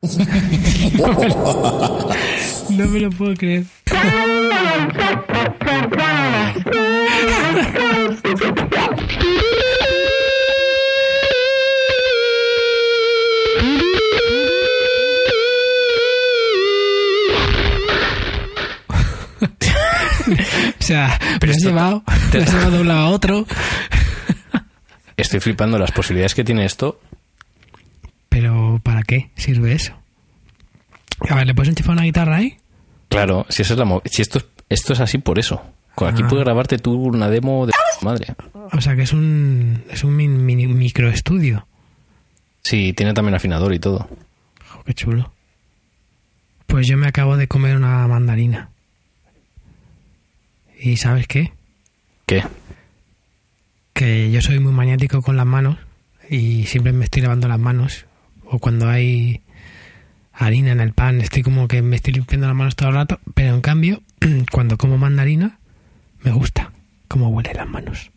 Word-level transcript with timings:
No 0.00 0.10
me 2.86 3.00
lo 3.00 3.10
puedo 3.10 3.34
creer. 3.34 3.64
o 20.78 20.82
sea, 20.82 21.18
pero 21.40 21.52
has 21.52 21.58
llevado, 21.58 22.04
te 22.30 22.38
has 22.38 22.52
llevado 22.52 22.70
de 22.70 22.80
un 22.82 22.88
lado 22.88 23.00
a 23.00 23.10
otro. 23.10 23.46
Estoy 25.16 25.40
flipando 25.40 25.76
las 25.76 25.90
posibilidades 25.90 26.36
que 26.36 26.44
tiene 26.44 26.64
esto. 26.64 27.00
Pero 29.08 29.20
¿para 29.22 29.24
qué 29.24 29.30
sirve 29.42 29.72
eso? 29.72 29.94
A 31.30 31.34
ver, 31.34 31.46
¿le 31.46 31.54
puedes 31.54 31.70
enchufar 31.70 31.92
una 31.94 32.04
guitarra 32.04 32.36
ahí? 32.36 32.56
Claro, 33.08 33.46
si 33.48 33.62
esa 33.62 33.72
es 33.74 33.78
la 33.78 34.00
si 34.04 34.22
esto 34.22 34.38
es- 34.38 34.46
esto 34.68 34.92
es 34.92 35.00
así 35.00 35.18
por 35.18 35.38
eso. 35.38 35.62
Aquí 36.06 36.22
Ah. 36.22 36.28
puedes 36.28 36.44
grabarte 36.44 36.78
tú 36.78 36.92
una 36.94 37.28
demo 37.28 37.66
de 37.66 37.72
madre. 38.02 38.34
O 38.72 38.80
sea, 38.80 38.94
que 38.94 39.02
es 39.02 39.12
un, 39.12 39.82
es 39.90 40.04
un 40.04 40.14
min- 40.14 40.44
mini 40.46 40.66
microestudio. 40.68 41.66
Sí, 42.62 42.92
tiene 42.92 43.14
también 43.14 43.34
afinador 43.34 43.72
y 43.74 43.78
todo. 43.80 44.08
Qué 44.86 44.94
chulo. 44.94 45.32
Pues 46.66 46.86
yo 46.86 46.96
me 46.98 47.08
acabo 47.08 47.36
de 47.36 47.48
comer 47.48 47.76
una 47.76 48.06
mandarina. 48.06 48.68
¿Y 50.78 50.96
sabes 50.98 51.26
qué? 51.26 51.52
¿Qué? 52.26 52.44
Que 53.94 54.30
yo 54.30 54.40
soy 54.42 54.60
muy 54.60 54.72
maniático 54.72 55.22
con 55.22 55.36
las 55.36 55.46
manos 55.46 55.78
y 56.30 56.66
siempre 56.66 56.92
me 56.92 57.04
estoy 57.04 57.22
lavando 57.22 57.48
las 57.48 57.58
manos. 57.58 58.04
O 58.50 58.58
cuando 58.58 58.88
hay 58.88 59.42
harina 60.32 60.72
en 60.72 60.80
el 60.80 60.92
pan, 60.92 61.20
estoy 61.20 61.42
como 61.42 61.68
que 61.68 61.82
me 61.82 61.96
estoy 61.96 62.14
limpiando 62.14 62.46
las 62.46 62.56
manos 62.56 62.76
todo 62.76 62.88
el 62.88 62.94
rato. 62.94 63.20
Pero 63.34 63.54
en 63.54 63.60
cambio, 63.60 64.02
cuando 64.52 64.78
como 64.78 64.96
mandarina, 64.96 65.58
me 66.20 66.32
gusta 66.32 66.72
cómo 67.08 67.28
huelen 67.28 67.56
las 67.56 67.68
manos. 67.68 68.10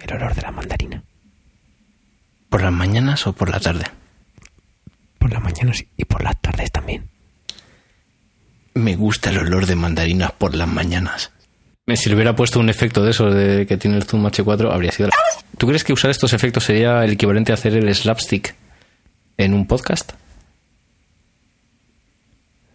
El 0.00 0.12
olor 0.14 0.34
de 0.34 0.42
la 0.42 0.50
mandarina. 0.50 1.02
¿Por 2.48 2.62
las 2.62 2.72
mañanas 2.72 3.26
o 3.26 3.32
por 3.32 3.48
la 3.48 3.60
tarde? 3.60 3.84
Por 5.18 5.32
las 5.32 5.42
mañanas 5.42 5.84
y 5.96 6.04
por 6.04 6.22
las 6.22 6.40
tardes 6.40 6.70
también. 6.72 7.08
Me 8.74 8.96
gusta 8.96 9.30
el 9.30 9.38
olor 9.38 9.66
de 9.66 9.76
mandarinas 9.76 10.32
por 10.32 10.54
las 10.54 10.68
mañanas. 10.68 11.32
Me 11.90 11.96
si 11.96 12.08
le 12.08 12.14
hubiera 12.14 12.36
puesto 12.36 12.60
un 12.60 12.68
efecto 12.68 13.02
de 13.02 13.10
eso 13.10 13.30
de 13.30 13.66
que 13.66 13.76
tiene 13.76 13.96
el 13.96 14.04
Zoom 14.04 14.24
H4, 14.24 14.72
habría 14.72 14.92
sido 14.92 15.08
la... 15.08 15.14
¿Tú 15.58 15.66
crees 15.66 15.82
que 15.82 15.92
usar 15.92 16.10
estos 16.12 16.32
efectos 16.32 16.62
sería 16.64 17.04
el 17.04 17.10
equivalente 17.12 17.50
a 17.50 17.56
hacer 17.56 17.74
el 17.74 17.92
slapstick 17.92 18.54
en 19.36 19.54
un 19.54 19.66
podcast? 19.66 20.12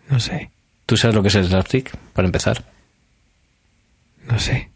No 0.09 0.19
sé, 0.19 0.51
¿Tú 0.85 0.97
sabes 0.97 1.15
lo 1.15 1.21
que 1.23 1.29
es 1.29 1.35
el 1.35 1.45
slapstick, 1.47 1.95
para 2.13 2.25
empezar? 2.27 2.63
no 4.27 4.37
sé. 4.39 4.69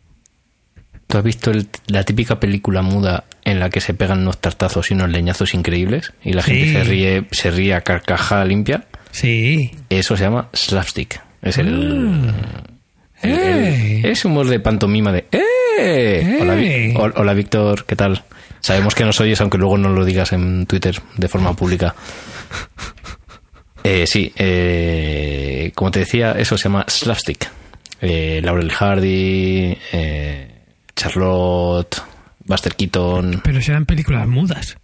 ¿Tú 1.07 1.17
has 1.17 1.23
visto 1.23 1.51
el- 1.51 1.67
la 1.87 2.03
típica 2.03 2.39
película 2.39 2.81
muda 2.81 3.25
en 3.43 3.59
la 3.59 3.69
que 3.69 3.81
se 3.81 3.93
pegan 3.95 4.19
unos 4.21 4.37
tartazos 4.39 4.89
y 4.89 4.93
unos 4.93 5.09
leñazos 5.09 5.53
increíbles 5.53 6.13
y 6.23 6.33
la 6.33 6.43
Sí. 6.43 6.51
gente 6.53 6.73
se 6.73 6.83
ríe, 6.85 7.25
se 7.31 7.51
ríe 7.51 7.73
a 7.73 7.81
carcajada 7.81 8.45
limpia? 8.45 8.85
Sí. 9.11 9.71
Eso 9.89 10.15
se 10.15 10.23
llama 10.23 10.47
slapstick. 10.53 11.19
Es 11.41 11.57
el, 11.57 11.67
el- 11.67 12.33
El- 13.21 14.05
es 14.05 14.25
humor 14.25 14.47
de 14.47 14.59
pantomima 14.59 15.11
de 15.11 15.25
¡Eh! 15.31 16.93
Hola, 16.97 17.13
hola, 17.15 17.33
Víctor, 17.33 17.85
¿qué 17.85 17.95
tal? 17.95 18.23
Sabemos 18.59 18.95
que 18.95 19.05
nos 19.05 19.19
oyes, 19.21 19.39
aunque 19.41 19.57
luego 19.57 19.77
no 19.77 19.89
lo 19.89 20.03
digas 20.03 20.33
en 20.33 20.65
Twitter 20.65 20.99
de 21.15 21.27
forma 21.29 21.53
pública. 21.55 21.95
Eh, 23.83 24.05
sí, 24.05 24.33
eh, 24.35 25.71
como 25.75 25.91
te 25.91 25.99
decía, 25.99 26.33
eso 26.33 26.57
se 26.57 26.65
llama 26.65 26.85
slapstick. 26.87 27.49
Eh, 28.01 28.41
Laurel 28.43 28.71
Hardy, 28.71 29.77
eh, 29.93 30.51
Charlotte, 30.95 32.01
Buster 32.45 32.75
Keaton. 32.75 33.41
Pero 33.43 33.61
serán 33.61 33.85
películas 33.85 34.27
mudas. 34.27 34.77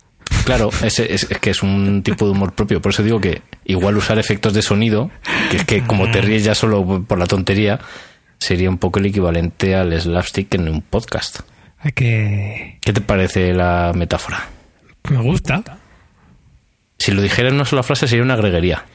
Claro, 0.45 0.69
es, 0.83 0.99
es- 0.99 1.27
es 1.29 1.39
que 1.39 1.49
es 1.49 1.61
un 1.63 2.03
tipo 2.03 2.25
de 2.25 2.31
humor 2.31 2.53
propio. 2.53 2.81
Por 2.81 2.91
eso 2.93 3.03
digo 3.03 3.19
que 3.19 3.41
igual 3.65 3.97
usar 3.97 4.17
efectos 4.19 4.53
de 4.53 4.61
sonido, 4.61 5.11
que 5.51 5.57
es 5.57 5.65
que 5.65 5.83
como 5.83 6.09
te 6.11 6.21
ríes 6.21 6.43
ya 6.45 6.55
solo 6.55 7.03
por 7.05 7.17
la 7.19 7.25
tontería, 7.25 7.79
sería 8.39 8.69
un 8.69 8.77
poco 8.77 8.99
el 8.99 9.07
equivalente 9.07 9.75
al 9.75 9.99
slapstick 9.99 10.53
en 10.55 10.69
un 10.69 10.81
podcast. 10.81 11.39
Hay 11.79 11.91
que... 11.91 12.77
¿Qué 12.81 12.93
te 12.93 13.01
parece 13.01 13.53
la 13.53 13.91
metáfora? 13.95 14.49
Me 15.09 15.17
gusta. 15.17 15.63
Si 16.97 17.11
lo 17.11 17.21
dijera 17.21 17.49
en 17.49 17.55
una 17.55 17.65
sola 17.65 17.83
frase 17.83 18.07
sería 18.07 18.23
una 18.23 18.35
greguería. 18.35 18.85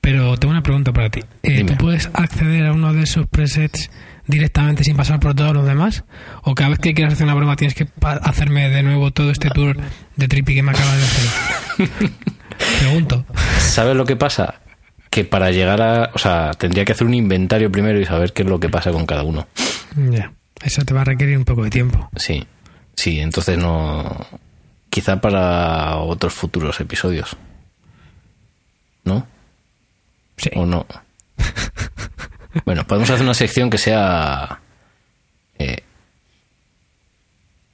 Pero 0.00 0.36
tengo 0.36 0.52
una 0.52 0.62
pregunta 0.62 0.92
para 0.92 1.10
ti. 1.10 1.20
Eh. 1.42 1.64
¿Tú 1.64 1.74
puedes 1.76 2.08
acceder 2.14 2.66
a 2.66 2.72
uno 2.72 2.92
de 2.92 3.02
esos 3.02 3.26
presets 3.26 3.90
directamente 4.26 4.84
sin 4.84 4.96
pasar 4.96 5.20
por 5.20 5.34
todos 5.34 5.52
los 5.52 5.66
demás? 5.66 6.04
¿O 6.42 6.54
cada 6.54 6.70
vez 6.70 6.78
que 6.78 6.94
quieras 6.94 7.14
hacer 7.14 7.24
una 7.24 7.34
broma 7.34 7.56
tienes 7.56 7.74
que 7.74 7.88
hacerme 8.00 8.70
de 8.70 8.82
nuevo 8.82 9.10
todo 9.10 9.30
este 9.30 9.50
tour 9.50 9.76
de 10.16 10.28
trippy 10.28 10.54
que 10.54 10.62
me 10.62 10.70
acabas 10.70 10.96
de 10.96 11.04
hacer? 11.04 12.10
Pregunto. 12.80 13.24
¿Sabes 13.58 13.96
lo 13.96 14.04
que 14.04 14.16
pasa? 14.16 14.60
Que 15.18 15.24
para 15.24 15.50
llegar 15.50 15.82
a... 15.82 16.12
O 16.14 16.18
sea, 16.18 16.52
tendría 16.52 16.84
que 16.84 16.92
hacer 16.92 17.04
un 17.04 17.12
inventario 17.12 17.72
primero 17.72 17.98
y 17.98 18.04
saber 18.04 18.32
qué 18.32 18.42
es 18.42 18.48
lo 18.48 18.60
que 18.60 18.68
pasa 18.68 18.92
con 18.92 19.04
cada 19.04 19.24
uno. 19.24 19.48
Ya. 19.96 20.32
Eso 20.62 20.84
te 20.84 20.94
va 20.94 21.00
a 21.00 21.04
requerir 21.04 21.36
un 21.36 21.44
poco 21.44 21.64
de 21.64 21.70
tiempo. 21.70 22.08
Sí, 22.14 22.46
sí, 22.94 23.18
entonces 23.18 23.58
no... 23.58 24.16
Quizá 24.88 25.20
para 25.20 25.96
otros 25.96 26.34
futuros 26.34 26.78
episodios. 26.78 27.36
¿No? 29.02 29.26
Sí. 30.36 30.50
¿O 30.54 30.64
no? 30.64 30.86
bueno, 32.64 32.86
podemos 32.86 33.10
hacer 33.10 33.24
una 33.24 33.34
sección 33.34 33.70
que 33.70 33.78
sea... 33.78 34.60
eh, 35.58 35.82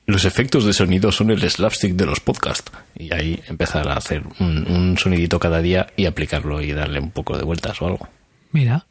los 0.06 0.24
efectos 0.24 0.64
de 0.64 0.72
sonido 0.72 1.10
son 1.12 1.30
el 1.30 1.48
slapstick 1.50 1.94
de 1.94 2.06
los 2.06 2.20
podcasts. 2.20 2.70
Y 2.98 3.12
ahí 3.14 3.42
empezar 3.48 3.88
a 3.88 3.94
hacer 3.94 4.22
un, 4.38 4.66
un 4.70 4.98
sonidito 4.98 5.38
cada 5.38 5.60
día 5.60 5.86
y 5.96 6.06
aplicarlo 6.06 6.60
y 6.60 6.72
darle 6.72 7.00
un 7.00 7.10
poco 7.10 7.36
de 7.38 7.44
vueltas 7.44 7.80
o 7.82 7.86
algo. 7.86 8.08
Mira. 8.52 8.86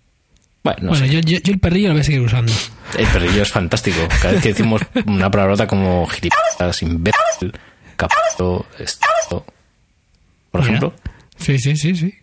Bueno, 0.63 0.79
no 0.83 0.89
bueno, 0.89 1.05
sé. 1.05 1.11
yo, 1.13 1.19
yo, 1.19 1.39
yo 1.39 1.51
el 1.53 1.59
perrillo 1.59 1.89
lo 1.89 1.93
voy 1.95 2.01
a 2.01 2.05
seguir 2.05 2.21
usando. 2.21 2.51
El 2.97 3.05
perrillo 3.07 3.41
es 3.41 3.51
fantástico. 3.51 3.97
Cada 4.21 4.33
vez 4.33 4.41
que 4.43 4.49
decimos 4.49 4.81
una 5.05 5.29
palabrota 5.29 5.67
como 5.67 6.07
gilipollas, 6.07 6.81
imbécil, 6.81 7.51
capto, 7.97 8.65
esto. 8.79 9.45
Por 10.51 10.61
Mira. 10.61 10.77
ejemplo, 10.77 10.93
Sí, 11.37 11.59
sí, 11.59 11.75
sí, 11.75 11.95
sí. 11.95 12.13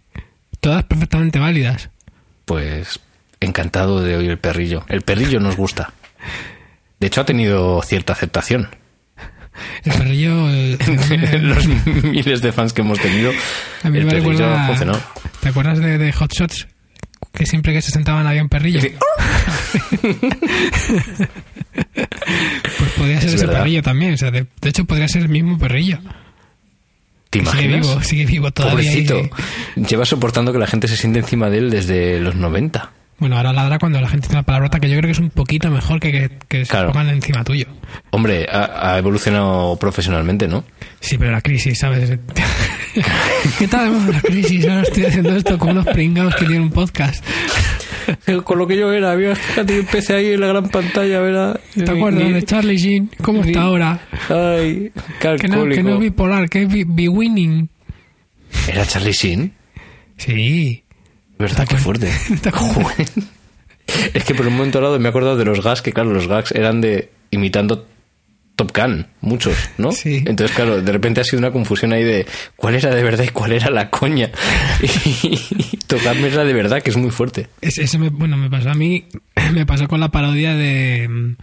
Todas 0.60 0.84
perfectamente 0.84 1.38
válidas. 1.38 1.90
pues 2.46 2.98
encantado 3.40 4.02
de 4.02 4.16
oír 4.16 4.30
el 4.30 4.38
perrillo. 4.38 4.84
El 4.88 5.02
perrillo 5.02 5.38
nos 5.40 5.56
gusta. 5.56 5.92
De 6.98 7.06
hecho, 7.08 7.20
ha 7.22 7.24
tenido 7.26 7.82
cierta 7.82 8.12
aceptación. 8.14 8.68
El 9.84 9.92
perrillo... 9.92 10.48
Los 11.40 11.66
miles 12.04 12.42
de 12.42 12.52
fans 12.52 12.72
que 12.72 12.82
hemos 12.82 12.98
tenido, 13.00 13.32
A 13.82 13.90
mí 13.90 13.98
el 13.98 14.04
me 14.04 14.10
perrillo 14.12 14.48
recuerda... 14.48 15.00
¿Te 15.40 15.48
acuerdas 15.48 15.78
de, 15.78 15.98
de 15.98 16.12
Hot 16.12 16.32
Shots? 16.32 16.68
Que 17.32 17.46
siempre 17.46 17.72
que 17.72 17.82
se 17.82 17.90
sentaban 17.90 18.26
había 18.26 18.42
un 18.42 18.48
perrillo. 18.48 18.80
Sí. 18.80 18.92
Pues 22.78 22.90
podría 22.96 23.20
ser 23.20 23.28
Es 23.28 23.34
ese 23.36 23.46
verdad. 23.46 23.60
perrillo 23.60 23.82
también. 23.82 24.14
O 24.14 24.16
sea, 24.16 24.30
de, 24.30 24.46
de 24.60 24.68
hecho, 24.68 24.84
podría 24.84 25.08
ser 25.08 25.22
el 25.22 25.28
mismo 25.28 25.58
perrillo. 25.58 25.98
¿Te 27.30 27.40
Que 27.40 27.46
Sigue 27.46 27.62
imaginas? 27.64 27.86
vivo, 27.88 28.02
sigue 28.02 28.26
vivo 28.26 28.50
todavía. 28.50 28.90
Pobrecito. 28.90 29.30
Lleva 29.76 30.04
soportando 30.04 30.52
que 30.52 30.58
la 30.58 30.66
gente 30.66 30.88
se 30.88 30.96
siente 30.96 31.20
encima 31.20 31.48
de 31.50 31.58
él 31.58 31.70
desde 31.70 32.20
los 32.20 32.34
90. 32.34 32.90
Bueno, 33.20 33.36
ahora 33.36 33.52
ladra 33.52 33.78
cuando 33.78 34.00
la 34.00 34.08
gente 34.08 34.26
tiene 34.28 34.38
una 34.40 34.46
palabrota 34.46 34.80
que 34.80 34.88
yo 34.88 34.96
creo 34.96 35.06
que 35.08 35.12
es 35.12 35.18
un 35.18 35.30
poquito 35.30 35.70
mejor 35.70 36.00
que 36.00 36.10
que, 36.10 36.30
que 36.48 36.64
se 36.64 36.70
Claro. 36.70 36.88
pongan 36.92 37.10
encima 37.10 37.44
tuyo. 37.44 37.66
Hombre, 38.10 38.46
ha, 38.50 38.94
ha 38.94 38.98
evolucionado 38.98 39.76
profesionalmente, 39.76 40.48
¿no? 40.48 40.64
Sí, 41.00 41.18
pero 41.18 41.30
la 41.30 41.40
crisis, 41.42 41.78
¿sabes? 41.78 42.18
¿Qué 43.58 43.68
tal 43.68 44.10
la 44.10 44.20
crisis? 44.20 44.66
Ahora 44.66 44.82
estoy 44.82 45.04
haciendo 45.04 45.36
esto 45.36 45.58
con 45.58 45.70
unos 45.70 45.86
pringados 45.86 46.34
que 46.36 46.46
tienen 46.46 46.62
un 46.62 46.70
podcast. 46.70 47.24
Con 48.44 48.58
lo 48.58 48.66
que 48.66 48.76
yo 48.76 48.92
era, 48.92 49.12
había 49.12 49.36
fíjate, 49.36 49.74
yo 49.74 49.80
empecé 49.80 50.14
ahí 50.14 50.32
en 50.32 50.40
la 50.40 50.48
gran 50.48 50.68
pantalla, 50.68 51.20
¿verdad? 51.20 51.60
¿Te 51.74 51.90
acuerdas 51.90 52.32
de 52.32 52.42
Charlie 52.42 52.76
Sheen? 52.76 53.10
¿Cómo 53.22 53.42
está 53.44 53.60
ahora? 53.62 54.00
Ay, 54.30 54.90
qué 55.20 55.36
Que 55.36 55.48
no, 55.48 55.64
que 55.68 55.82
no 55.82 55.94
es 55.94 56.00
bipolar, 56.00 56.48
que 56.48 56.62
es 56.62 56.68
bi- 56.72 56.84
bi-winning. 56.84 57.68
¿Era 58.68 58.84
Charlie 58.86 59.12
Sheen? 59.12 59.52
Sí. 60.16 60.82
¿Verdad? 61.40 61.66
Qué 61.66 61.76
fuerte. 61.78 62.12
Es 64.14 64.22
que 64.24 64.34
por 64.36 64.46
un 64.46 64.52
momento 64.52 64.80
dado 64.80 65.00
me 65.00 65.06
he 65.06 65.08
acordado 65.08 65.36
de 65.36 65.44
los 65.44 65.64
gags, 65.64 65.82
que 65.82 65.92
claro, 65.92 66.12
los 66.12 66.28
gags 66.28 66.52
eran 66.52 66.80
de 66.80 67.10
imitando 67.32 67.88
Top 68.54 68.70
Gun, 68.76 69.06
muchos, 69.20 69.56
¿no? 69.78 69.90
Sí. 69.92 70.22
Entonces, 70.26 70.54
claro, 70.54 70.80
de 70.80 70.92
repente 70.92 71.20
ha 71.20 71.24
sido 71.24 71.38
una 71.38 71.50
confusión 71.50 71.92
ahí 71.92 72.04
de 72.04 72.26
cuál 72.54 72.76
era 72.76 72.94
de 72.94 73.02
verdad 73.02 73.24
y 73.24 73.28
cuál 73.28 73.52
era 73.52 73.68
la 73.70 73.90
coña. 73.90 74.30
Y 74.82 75.76
tocarme 75.88 76.28
era 76.28 76.44
de 76.44 76.52
verdad, 76.52 76.82
que 76.82 76.90
es 76.90 76.96
muy 76.96 77.10
fuerte. 77.10 77.48
Ese, 77.62 77.82
ese 77.82 77.98
me, 77.98 78.10
bueno, 78.10 78.36
me 78.36 78.48
pasó 78.48 78.70
a 78.70 78.74
mí, 78.74 79.06
me 79.52 79.66
pasó 79.66 79.88
con 79.88 79.98
la 79.98 80.10
parodia 80.10 80.54
de, 80.54 81.34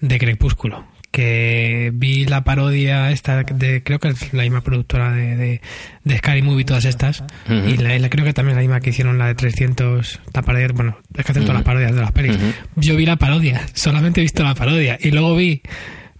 de 0.00 0.18
Crepúsculo. 0.18 0.84
Que 1.14 1.92
vi 1.94 2.24
la 2.24 2.42
parodia 2.42 3.12
esta 3.12 3.44
de 3.44 3.84
creo 3.84 4.00
que 4.00 4.08
es 4.08 4.34
la 4.34 4.42
misma 4.42 4.62
productora 4.62 5.12
de, 5.12 5.36
de, 5.36 5.60
de 6.02 6.18
Scary 6.18 6.42
Movie 6.42 6.64
todas 6.64 6.84
estas. 6.86 7.22
Y 7.48 7.76
la, 7.76 8.10
creo 8.10 8.24
que 8.24 8.32
también 8.32 8.56
la 8.56 8.62
misma 8.62 8.80
que 8.80 8.90
hicieron 8.90 9.16
la 9.16 9.28
de 9.28 9.36
300 9.36 10.20
la 10.34 10.42
parodia 10.42 10.66
bueno 10.74 10.98
es 11.16 11.24
que 11.24 11.30
hacen 11.30 11.44
todas 11.44 11.58
las 11.58 11.62
parodias 11.62 11.94
de 11.94 12.00
las 12.00 12.10
pelis. 12.10 12.36
Yo 12.74 12.96
vi 12.96 13.06
la 13.06 13.14
parodia 13.14 13.64
solamente 13.74 14.20
he 14.20 14.24
visto 14.24 14.42
la 14.42 14.56
parodia. 14.56 14.98
Y 15.00 15.12
luego 15.12 15.36
vi 15.36 15.62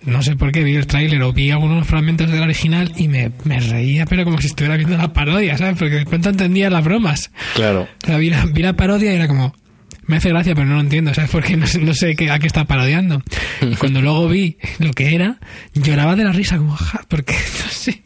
no 0.04 0.22
sé 0.22 0.36
por 0.36 0.52
qué 0.52 0.62
vi 0.62 0.76
el 0.76 0.86
tráiler 0.86 1.20
o 1.22 1.32
vi 1.32 1.50
algunos 1.50 1.88
fragmentos 1.88 2.30
del 2.30 2.42
original 2.42 2.92
y 2.94 3.08
me, 3.08 3.32
me 3.42 3.58
reía 3.58 4.06
pero 4.06 4.22
como 4.24 4.40
si 4.40 4.46
estuviera 4.46 4.76
viendo 4.76 4.96
la 4.96 5.12
parodia 5.12 5.58
¿sabes? 5.58 5.76
porque 5.76 5.96
de 5.96 6.06
pronto 6.06 6.28
entendía 6.28 6.70
las 6.70 6.84
bromas. 6.84 7.32
Claro. 7.56 7.88
o 8.04 8.06
sea, 8.06 8.18
vi, 8.18 8.30
la, 8.30 8.46
vi 8.46 8.62
la 8.62 8.74
parodia 8.74 9.12
y 9.12 9.16
era 9.16 9.26
como, 9.26 9.56
me 10.06 10.16
hace 10.16 10.28
gracia, 10.30 10.54
pero 10.54 10.66
no 10.66 10.74
lo 10.74 10.80
entiendo, 10.80 11.12
¿sabes? 11.14 11.30
Porque 11.30 11.56
no 11.56 11.66
no 11.80 11.94
sé 11.94 12.14
qué, 12.16 12.30
a 12.30 12.38
qué 12.38 12.46
está 12.46 12.64
parodiando. 12.64 13.22
Y 13.62 13.74
cuando 13.76 14.00
luego 14.02 14.28
vi 14.28 14.58
lo 14.78 14.92
que 14.92 15.14
era, 15.14 15.38
lloraba 15.74 16.16
de 16.16 16.24
la 16.24 16.32
risa, 16.32 16.58
como, 16.58 16.74
ja, 16.76 17.02
porque, 17.08 17.34
no 17.64 17.70
sé. 17.70 18.02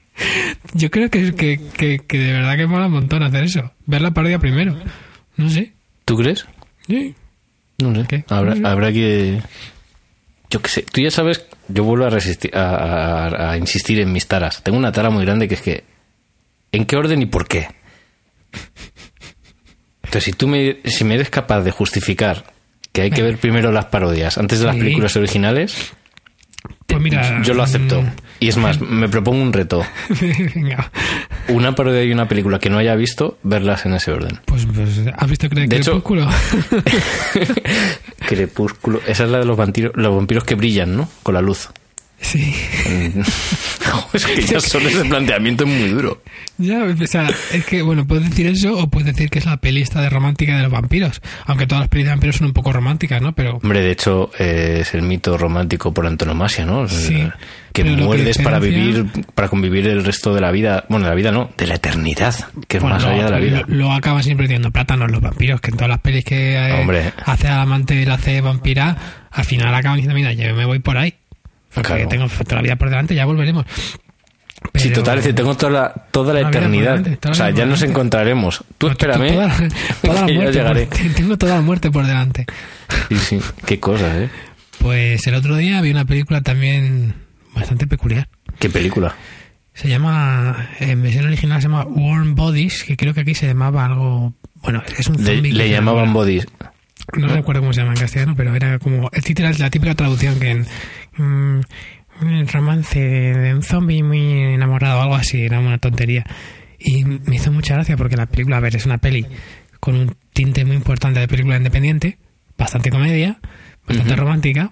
Yo 0.74 0.90
creo 0.90 1.10
que, 1.10 1.32
que, 1.34 1.60
que, 1.76 2.00
que 2.06 2.18
de 2.18 2.32
verdad 2.32 2.56
que 2.56 2.66
mola 2.66 2.86
un 2.86 2.92
montón 2.92 3.22
hacer 3.22 3.44
eso. 3.44 3.72
Ver 3.86 4.00
la 4.02 4.10
parodia 4.12 4.38
primero. 4.38 4.76
No 5.36 5.48
sé. 5.48 5.72
¿Tú 6.04 6.16
crees? 6.16 6.46
Sí. 6.88 7.14
No 7.78 7.94
sé. 7.94 8.04
¿Qué? 8.08 8.24
Habrá, 8.28 8.54
No 8.56 8.60
sé. 8.62 8.66
habrá 8.66 8.92
que. 8.92 9.40
Yo 10.50 10.60
qué 10.60 10.68
sé. 10.68 10.82
Tú 10.90 11.00
ya 11.00 11.10
sabes, 11.12 11.44
yo 11.68 11.84
vuelvo 11.84 12.06
a, 12.06 12.10
resistir, 12.10 12.50
a, 12.56 13.26
a- 13.28 13.50
a 13.52 13.56
insistir 13.58 14.00
en 14.00 14.10
mis 14.12 14.26
taras. 14.26 14.62
Tengo 14.64 14.76
una 14.78 14.90
tara 14.90 15.10
muy 15.10 15.24
grande 15.24 15.46
que 15.46 15.54
es 15.54 15.62
que. 15.62 15.84
¿En 16.72 16.84
qué 16.86 16.96
orden 16.96 17.22
y 17.22 17.26
por 17.26 17.46
qué? 17.46 17.68
Entonces, 20.08 20.24
si 20.24 20.32
tú 20.32 20.48
me, 20.48 20.78
si 20.84 21.04
me 21.04 21.14
eres 21.14 21.28
capaz 21.30 21.60
de 21.60 21.70
justificar 21.70 22.44
que 22.92 23.02
hay 23.02 23.10
que 23.10 23.22
ver 23.22 23.36
primero 23.36 23.70
las 23.72 23.84
parodias 23.86 24.38
antes 24.38 24.58
de 24.60 24.64
las 24.66 24.74
Sí. 24.74 24.80
películas 24.80 25.14
originales, 25.16 25.92
Pues 26.86 27.00
mira. 27.02 27.42
yo 27.42 27.52
lo 27.54 27.62
acepto. 27.62 28.00
mm, 28.02 28.10
Y 28.40 28.48
es 28.48 28.56
más, 28.56 28.80
me 28.80 29.08
propongo 29.10 29.42
un 29.42 29.52
reto. 29.52 29.84
Venga. 30.54 30.90
Una 31.48 31.74
parodia 31.74 32.02
y 32.04 32.10
una 32.12 32.26
película 32.26 32.58
que 32.58 32.70
no 32.70 32.78
haya 32.78 32.94
visto, 32.94 33.36
verlas 33.42 33.84
en 33.84 33.92
ese 33.94 34.10
orden. 34.12 34.40
Pues, 34.46 34.66
pues, 34.74 35.00
¿has 35.16 35.28
visto 35.28 35.46
Cre- 35.48 35.68
De 35.68 35.76
hecho- 35.76 36.02
Crepúsculo? 36.02 36.28
Crepúsculo. 38.26 39.00
Esa 39.06 39.24
es 39.24 39.30
la 39.30 39.38
de 39.40 39.44
los 39.44 39.56
vampiros, 39.56 39.92
los 39.94 40.14
vampiros 40.14 40.44
que 40.44 40.54
brillan, 40.54 40.96
¿no? 40.96 41.08
Con 41.22 41.34
la 41.34 41.42
luz. 41.42 41.68
Sí. 42.20 42.54
es 44.12 44.24
que 44.26 44.42
ya 44.46 44.60
solo 44.60 44.88
ese 44.88 45.04
planteamiento 45.04 45.64
es 45.64 45.70
muy 45.70 45.88
duro. 45.90 46.22
Ya, 46.58 46.82
o 46.84 47.06
sea, 47.06 47.28
es 47.52 47.64
que, 47.66 47.82
bueno, 47.82 48.06
puedes 48.06 48.28
decir 48.28 48.46
eso 48.46 48.76
o 48.76 48.88
puedes 48.90 49.06
decir 49.14 49.30
que 49.30 49.38
es 49.38 49.46
la 49.46 49.58
peli 49.58 49.80
esta 49.82 50.00
de 50.00 50.10
romántica 50.10 50.56
de 50.56 50.62
los 50.64 50.72
vampiros. 50.72 51.20
Aunque 51.46 51.66
todas 51.66 51.82
las 51.82 51.88
pelis 51.88 52.06
de 52.06 52.10
vampiros 52.10 52.36
son 52.36 52.48
un 52.48 52.52
poco 52.52 52.72
románticas, 52.72 53.22
¿no? 53.22 53.32
Pero 53.32 53.58
Hombre, 53.62 53.80
de 53.80 53.92
hecho, 53.92 54.30
eh, 54.38 54.78
es 54.80 54.94
el 54.94 55.02
mito 55.02 55.38
romántico 55.38 55.94
por 55.94 56.06
antonomasia, 56.06 56.66
¿no? 56.66 56.88
Sí, 56.88 57.22
que 57.72 57.84
lo 57.84 57.96
que 57.96 58.02
muerdes 58.02 58.38
para 58.38 58.58
vivir, 58.58 59.06
para 59.36 59.48
convivir 59.48 59.86
el 59.86 60.04
resto 60.04 60.34
de 60.34 60.40
la 60.40 60.50
vida. 60.50 60.84
Bueno, 60.88 61.04
de 61.04 61.10
la 61.10 61.14
vida 61.16 61.30
no, 61.30 61.50
de 61.56 61.66
la 61.68 61.76
eternidad, 61.76 62.34
que 62.66 62.78
es 62.78 62.82
Bueno, 62.82 62.96
más 62.96 63.04
lo- 63.04 63.10
allá 63.10 63.24
de 63.26 63.30
la 63.30 63.38
vida. 63.38 63.62
Lo, 63.68 63.76
lo 63.76 63.92
acaban 63.92 64.24
siempre 64.24 64.46
teniendo 64.48 64.72
plátanos 64.72 65.10
los 65.12 65.20
vampiros, 65.20 65.60
que 65.60 65.70
en 65.70 65.76
todas 65.76 65.90
las 65.90 66.00
pelis 66.00 66.24
que 66.24 66.56
eh, 66.56 67.12
hace 67.24 67.46
al 67.46 67.60
amante 67.60 68.04
la 68.04 68.14
hace 68.14 68.40
vampira, 68.40 68.96
al 69.30 69.44
final 69.44 69.72
acaban 69.74 69.98
diciendo, 69.98 70.16
mira, 70.16 70.32
yo 70.32 70.52
me 70.56 70.64
voy 70.64 70.80
por 70.80 70.96
ahí. 70.98 71.14
Porque 71.74 71.88
Claro. 71.94 72.08
tengo 72.08 72.28
toda 72.28 72.56
la 72.56 72.62
vida 72.62 72.76
por 72.76 72.90
delante, 72.90 73.14
ya 73.14 73.24
volveremos. 73.26 73.64
Sí, 74.74 74.88
Pero- 74.88 74.94
total, 74.96 75.18
es 75.18 75.24
decir, 75.24 75.36
tengo 75.36 75.56
toda 75.56 75.72
la, 75.72 75.92
toda 76.10 76.34
la 76.34 76.48
eternidad. 76.48 76.98
delante, 76.98 77.16
toda 77.16 77.30
O 77.30 77.32
la 77.32 77.36
sea, 77.36 77.46
vida 77.48 77.58
ya 77.58 77.66
nos 77.66 77.82
encontraremos. 77.82 78.64
Tú 78.76 78.86
No, 78.86 78.92
espérame, 78.92 79.28
Toda, 79.28 79.56
toda 80.02 80.14
la 80.26 80.32
muerte 80.32 80.52
llegaré. 80.52 80.86
por- 80.86 80.98
tengo 81.14 81.38
toda 81.38 81.54
la 81.56 81.60
muerte 81.60 81.90
por 81.90 82.06
delante. 82.06 82.46
Sí, 83.08 83.16
sí, 83.18 83.40
qué 83.66 83.78
cosas, 83.78 84.14
¿eh? 84.16 84.30
Pues 84.80 85.26
el 85.26 85.34
otro 85.34 85.56
día 85.56 85.80
vi 85.80 85.90
una 85.90 86.04
película 86.04 86.40
también 86.40 87.14
bastante 87.54 87.86
peculiar. 87.86 88.28
Qué 88.58 88.68
película. 88.68 89.14
Se 89.74 89.88
llama, 89.88 90.70
en 90.80 91.02
versión 91.02 91.26
original 91.26 91.60
se 91.62 91.68
llama 91.68 91.84
Warm 91.84 92.34
Bodies, 92.34 92.82
que 92.82 92.96
creo 92.96 93.14
que 93.14 93.20
aquí 93.20 93.34
se 93.34 93.46
llamaba 93.46 93.84
algo... 93.86 94.34
Bueno, 94.56 94.82
es 94.98 95.06
un 95.06 95.22
Le, 95.24 95.34
zombie. 95.34 95.52
le 95.52 95.64
se 95.64 95.70
llamaban 95.70 96.12
bodies. 96.12 96.46
No 97.16 97.28
recuerdo 97.28 97.60
cómo 97.62 97.72
se 97.72 97.80
llama 97.82 97.92
en 97.94 98.00
castellano, 98.00 98.34
pero 98.36 98.54
era 98.56 98.78
como... 98.80 99.08
El 99.12 99.22
título 99.22 99.48
es 99.48 99.60
la 99.60 99.70
típica 99.70 99.94
traducción 99.94 100.38
que 100.40 100.50
en... 100.50 100.66
mm, 101.18 101.60
un 102.22 102.48
romance 102.48 102.98
de 102.98 103.54
un 103.54 103.62
zombie 103.62 104.02
muy 104.02 104.20
enamorado 104.54 104.98
o 104.98 105.02
algo 105.02 105.14
así, 105.14 105.42
era 105.42 105.60
una 105.60 105.78
tontería. 105.78 106.24
Y 106.78 107.04
me 107.04 107.36
hizo 107.36 107.52
mucha 107.52 107.74
gracia 107.74 107.96
porque 107.96 108.16
la 108.16 108.26
película, 108.26 108.56
a 108.56 108.60
ver, 108.60 108.76
es 108.76 108.86
una 108.86 108.98
peli 108.98 109.26
con 109.80 109.94
un 109.96 110.16
tinte 110.32 110.64
muy 110.64 110.76
importante 110.76 111.20
de 111.20 111.28
película 111.28 111.56
independiente, 111.56 112.18
bastante 112.56 112.90
comedia, 112.90 113.38
bastante 113.86 114.16
romántica, 114.16 114.70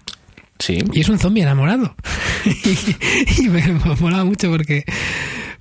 Sí. 0.59 0.79
y 0.93 1.01
es 1.01 1.09
un 1.09 1.19
zombie 1.19 1.43
enamorado. 1.43 1.95
y, 2.45 3.43
y 3.45 3.49
me 3.49 3.63
molaba 4.01 4.25
mucho 4.25 4.51
porque, 4.51 4.85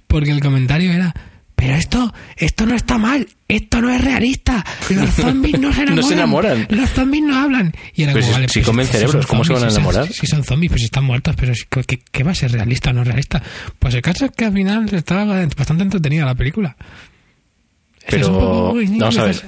porque 0.07 0.31
el 0.31 0.39
comentario 0.39 0.91
era, 0.91 1.13
pero 1.55 1.73
esto, 1.75 2.13
esto 2.35 2.65
no 2.65 2.75
está 2.75 2.97
mal, 2.97 3.27
esto 3.47 3.81
no 3.81 3.89
es 3.89 4.03
realista, 4.03 4.63
los 4.89 5.09
zombies 5.15 5.59
no 5.59 5.71
se 5.73 5.81
enamoran. 5.83 5.95
No 5.95 6.03
se 6.07 6.13
enamoran. 6.13 6.67
Los 6.69 6.89
zombies 6.89 7.23
no 7.23 7.37
hablan. 7.37 7.73
Y 7.93 8.03
era 8.03 8.13
Pero 8.13 8.23
como, 8.25 8.33
si- 8.33 8.39
vale, 8.41 8.47
si 8.49 8.59
pues, 8.59 8.65
comen 8.65 8.87
cerebros, 8.87 9.25
¿cómo 9.27 9.43
se 9.45 9.53
van 9.53 9.63
a 9.63 9.69
zombies, 9.69 9.73
si- 9.73 9.79
enamorar? 9.79 10.13
Si 10.13 10.27
son 10.27 10.43
zombies, 10.43 10.71
pues 10.71 10.83
están 10.83 11.03
muertos, 11.05 11.35
pero 11.37 11.53
¿qué, 11.87 11.99
qué 12.11 12.23
va 12.23 12.31
a 12.31 12.35
ser 12.35 12.51
realista 12.51 12.89
o 12.89 12.93
no 12.93 13.03
realista? 13.03 13.41
Pues 13.79 13.93
el 13.95 14.01
caso 14.01 14.25
es 14.25 14.31
que 14.31 14.45
al 14.45 14.53
final 14.53 14.93
estaba 14.93 15.25
bastante 15.55 15.83
entretenida 15.83 16.25
la 16.25 16.35
película. 16.35 16.75
Es 18.07 18.27
poco, 18.27 18.37
Pero, 18.39 18.71
uy, 18.73 18.85
niño, 18.87 18.99
vamos 18.99 19.17
a 19.17 19.23
ver, 19.25 19.41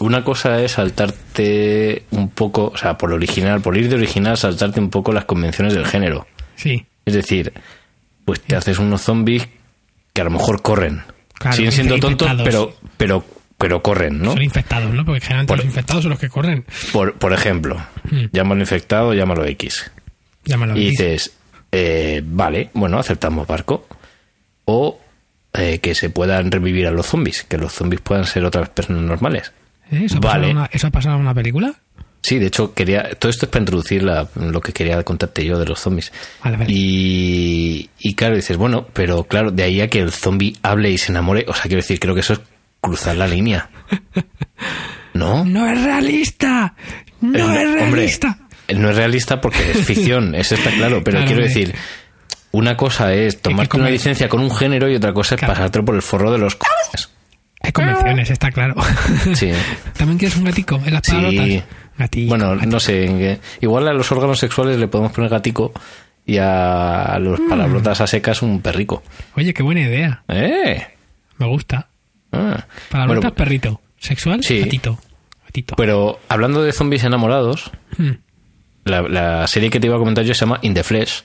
una 0.00 0.22
cosa 0.22 0.60
es 0.60 0.72
saltarte 0.72 2.04
un 2.10 2.28
poco, 2.28 2.70
o 2.74 2.76
sea, 2.76 2.98
por 2.98 3.08
lo 3.08 3.16
original, 3.16 3.62
por 3.62 3.76
ir 3.78 3.88
de 3.88 3.94
original, 3.94 4.36
saltarte 4.36 4.78
un 4.78 4.90
poco 4.90 5.10
las 5.12 5.24
convenciones 5.24 5.72
del 5.72 5.86
género. 5.86 6.26
Sí, 6.56 6.84
Es 7.06 7.14
decir, 7.14 7.52
pues 8.26 8.40
te 8.42 8.56
haces 8.56 8.78
unos 8.78 9.00
zombies 9.00 9.48
que 10.12 10.20
a 10.20 10.24
lo 10.24 10.30
mejor 10.30 10.60
corren. 10.60 11.02
Claro, 11.38 11.56
Siguen 11.56 11.72
siendo 11.72 11.98
tontos, 11.98 12.30
pero, 12.44 12.74
pero, 12.96 13.24
pero 13.58 13.82
corren, 13.82 14.20
¿no? 14.22 14.32
son 14.32 14.42
infectados, 14.42 14.92
¿no? 14.94 15.04
Porque 15.04 15.20
generalmente 15.20 15.48
Por- 15.50 15.58
los 15.58 15.66
infectados 15.66 16.02
son 16.02 16.10
los 16.10 16.18
que 16.20 16.28
corren. 16.28 16.64
Por, 16.92 17.14
por 17.14 17.32
ejemplo, 17.32 17.76
Hmm. 18.10 18.26
llámalo 18.32 18.60
infectado, 18.60 19.14
llámalo 19.14 19.44
X. 19.46 19.90
Llámalo 20.44 20.76
Y 20.76 20.88
X. 20.88 20.90
dices, 20.98 21.36
eh, 21.72 22.22
vale, 22.24 22.70
bueno, 22.74 22.98
aceptamos 22.98 23.46
barco. 23.46 23.86
O 24.66 25.00
eh, 25.52 25.78
que 25.78 25.94
se 25.94 26.10
puedan 26.10 26.50
revivir 26.50 26.86
a 26.86 26.90
los 26.90 27.06
zombies, 27.06 27.44
que 27.44 27.58
los 27.58 27.72
zombies 27.72 28.00
puedan 28.00 28.24
ser 28.24 28.44
otras 28.44 28.68
personas 28.70 29.02
normales. 29.02 29.52
¿Eh? 29.90 30.02
¿Eso, 30.06 30.16
ha 30.16 30.20
Vale. 30.20 30.50
una- 30.50 30.68
¿Eso 30.72 30.86
ha 30.86 30.90
pasado 30.90 31.14
en 31.16 31.20
una 31.22 31.34
película? 31.34 31.74
Sí, 32.26 32.38
de 32.38 32.46
hecho, 32.46 32.72
quería. 32.72 33.10
Todo 33.18 33.28
esto 33.28 33.44
es 33.44 33.50
para 33.50 33.60
introducir 33.60 34.02
la- 34.02 34.26
lo 34.36 34.58
que 34.62 34.72
quería 34.72 35.02
contarte 35.02 35.44
yo 35.44 35.58
de 35.58 35.66
los 35.66 35.78
zombies. 35.78 36.10
Vale, 36.42 36.56
vale. 36.56 36.72
Y, 36.72 37.90
y 37.98 38.14
claro, 38.14 38.34
dices, 38.34 38.56
bueno, 38.56 38.86
pero 38.94 39.24
claro, 39.24 39.50
de 39.50 39.62
ahí 39.62 39.82
a 39.82 39.88
que 39.88 39.98
el 40.00 40.10
zombie 40.10 40.56
hable 40.62 40.90
y 40.90 40.96
se 40.96 41.12
enamore, 41.12 41.44
o 41.48 41.52
sea, 41.52 41.64
quiero 41.64 41.76
decir, 41.82 42.00
creo 42.00 42.14
que 42.14 42.20
eso 42.22 42.32
es 42.32 42.40
cruzar 42.80 43.16
la 43.16 43.26
línea. 43.26 43.68
¿No? 45.12 45.44
¡No 45.44 45.68
es 45.70 45.82
realista! 45.82 46.74
¡No 47.20 47.38
Eh, 47.38 47.42
es 47.62 47.66
hombre, 47.66 47.80
realista! 47.90 48.38
no 48.74 48.88
es 48.90 48.96
realista 48.96 49.40
porque 49.40 49.70
es 49.72 49.84
ficción, 49.84 50.34
eso 50.36 50.54
está 50.54 50.70
claro, 50.70 51.02
pero 51.04 51.18
Claro, 51.18 51.26
quiero 51.26 51.42
hombre. 51.44 51.60
decir, 51.60 51.74
una 52.52 52.76
cosa 52.76 53.12
es 53.12 53.40
tomarte 53.42 53.76
una 53.76 53.90
licencia 53.90 54.28
con 54.28 54.40
un 54.40 54.50
género 54.50 54.88
y 54.90 54.94
otra 54.96 55.12
cosa 55.12 55.34
es 55.34 55.40
Claro. 55.40 55.54
pasártelo 55.54 55.84
por 55.84 55.94
el 55.94 56.02
forro 56.02 56.32
de 56.32 56.38
los. 56.38 56.56
Hay 57.60 57.72
convenciones, 57.72 58.30
está 58.30 58.50
claro. 58.50 58.74
Sí. 59.34 59.50
¿También 59.96 60.18
quieres 60.18 60.36
un 60.36 60.44
gatico 60.44 60.80
en 60.84 60.94
las 60.94 61.02
Sí. 61.06 61.62
Gatico, 61.98 62.28
Bueno, 62.30 62.50
gatico. 62.50 62.70
no 62.70 62.80
sé, 62.80 62.92
qué- 63.06 63.40
igual 63.60 63.86
a 63.88 63.92
los 63.92 64.10
órganos 64.12 64.38
sexuales 64.38 64.78
le 64.78 64.88
podemos 64.88 65.12
poner 65.12 65.30
gatico 65.30 65.72
y 66.26 66.38
a 66.38 67.16
los 67.20 67.38
Mm. 67.40 67.48
palabrotas 67.48 68.00
a 68.00 68.06
secas 68.06 68.42
un 68.42 68.60
perrico. 68.60 69.02
Oye, 69.36 69.54
qué 69.54 69.62
buena 69.62 69.82
idea. 69.82 70.22
¿Eh? 70.28 70.86
Me 71.38 71.46
gusta. 71.46 71.88
Ah. 72.32 72.64
Palabrotas, 72.90 73.22
Bueno, 73.30 73.34
perrito. 73.34 73.80
Sexual, 73.98 74.42
Sí. 74.42 74.60
gatito. 74.60 74.98
Gatito. 75.46 75.76
pero 75.76 76.18
hablando 76.28 76.62
de 76.64 76.72
zombies 76.72 77.04
enamorados, 77.04 77.70
Hmm. 77.96 78.10
la, 78.84 79.02
la 79.02 79.46
serie 79.46 79.70
que 79.70 79.78
te 79.78 79.86
iba 79.86 79.94
a 79.96 80.00
comentar 80.00 80.24
yo 80.24 80.34
se 80.34 80.40
llama 80.40 80.58
In 80.62 80.74
the 80.74 80.82
Flesh. 80.82 81.22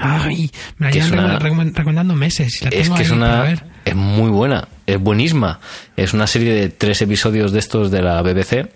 Ay, 0.00 0.50
me 0.78 0.86
la 0.86 0.92
llevan 0.92 1.40
recomendando 1.74 2.14
meses. 2.14 2.60
Es 2.70 2.90
que 2.90 3.02
es 3.02 3.10
ahí 3.10 3.16
una. 3.16 3.42
ver. 3.42 3.64
Es 3.84 3.94
muy 3.96 4.30
buena, 4.30 4.68
es 4.86 4.98
buenísima. 4.98 5.60
Es 5.96 6.12
una 6.12 6.26
serie 6.26 6.52
de 6.52 6.68
tres 6.68 7.02
episodios 7.02 7.52
de 7.52 7.58
estos 7.60 7.90
de 7.90 8.02
la 8.02 8.20
BBC. 8.22 8.68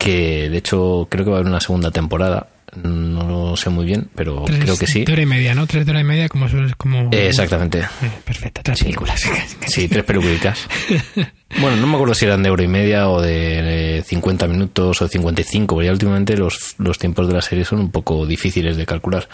Que 0.00 0.48
de 0.48 0.56
hecho 0.56 1.06
creo 1.10 1.26
que 1.26 1.30
va 1.30 1.36
a 1.36 1.40
haber 1.40 1.50
una 1.50 1.60
segunda 1.60 1.90
temporada. 1.90 2.48
No 2.82 3.26
lo 3.28 3.56
sé 3.56 3.70
muy 3.70 3.84
bien, 3.86 4.08
pero 4.14 4.42
Tres 4.46 4.60
creo 4.60 4.76
que 4.78 4.86
sí. 4.86 5.04
de 5.04 5.12
hora 5.12 5.22
y 5.22 5.26
media, 5.26 5.54
¿no? 5.54 5.66
Tres 5.66 5.84
de 5.86 5.90
hora 5.92 6.00
y 6.00 6.04
media, 6.04 6.28
como 6.28 6.46
como. 6.76 7.08
Eh, 7.12 7.28
exactamente. 7.28 7.80
Eh, 7.80 8.10
perfecto, 8.24 8.60
tres 8.64 8.80
películas. 8.82 9.22
Sí, 9.66 9.88
tres 9.88 10.04
pelucuritas. 10.04 10.66
Bueno, 11.60 11.76
no 11.78 11.88
me 11.88 11.94
acuerdo 11.94 12.14
si 12.14 12.26
eran 12.26 12.44
de 12.44 12.50
hora 12.50 12.62
y 12.62 12.68
media 12.68 13.08
o 13.08 13.20
de 13.20 13.98
eh, 13.98 14.02
50 14.04 14.46
minutos 14.46 15.02
o 15.02 15.04
de 15.04 15.10
55, 15.10 15.74
porque 15.74 15.86
ya 15.86 15.92
últimamente 15.92 16.36
los, 16.36 16.76
los 16.78 16.96
tiempos 16.96 17.26
de 17.26 17.34
la 17.34 17.42
serie 17.42 17.64
son 17.64 17.80
un 17.80 17.90
poco 17.90 18.24
difíciles 18.24 18.76
de 18.76 18.86
calcular 18.86 19.28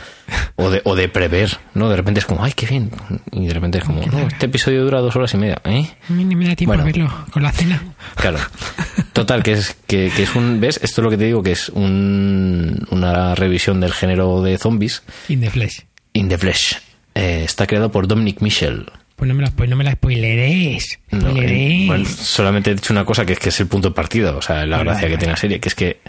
o 0.57 0.71
de, 0.71 0.81
o 0.85 0.95
de 0.97 1.11
prever, 1.11 1.59
¿no? 1.75 1.91
De 1.91 1.97
repente 1.97 2.21
es 2.21 2.25
como, 2.27 2.43
ay, 2.43 2.53
qué 2.57 2.65
bien. 2.65 2.91
Y 3.33 3.47
de 3.47 3.53
repente 3.53 3.79
es 3.79 3.85
como, 3.85 4.01
no, 4.07 4.21
este 4.21 4.47
episodio 4.47 4.83
dura 4.85 5.01
dos 5.01 5.15
horas 5.15 5.35
y 5.35 5.37
media, 5.37 5.61
¿eh? 5.67 5.91
Ni 6.09 6.25
me 6.35 6.49
da 6.49 6.57
tiempo 6.57 6.71
Bueno. 6.71 6.85
a 6.85 6.87
verlo 6.87 7.27
con 7.31 7.43
la 7.43 7.53
cena. 7.53 7.83
Claro. 8.15 8.39
Total, 9.13 9.43
que 9.43 9.53
es, 9.53 9.77
que, 9.87 10.11
que 10.15 10.23
es 10.23 10.35
un. 10.35 10.59
¿Ves? 10.59 10.81
Esto 10.83 11.01
es 11.01 11.05
lo 11.05 11.11
que 11.11 11.17
te 11.19 11.25
digo, 11.25 11.43
que 11.43 11.53
es 11.53 11.69
un, 11.69 12.87
una 12.91 13.26
revisión 13.35 13.81
del 13.81 13.93
género 13.93 14.43
de 14.43 14.59
zombies. 14.59 15.03
In 15.29 15.41
the 15.41 15.51
Flesh. 15.51 15.85
In 16.13 16.29
the 16.29 16.39
Flesh. 16.39 16.77
Eh, 17.15 17.43
está 17.45 17.67
creado 17.67 17.91
por 17.91 18.07
Dominic 18.07 18.41
Michel. 18.41 18.87
Pues 19.17 19.29
no 19.29 19.35
me 19.35 19.43
la, 19.43 19.51
pues 19.51 19.71
no 19.71 19.77
me 19.77 19.85
la 19.85 19.93
spoileréis. 19.93 20.99
No, 21.11 21.31
eh, 21.37 21.85
bueno, 21.87 22.05
solamente 22.05 22.71
he 22.71 22.75
dicho 22.75 22.93
una 22.93 23.07
cosa 23.07 23.25
que 23.25 23.33
es 23.33 23.39
que 23.39 23.49
es 23.49 23.61
el 23.61 23.67
punto 23.67 23.89
de 23.89 23.95
partida, 23.95 24.37
o 24.37 24.43
sea, 24.43 24.67
la 24.67 24.79
gracia 24.79 25.09
que 25.09 25.17
tiene 25.17 25.33
la 25.33 25.39
serie, 25.39 25.59
que 25.59 25.69
es 25.71 25.75
que 25.75 26.01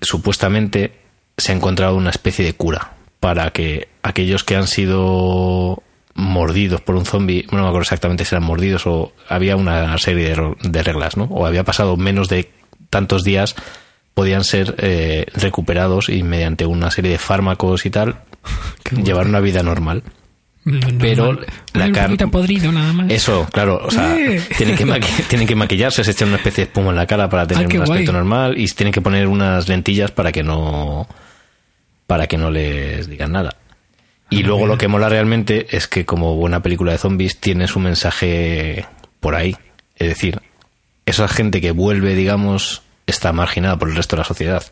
supuestamente 0.00 0.92
se 1.36 1.52
ha 1.52 1.54
encontrado 1.54 1.96
una 1.96 2.08
especie 2.08 2.44
de 2.44 2.54
cura 2.54 2.92
para 3.20 3.50
que 3.50 3.88
aquellos 4.02 4.44
que 4.44 4.56
han 4.56 4.66
sido 4.66 5.82
mordidos 6.14 6.80
por 6.80 6.96
un 6.96 7.04
zombie, 7.04 7.46
no 7.50 7.58
me 7.58 7.68
acuerdo 7.68 7.82
exactamente 7.82 8.24
si 8.24 8.34
eran 8.34 8.44
mordidos 8.44 8.86
o 8.86 9.12
había 9.28 9.56
una 9.56 9.96
serie 9.98 10.34
de 10.62 10.82
reglas, 10.82 11.18
¿no? 11.18 11.24
O 11.24 11.46
había 11.46 11.64
pasado 11.64 11.98
menos 11.98 12.28
de 12.28 12.50
tantos 12.88 13.24
días, 13.24 13.54
podían 14.14 14.44
ser 14.44 14.74
eh, 14.78 15.26
recuperados 15.34 16.08
y 16.08 16.22
mediante 16.22 16.66
una 16.66 16.90
serie 16.90 17.12
de 17.12 17.18
fármacos 17.18 17.86
y 17.86 17.90
tal, 17.90 18.16
llevar 19.04 19.26
una 19.26 19.40
vida 19.40 19.62
normal. 19.62 20.02
Pero 20.98 21.38
la 21.72 21.90
carne- 21.90 22.28
podrido 22.28 22.70
nada 22.70 22.92
más. 22.92 23.10
Eso, 23.10 23.48
claro, 23.50 23.80
o 23.82 23.90
sea, 23.90 24.14
Eh. 24.18 24.42
tienen 24.58 24.76
que, 24.76 24.84
tienen 25.28 25.48
que 25.48 25.54
maquillarse, 25.54 26.04
se 26.04 26.10
echan 26.10 26.28
una 26.28 26.36
especie 26.36 26.64
de 26.64 26.68
espuma 26.68 26.90
en 26.90 26.96
la 26.96 27.06
cara 27.06 27.30
para 27.30 27.46
tener 27.46 27.64
Ah, 27.64 27.68
un 27.76 27.82
aspecto 27.82 28.12
guay. 28.12 28.22
normal 28.22 28.58
y 28.58 28.66
tienen 28.68 28.92
que 28.92 29.00
poner 29.00 29.26
unas 29.26 29.68
lentillas 29.68 30.10
para 30.10 30.32
que 30.32 30.42
no 30.42 31.08
para 32.06 32.26
que 32.26 32.36
no 32.36 32.50
les 32.50 33.08
digan 33.08 33.32
nada. 33.32 33.56
Y 34.28 34.42
Ah, 34.42 34.46
luego 34.46 34.58
mira. 34.60 34.72
lo 34.72 34.78
que 34.78 34.88
mola 34.88 35.08
realmente 35.08 35.66
es 35.76 35.86
que 35.88 36.04
como 36.04 36.34
buena 36.36 36.60
película 36.60 36.92
de 36.92 36.98
zombies 36.98 37.40
tiene 37.40 37.66
su 37.66 37.80
mensaje 37.80 38.84
por 39.20 39.34
ahí, 39.36 39.56
es 39.96 40.08
decir, 40.08 40.40
esa 41.06 41.26
gente 41.26 41.60
que 41.60 41.70
vuelve, 41.70 42.14
digamos, 42.14 42.82
está 43.10 43.32
marginada 43.32 43.76
por 43.78 43.88
el 43.88 43.96
resto 43.96 44.16
de 44.16 44.20
la 44.20 44.24
sociedad. 44.26 44.62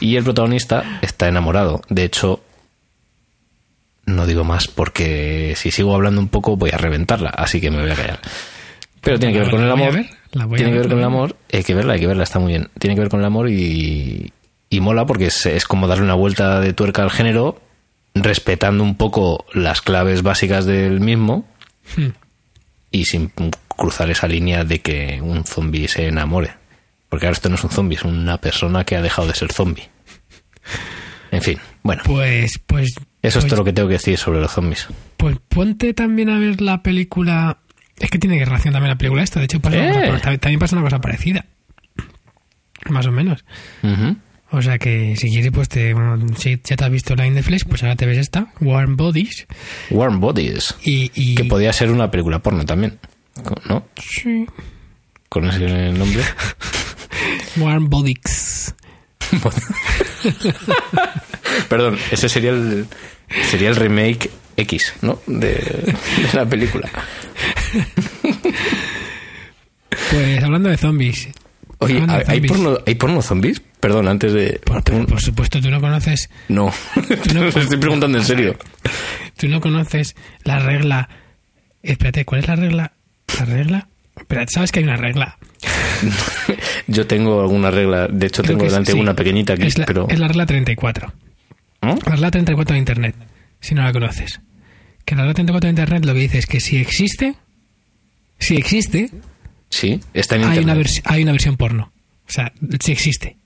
Y 0.00 0.16
el 0.16 0.24
protagonista 0.24 0.98
está 1.02 1.28
enamorado. 1.28 1.82
De 1.88 2.04
hecho, 2.04 2.42
no 4.06 4.26
digo 4.26 4.44
más 4.44 4.68
porque 4.68 5.54
si 5.56 5.70
sigo 5.70 5.94
hablando 5.94 6.20
un 6.20 6.28
poco 6.28 6.56
voy 6.56 6.70
a 6.70 6.78
reventarla, 6.78 7.30
así 7.30 7.60
que 7.60 7.70
me 7.70 7.80
voy 7.80 7.90
a 7.90 7.94
callar. 7.96 8.20
Pero 9.00 9.18
tiene 9.18 9.34
que 9.34 9.40
ver 9.40 9.50
con 9.50 9.62
el 9.62 9.70
amor. 9.70 9.92
Tiene 9.92 10.72
que 10.72 10.78
ver, 10.78 10.88
con 10.88 10.98
el 10.98 11.04
amor. 11.04 11.36
Hay 11.52 11.62
que 11.62 11.74
verla, 11.74 11.92
hay 11.94 12.00
que 12.00 12.06
verla, 12.06 12.24
está 12.24 12.38
muy 12.38 12.52
bien. 12.52 12.70
Tiene 12.78 12.94
que 12.96 13.00
ver 13.02 13.10
con 13.10 13.20
el 13.20 13.26
amor 13.26 13.48
y, 13.50 14.32
y 14.68 14.80
mola 14.80 15.06
porque 15.06 15.26
es, 15.26 15.46
es 15.46 15.64
como 15.64 15.86
darle 15.86 16.04
una 16.04 16.14
vuelta 16.14 16.60
de 16.60 16.72
tuerca 16.72 17.02
al 17.02 17.10
género, 17.10 17.60
respetando 18.14 18.82
un 18.82 18.96
poco 18.96 19.44
las 19.52 19.80
claves 19.80 20.22
básicas 20.22 20.64
del 20.64 21.00
mismo 21.00 21.46
Hmm. 21.96 22.08
y 22.90 23.04
sin 23.04 23.30
cruzar 23.68 24.10
esa 24.10 24.26
línea 24.26 24.64
de 24.64 24.80
que 24.80 25.20
un 25.20 25.44
zombie 25.44 25.88
se 25.88 26.06
enamore. 26.08 26.54
Porque 27.14 27.26
ahora 27.26 27.34
esto 27.36 27.48
no 27.48 27.54
es 27.54 27.62
un 27.62 27.70
zombie, 27.70 27.94
es 27.96 28.02
una 28.04 28.38
persona 28.38 28.82
que 28.82 28.96
ha 28.96 29.00
dejado 29.00 29.28
de 29.28 29.34
ser 29.34 29.52
zombie. 29.52 29.88
En 31.30 31.42
fin, 31.42 31.60
bueno, 31.84 32.02
Pues, 32.04 32.58
pues, 32.66 32.88
eso 33.22 33.38
es 33.38 33.44
pues, 33.44 33.46
todo 33.46 33.58
lo 33.58 33.64
que 33.64 33.72
tengo 33.72 33.86
que 33.86 33.92
decir 33.94 34.18
sobre 34.18 34.40
los 34.40 34.50
zombies. 34.50 34.88
pues 35.16 35.36
ponte 35.48 35.94
también 35.94 36.28
a 36.28 36.40
ver 36.40 36.60
la 36.60 36.82
película. 36.82 37.58
Es 38.00 38.10
que 38.10 38.18
tiene 38.18 38.44
relación 38.44 38.72
también 38.74 38.90
la 38.90 38.98
película 38.98 39.22
esta. 39.22 39.38
De 39.38 39.44
hecho, 39.44 39.60
pasa 39.60 39.76
Eh. 40.06 40.10
cosa- 40.10 40.36
también, 40.38 40.58
pasa 40.58 40.74
una 40.74 40.84
cosa 40.84 41.00
parecida. 41.00 41.46
Más 42.90 43.06
o 43.06 43.12
menos. 43.12 43.44
O 44.50 44.60
sea 44.60 44.76
que 44.78 45.14
si 45.16 45.30
quieres, 45.30 45.52
pues 45.52 45.68
te, 45.68 45.94
bueno, 45.94 46.18
si 46.36 46.60
ya 46.64 46.74
te 46.74 46.84
has 46.84 46.90
visto 46.90 47.14
la 47.14 47.28
In 47.28 47.34
the 47.34 47.44
Flesh, 47.44 47.64
pues 47.68 47.84
ahora 47.84 47.94
te 47.94 48.06
ves 48.06 48.18
esta, 48.18 48.48
Warm 48.60 48.96
Bodies. 48.96 49.46
Warm 49.90 50.18
Bodies, 50.18 50.74
Y, 50.82 51.12
y 51.14 51.36
que 51.36 51.44
podía 51.44 51.72
ser 51.72 51.92
una 51.92 52.10
película 52.10 52.40
porno 52.40 52.64
también, 52.64 52.98
¿no? 53.68 53.86
Sí. 54.02 54.46
Con 55.28 55.44
ese 55.48 55.92
nombre. 55.92 56.22
Warm 57.56 57.88
Bodies. 57.90 58.74
Perdón, 61.68 61.98
ese 62.10 62.28
sería 62.28 62.50
el 62.50 62.86
sería 63.50 63.68
el 63.70 63.76
remake 63.76 64.30
X, 64.56 64.94
¿no? 65.02 65.18
De, 65.26 65.48
de 65.54 65.94
la 66.32 66.46
película. 66.46 66.88
Pues 70.10 70.42
hablando 70.42 70.68
de 70.68 70.76
zombies. 70.76 71.28
Oye, 71.78 71.94
Hablando 71.94 72.14
de 72.14 72.20
¿hay 72.20 72.36
zombies. 72.38 72.52
porno, 72.52 72.78
¿hay 72.86 72.94
porno 72.94 73.22
zombies? 73.22 73.62
Perdón, 73.80 74.08
antes 74.08 74.32
de... 74.32 74.60
Por, 74.64 74.82
por- 74.82 75.06
por 75.06 75.20
supuesto, 75.20 75.60
tú 75.60 75.70
no 75.70 75.80
conoces, 75.80 76.30
No, 76.48 76.72
no- 77.34 77.44
estoy 77.48 77.76
preguntando 77.78 78.16
en 78.18 78.24
serio. 78.24 78.56
tú 79.36 79.48
no 79.48 79.60
conoces 79.60 80.14
la 80.44 80.58
regla. 80.60 81.08
Espérate, 81.82 82.24
¿cuál 82.24 82.40
es 82.42 82.48
la 82.48 82.56
regla? 82.56 82.92
La 83.38 83.44
regla. 83.44 83.88
Espérate, 84.16 84.52
sabes 84.54 84.72
que 84.72 84.78
hay 84.78 84.84
una 84.84 84.96
regla. 84.96 85.36
Yo 86.86 87.06
tengo 87.06 87.40
alguna 87.40 87.70
regla, 87.70 88.08
de 88.08 88.26
hecho 88.26 88.42
Creo 88.42 88.52
tengo 88.52 88.60
que 88.60 88.66
es- 88.66 88.72
delante 88.72 88.92
sí. 88.92 88.98
una 89.00 89.14
pequeñita 89.14 89.54
aquí, 89.54 89.66
es 89.66 89.78
la, 89.78 89.86
pero... 89.86 90.08
es 90.08 90.18
la 90.18 90.28
regla 90.28 90.46
34. 90.46 91.12
¿no? 91.82 91.98
La 92.06 92.12
regla 92.12 92.30
34 92.30 92.74
de 92.74 92.78
Internet, 92.78 93.14
si 93.60 93.74
no 93.74 93.82
la 93.82 93.92
conoces. 93.92 94.40
Que 95.04 95.14
la 95.14 95.22
regla 95.22 95.34
34 95.34 95.66
de 95.66 95.70
Internet 95.70 96.04
lo 96.04 96.14
que 96.14 96.20
dice 96.20 96.38
es 96.38 96.46
que 96.46 96.60
si 96.60 96.76
existe, 96.78 97.34
si 98.38 98.56
existe, 98.56 99.10
Sí, 99.70 100.00
está 100.14 100.36
en 100.36 100.44
hay 100.44 100.58
internet. 100.58 100.86
una, 101.04 101.14
hay 101.14 101.22
una 101.24 101.32
versión 101.32 101.56
porno. 101.56 101.90
O 102.28 102.32
sea, 102.32 102.52
si 102.80 102.92
existe. 102.92 103.36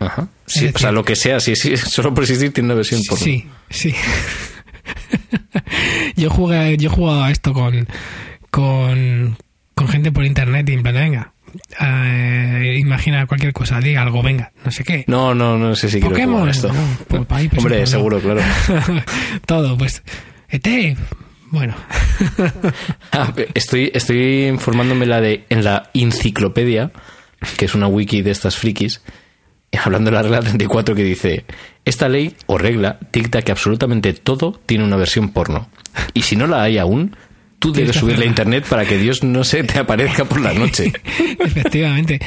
Ajá. 0.00 0.28
Sí, 0.46 0.70
o 0.72 0.78
sea, 0.78 0.92
lo 0.92 1.04
que 1.04 1.16
sea, 1.16 1.40
sí, 1.40 1.56
sí, 1.56 1.76
solo 1.76 2.12
por 2.14 2.24
existir 2.24 2.52
tiene 2.52 2.66
una 2.68 2.74
versión 2.74 3.00
porno. 3.08 3.24
Sí, 3.24 3.46
sí. 3.70 3.94
yo 6.16 6.30
jugué, 6.30 6.76
yo 6.76 6.90
he 6.90 6.92
jugado 6.92 7.22
a 7.24 7.30
esto 7.30 7.52
con, 7.52 7.86
con, 8.50 9.36
con 9.74 9.88
gente 9.88 10.12
por 10.12 10.24
internet 10.24 10.68
y 10.68 10.72
en 10.74 10.82
plan, 10.82 10.94
venga, 10.94 11.32
eh, 11.80 12.76
imagina 12.80 13.26
cualquier 13.26 13.52
cosa, 13.52 13.80
diga 13.80 14.02
algo, 14.02 14.22
venga, 14.22 14.52
no 14.64 14.70
sé 14.70 14.84
qué. 14.84 15.04
No, 15.06 15.34
no, 15.34 15.56
no 15.58 15.74
sé 15.74 15.88
si 15.88 16.00
quiero 16.00 16.10
Pokémon, 16.10 16.48
esto. 16.48 16.72
no, 16.72 16.98
pues, 17.08 17.22
ahí, 17.30 17.48
pues, 17.48 17.58
Hombre, 17.64 17.86
seguro, 17.86 18.20
claro. 18.20 18.40
Todo, 19.46 19.76
pues, 19.76 20.02
ET, 20.48 20.96
bueno, 21.50 21.74
Ah, 23.12 23.32
estoy, 23.54 23.90
estoy 23.94 24.46
informándome 24.46 25.06
la 25.06 25.20
de, 25.20 25.44
en 25.48 25.64
la 25.64 25.90
enciclopedia, 25.94 26.90
que 27.56 27.64
es 27.64 27.74
una 27.74 27.86
wiki 27.86 28.22
de 28.22 28.30
estas 28.30 28.56
frikis, 28.56 29.02
hablando 29.82 30.10
de 30.10 30.16
la 30.16 30.22
regla 30.22 30.40
34 30.40 30.94
que 30.94 31.04
dice, 31.04 31.44
esta 31.84 32.08
ley 32.08 32.34
o 32.46 32.58
regla 32.58 32.98
dicta 33.12 33.42
que 33.42 33.52
absolutamente 33.52 34.12
todo 34.12 34.60
tiene 34.66 34.84
una 34.84 34.96
versión 34.96 35.30
porno. 35.30 35.68
Y 36.14 36.22
si 36.22 36.36
no 36.36 36.46
la 36.46 36.62
hay 36.62 36.78
aún, 36.78 37.16
tú 37.58 37.72
debes 37.72 37.92
que 37.92 37.98
subirla 37.98 38.24
a 38.24 38.28
internet 38.28 38.66
para 38.68 38.84
que 38.84 38.98
Dios 38.98 39.22
no 39.22 39.44
se 39.44 39.64
te 39.64 39.78
aparezca 39.78 40.24
por 40.24 40.40
la 40.40 40.52
noche. 40.54 40.92
efectivamente. 41.38 42.20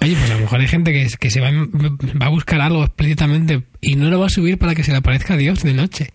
Oye, 0.00 0.14
pues 0.16 0.30
a 0.30 0.34
lo 0.34 0.40
mejor 0.40 0.60
hay 0.60 0.68
gente 0.68 0.92
que, 0.92 1.08
que 1.18 1.30
se 1.30 1.40
va, 1.40 1.50
va 1.50 2.26
a 2.26 2.30
buscar 2.30 2.60
algo 2.60 2.84
explícitamente 2.84 3.62
y 3.80 3.96
no 3.96 4.10
lo 4.10 4.20
va 4.20 4.26
a 4.26 4.30
subir 4.30 4.58
para 4.58 4.74
que 4.74 4.84
se 4.84 4.92
le 4.92 4.98
aparezca 4.98 5.34
a 5.34 5.36
Dios 5.36 5.62
de 5.62 5.74
noche. 5.74 6.12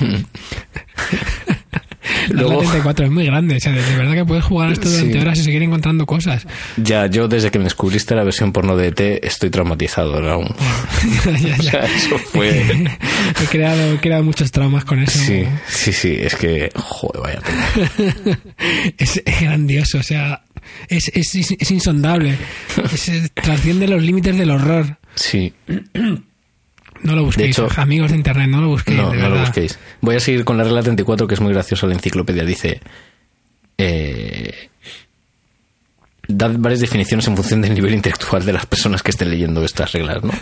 La 2.30 2.34
Luego- 2.42 2.50
regla 2.60 2.70
34 2.72 3.04
es 3.06 3.10
muy 3.12 3.24
grande, 3.26 3.56
o 3.56 3.60
sea, 3.60 3.72
de 3.72 3.96
verdad 3.96 4.14
que 4.14 4.24
puedes 4.24 4.44
jugar 4.44 4.72
esto 4.72 4.88
durante 4.88 5.12
Sí. 5.14 5.18
horas 5.18 5.38
y 5.38 5.42
seguir 5.44 5.62
encontrando 5.62 6.06
cosas. 6.06 6.46
Ya, 6.76 7.06
yo 7.06 7.28
desde 7.28 7.50
que 7.50 7.58
me 7.58 7.64
descubriste 7.64 8.14
la 8.14 8.24
versión 8.24 8.52
porno 8.52 8.76
de 8.76 8.88
ET 8.88 9.00
estoy 9.26 9.50
traumatizado 9.50 10.20
¿no? 10.20 10.30
aún. 10.30 10.54
Ya, 11.24 11.36
ya, 11.38 11.56
O 11.58 11.62
sea, 11.62 11.72
ya. 11.72 11.86
eso 11.86 12.18
fue... 12.18 12.60
he, 13.42 13.46
creado, 13.46 13.92
he 13.94 13.98
creado 13.98 14.22
muchos 14.24 14.50
traumas 14.50 14.84
con 14.84 15.00
eso. 15.00 15.18
Sí, 15.18 15.44
sí, 15.68 15.92
sí, 15.92 16.16
es 16.20 16.34
que... 16.36 16.70
Joder, 16.74 17.22
vaya 17.22 17.40
pena. 17.40 18.38
Es, 18.96 19.22
grandioso, 19.40 19.98
o 19.98 20.02
sea, 20.02 20.42
es, 20.88 21.08
es, 21.14 21.34
es 21.34 21.70
insondable. 21.70 22.36
Es- 22.92 23.30
trasciende 23.34 23.88
los 23.88 24.02
límites 24.02 24.36
del 24.36 24.50
horror. 24.50 24.98
Sí, 25.14 25.52
No 27.02 27.14
lo 27.16 27.24
busquéis, 27.24 27.56
De 27.56 27.62
hecho- 27.64 27.80
amigos 27.80 28.10
de 28.10 28.16
internet, 28.16 28.48
no 28.48 28.60
lo 28.60 28.68
busquéis. 28.68 28.98
no, 28.98 29.10
de 29.10 29.18
no 29.18 29.28
lo 29.30 29.40
busquéis. 29.40 29.78
Voy 30.00 30.16
a 30.16 30.20
seguir 30.20 30.44
con 30.44 30.56
la 30.58 30.64
regla 30.64 30.82
34, 30.82 31.26
que 31.26 31.34
es 31.34 31.40
muy 31.40 31.52
graciosa 31.52 31.86
la 31.86 31.94
enciclopedia. 31.94 32.44
Dice... 32.44 32.80
Eh, 33.80 34.68
dad 36.26 36.50
varias 36.58 36.80
definiciones 36.80 37.26
en 37.28 37.36
función 37.36 37.62
del 37.62 37.72
nivel 37.74 37.94
intelectual 37.94 38.44
de 38.44 38.52
las 38.52 38.66
personas 38.66 39.02
que 39.02 39.10
estén 39.12 39.30
leyendo 39.30 39.64
estas 39.64 39.92
reglas, 39.92 40.22
¿no? 40.22 40.32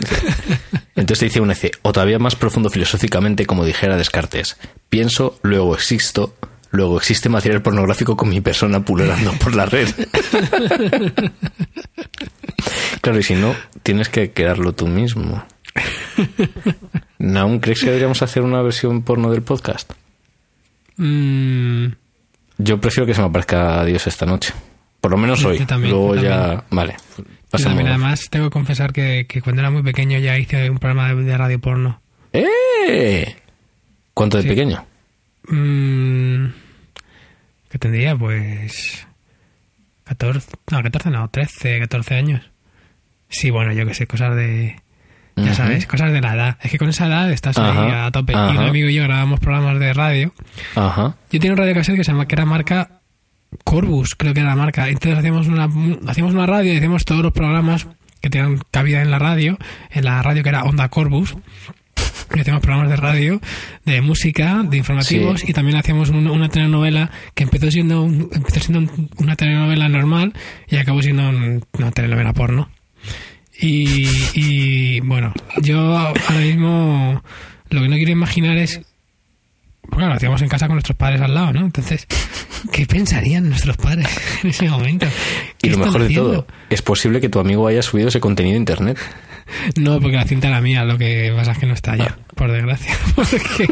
Entonces 0.95 1.29
dice 1.29 1.39
una, 1.39 1.53
dice, 1.53 1.71
o 1.83 1.91
todavía 1.93 2.17
más 2.19 2.35
profundo 2.35 2.69
filosóficamente, 2.69 3.45
como 3.45 3.63
dijera 3.63 3.95
Descartes, 3.95 4.57
pienso, 4.89 5.39
luego 5.43 5.75
existo, 5.75 6.35
luego 6.71 6.97
existe 6.97 7.29
material 7.29 7.61
pornográfico 7.61 8.17
con 8.17 8.27
mi 8.29 8.41
persona 8.41 8.83
pululando 8.83 9.31
por 9.33 9.55
la 9.55 9.67
red. 9.67 9.87
claro, 13.01 13.19
y 13.19 13.23
si 13.23 13.35
no, 13.35 13.55
tienes 13.83 14.09
que 14.09 14.31
crearlo 14.31 14.73
tú 14.73 14.87
mismo. 14.87 15.45
¿Aún 17.37 17.59
crees 17.59 17.79
que 17.79 17.87
deberíamos 17.87 18.21
hacer 18.21 18.43
una 18.43 18.61
versión 18.61 19.01
porno 19.03 19.31
del 19.31 19.41
podcast? 19.41 19.91
Mm, 20.97 21.87
Yo 22.57 22.79
prefiero 22.81 23.05
que 23.05 23.13
se 23.13 23.21
me 23.21 23.27
aparezca 23.27 23.79
a 23.81 23.85
Dios 23.85 24.05
esta 24.07 24.25
noche. 24.25 24.53
Por 25.01 25.11
lo 25.11 25.17
menos 25.17 25.39
Yo 25.41 25.49
hoy. 25.49 25.59
también, 25.65 25.91
Luego 25.93 26.15
yo 26.15 26.21
ya... 26.23 26.37
también. 26.39 26.61
Vale. 26.71 26.95
yo 27.17 27.23
pasamos. 27.51 27.75
también, 27.75 27.87
además, 27.89 28.21
tengo 28.29 28.45
que 28.47 28.51
confesar 28.53 28.91
que, 28.93 29.25
que 29.27 29.41
cuando 29.41 29.61
era 29.61 29.69
muy 29.71 29.83
pequeño 29.83 30.17
ya 30.19 30.37
hice 30.37 30.69
un 30.69 30.79
programa 30.79 31.13
de, 31.13 31.23
de 31.23 31.37
radio 31.37 31.59
porno. 31.59 32.01
¡Eh! 32.33 33.35
¿Cuánto 34.13 34.37
de 34.37 34.43
Sí. 34.43 34.49
pequeño? 34.49 34.85
Mm, 35.49 36.47
¿Qué 37.69 37.77
tendría? 37.79 38.15
Pues... 38.15 39.05
14, 40.05 40.47
no, 40.71 40.81
14 40.83 41.09
no, 41.11 41.29
13, 41.29 41.79
14 41.81 42.15
años. 42.15 42.41
Sí, 43.29 43.49
bueno, 43.49 43.73
yo 43.73 43.85
que 43.85 43.93
sé, 43.93 44.07
cosas 44.07 44.35
de... 44.35 44.81
Ya 45.37 45.53
sabes, 45.53 45.85
cosas 45.85 46.11
de 46.11 46.19
la 46.21 46.33
edad. 46.33 46.57
Es 46.63 46.71
que 46.71 46.77
con 46.77 46.89
esa 46.89 47.05
edad 47.07 47.31
estás 47.31 47.57
ahí 47.57 47.91
a 47.91 48.09
tope. 48.11 48.33
Y 48.33 48.35
un 48.35 48.57
amigo 48.57 48.89
y 48.89 48.95
yo 48.95 49.03
grabamos 49.03 49.39
programas 49.39 49.79
de 49.79 49.93
radio. 49.93 50.33
Ajá. 50.75 51.15
Yo 51.31 51.39
tenía 51.39 51.51
un 51.51 51.57
radio 51.57 51.73
cassette 51.75 51.95
que 51.97 52.03
se 52.03 52.11
llama, 52.11 52.27
que 52.27 52.35
era 52.35 52.45
marca 52.45 53.01
Corbus, 53.63 54.15
creo 54.15 54.33
que 54.33 54.39
era 54.41 54.49
la 54.49 54.55
marca. 54.55 54.87
Entonces 54.89 55.17
hacíamos 55.17 55.47
una, 55.47 55.69
hacíamos 56.09 56.33
una 56.33 56.45
radio 56.47 56.73
y 56.73 56.77
hacíamos 56.77 57.05
todos 57.05 57.21
los 57.23 57.31
programas 57.33 57.87
que 58.21 58.29
tenían 58.29 58.59
cabida 58.71 59.01
en 59.01 59.11
la 59.11 59.19
radio, 59.19 59.57
en 59.91 60.05
la 60.05 60.21
radio 60.23 60.43
que 60.43 60.49
era 60.49 60.63
Onda 60.63 60.89
Corbus. 60.89 61.35
Y 62.35 62.39
hacíamos 62.41 62.61
programas 62.61 62.89
de 62.89 62.97
radio, 62.97 63.39
de 63.85 64.01
música, 64.01 64.61
de 64.63 64.77
informativos 64.77 65.41
Sí. 65.41 65.47
y 65.49 65.53
también 65.53 65.77
hacíamos 65.77 66.09
un- 66.09 66.27
una 66.27 66.49
telenovela 66.49 67.09
que 67.33 67.43
empezó 67.43 67.71
siendo, 67.71 68.01
un- 68.03 68.29
empezó 68.33 68.59
siendo 68.59 68.79
un- 68.79 69.09
una 69.19 69.35
telenovela 69.35 69.87
normal 69.87 70.33
y 70.67 70.75
acabó 70.77 71.01
siendo 71.01 71.29
un- 71.29 71.63
una 71.73 71.91
telenovela 71.91 72.33
porno. 72.33 72.69
Y, 73.59 74.07
y 74.35 74.99
bueno, 75.01 75.33
yo 75.61 75.97
ahora 75.97 76.39
mismo 76.39 77.23
lo 77.69 77.81
que 77.81 77.87
no 77.89 77.95
quiero 77.95 78.11
imaginar 78.11 78.57
es 78.57 78.81
claro, 79.89 80.09
lo 80.09 80.13
hacíamos 80.15 80.41
en 80.43 80.49
casa 80.49 80.67
con 80.67 80.75
nuestros 80.75 80.95
padres 80.97 81.21
al 81.21 81.33
lado, 81.33 81.53
¿no? 81.53 81.61
Entonces, 81.61 82.05
¿qué 82.71 82.85
pensarían 82.85 83.49
nuestros 83.49 83.77
padres 83.77 84.07
en 84.43 84.49
ese 84.51 84.69
momento? 84.69 85.07
Y 85.07 85.69
¿Qué 85.69 85.69
lo 85.71 85.77
mejor 85.79 86.03
de 86.03 86.13
todo, 86.13 86.45
es 86.69 86.81
posible 86.83 87.19
que 87.19 87.29
tu 87.29 87.39
amigo 87.39 87.67
haya 87.67 87.81
subido 87.81 88.09
ese 88.09 88.19
contenido 88.19 88.55
a 88.55 88.57
internet. 88.59 88.99
No, 89.77 89.99
porque 90.01 90.17
la 90.17 90.25
cinta 90.25 90.49
era 90.49 90.59
mía, 90.61 90.83
lo 90.83 90.97
que 90.97 91.33
pasa 91.35 91.53
es 91.53 91.57
que 91.57 91.65
no 91.65 91.73
está 91.73 91.95
ya, 91.95 92.17
por 92.35 92.51
desgracia. 92.51 92.93
Porque- 93.15 93.67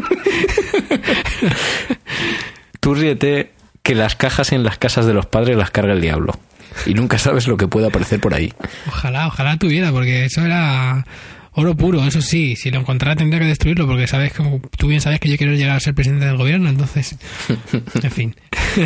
Tú 2.80 2.94
ríete 2.94 3.52
que 3.82 3.94
las 3.94 4.16
cajas 4.16 4.52
en 4.52 4.62
las 4.64 4.78
casas 4.78 5.06
de 5.06 5.14
los 5.14 5.26
padres 5.26 5.56
las 5.56 5.70
carga 5.70 5.92
el 5.92 6.00
diablo. 6.00 6.38
Y 6.84 6.94
nunca 6.94 7.18
sabes 7.18 7.46
lo 7.48 7.56
que 7.56 7.68
puede 7.68 7.86
aparecer 7.86 8.20
por 8.20 8.34
ahí. 8.34 8.52
ojalá, 8.86 9.26
ojalá 9.28 9.56
tuviera, 9.56 9.90
porque 9.92 10.26
eso 10.26 10.44
era 10.44 11.06
oro 11.52 11.74
puro, 11.74 12.04
eso 12.04 12.20
sí. 12.20 12.54
Si 12.54 12.70
lo 12.70 12.80
encontrara 12.80 13.16
tendría 13.16 13.40
que 13.40 13.46
destruirlo, 13.46 13.86
porque 13.86 14.06
sabes 14.06 14.32
como 14.32 14.60
tú 14.76 14.88
bien 14.88 15.00
sabes 15.00 15.20
que 15.20 15.28
yo 15.28 15.36
quiero 15.36 15.54
llegar 15.54 15.76
a 15.76 15.80
ser 15.80 15.94
presidente 15.94 16.26
del 16.26 16.36
gobierno, 16.36 16.68
entonces, 16.68 17.16
en 18.02 18.10
fin. 18.10 18.36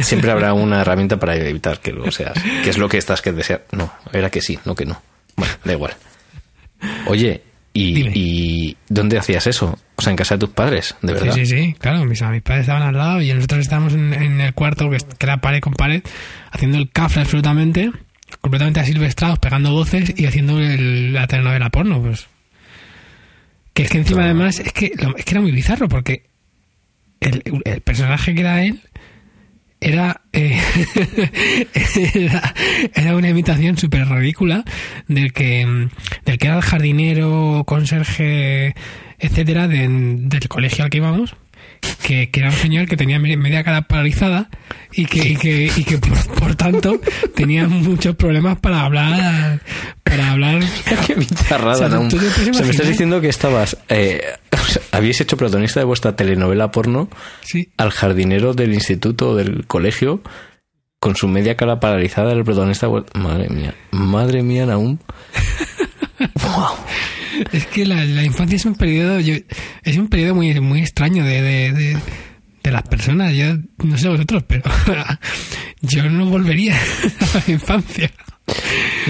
Siempre 0.03 0.31
habrá 0.31 0.55
una 0.55 0.81
herramienta 0.83 1.19
para 1.19 1.35
evitar 1.37 1.81
que 1.81 1.93
lo 1.93 2.11
seas. 2.13 2.35
Que 2.63 2.71
es 2.71 2.79
lo 2.79 2.89
que 2.89 2.99
estás 2.99 3.23
que 3.23 3.33
desear. 3.33 3.67
No, 3.73 3.93
era 4.13 4.31
que 4.31 4.41
sí, 4.41 4.59
no 4.65 4.75
que 4.75 4.87
no. 4.87 5.03
Bueno, 5.37 5.53
da 5.65 5.73
igual. 5.73 5.95
Oye, 7.07 7.43
¿y, 7.73 8.77
dónde 8.89 9.19
hacías 9.19 9.47
eso? 9.47 9.79
O 9.97 10.03
sea, 10.03 10.11
en 10.11 10.17
casa 10.17 10.35
de 10.35 10.41
tus 10.41 10.51
padres, 10.51 10.97
de 11.03 11.13
verdad. 11.13 11.35
Sí, 11.35 11.47
sí, 11.47 11.57
sí, 11.57 11.75
claro, 11.79 12.05
mis, 12.05 12.23
mis 12.23 12.43
padres 12.43 12.63
estaban 12.63 12.83
al 12.83 12.97
lado 12.97 13.21
y 13.23 13.33
nosotros 13.33 13.61
estábamos 13.61 13.93
en, 13.93 14.13
en 14.15 14.41
el 14.41 14.55
cuarto, 14.55 14.89
que, 14.91 14.99
era 15.21 15.41
pared 15.41 15.61
con 15.61 15.75
pared, 15.75 16.03
haciendo 16.51 16.79
el 16.79 16.91
cafre 16.91 17.23
absolutamente, 17.23 17.93
completamente 18.41 18.81
asilvestrados, 18.81 19.39
pegando 19.39 19.73
voces 19.73 20.13
y 20.17 20.27
haciendo 20.27 20.59
el- 20.61 21.13
la 21.13 21.27
telenovela 21.27 21.71
porno, 21.71 22.01
pues. 22.03 22.27
Que 23.75 23.83
es 23.85 23.91
que 23.91 23.99
encima 23.99 24.25
además, 24.25 24.59
es 24.59 24.73
que, 24.73 24.93
lo- 24.97 25.17
es 25.17 25.25
que 25.25 25.31
era 25.33 25.41
muy 25.41 25.53
bizarro 25.53 25.89
porque 25.89 26.25
el, 27.21 27.43
el 27.65 27.81
personaje 27.83 28.35
que 28.35 28.41
era 28.41 28.63
él 28.65 28.81
era, 29.81 30.21
eh, 30.33 30.61
era, 32.15 32.55
era 32.95 33.17
una 33.17 33.29
imitación 33.31 33.77
súper 33.79 34.07
ridícula 34.09 34.65
del 35.09 35.33
que, 35.33 35.89
del 36.25 36.39
que 36.39 36.47
era 36.47 36.57
el 36.57 36.63
jardinero, 36.63 37.65
conserje, 37.67 38.75
etcétera, 39.19 39.69
de- 39.69 39.89
del 39.89 40.49
colegio 40.49 40.85
al 40.85 40.91
que 40.91 40.99
íbamos. 40.99 41.35
Que, 42.03 42.31
que 42.31 42.41
era 42.41 42.49
un 42.51 42.57
señor 42.57 42.87
que 42.87 42.97
tenía 42.97 43.19
me- 43.19 43.37
media 43.37 43.63
cara 43.63 43.83
paralizada 43.83 44.49
y 44.93 45.07
que, 45.07 45.29
y 45.29 45.37
que, 45.37 45.71
y 45.77 45.85
que 45.85 45.99
por, 45.99 46.19
por 46.35 46.55
tanto 46.57 47.01
tenía 47.37 47.69
muchos 47.69 48.17
problemas 48.17 48.59
para 48.59 48.81
hablar 48.85 49.61
para 50.03 50.33
hablar 50.33 50.61
Qué 51.07 51.15
bizarrada, 51.15 51.73
O 51.73 51.79
sea, 51.79 51.89
¿no? 51.89 52.01
O 52.09 52.11
sea, 52.11 52.65
me 52.65 52.71
estás 52.71 52.89
diciendo 52.89 53.21
que 53.21 53.29
estabas... 53.29 53.77
eh, 53.89 54.23
o 54.53 54.57
sea, 54.57 54.83
habíais 54.93 55.21
hecho 55.21 55.37
protagonista 55.37 55.79
de 55.81 55.85
vuestra 55.87 56.17
telenovela 56.17 56.71
porno 56.73 57.09
sí 57.43 57.71
al 57.77 57.91
jardinero 57.91 58.55
del 58.55 58.75
instituto 58.75 59.31
o 59.31 59.37
del 59.37 59.67
colegio 59.67 60.23
con 60.99 61.15
su 61.17 61.29
media 61.29 61.57
cara 61.57 61.79
paralizada 61.81 62.33
el 62.33 62.45
protagonista 62.45 62.89
Madre 63.15 63.49
mía. 63.51 63.75
Madre 63.93 64.43
mía, 64.43 64.67
Naum. 64.67 64.99
wow. 66.35 66.75
Es 67.53 67.67
que 67.67 67.87
la, 67.87 68.05
la 68.05 68.25
infancia 68.25 68.57
es 68.57 68.65
un 68.65 68.75
periodo, 68.75 69.21
yo- 69.21 69.35
es 69.83 69.97
un 69.97 70.09
periodo 70.09 70.35
muy, 70.35 70.59
muy 70.61 70.81
extraño 70.81 71.25
de, 71.25 71.43
de, 71.43 71.73
de, 71.73 71.97
de 72.63 72.71
las 72.71 72.83
personas. 72.83 73.35
Yo 73.35 73.57
no 73.85 73.97
sé 73.99 74.09
vosotros, 74.09 74.45
pero 74.47 74.63
yo 75.83 76.09
no 76.11 76.27
volvería 76.27 76.77
a 77.35 77.39
la 77.47 77.53
infancia. 77.53 78.11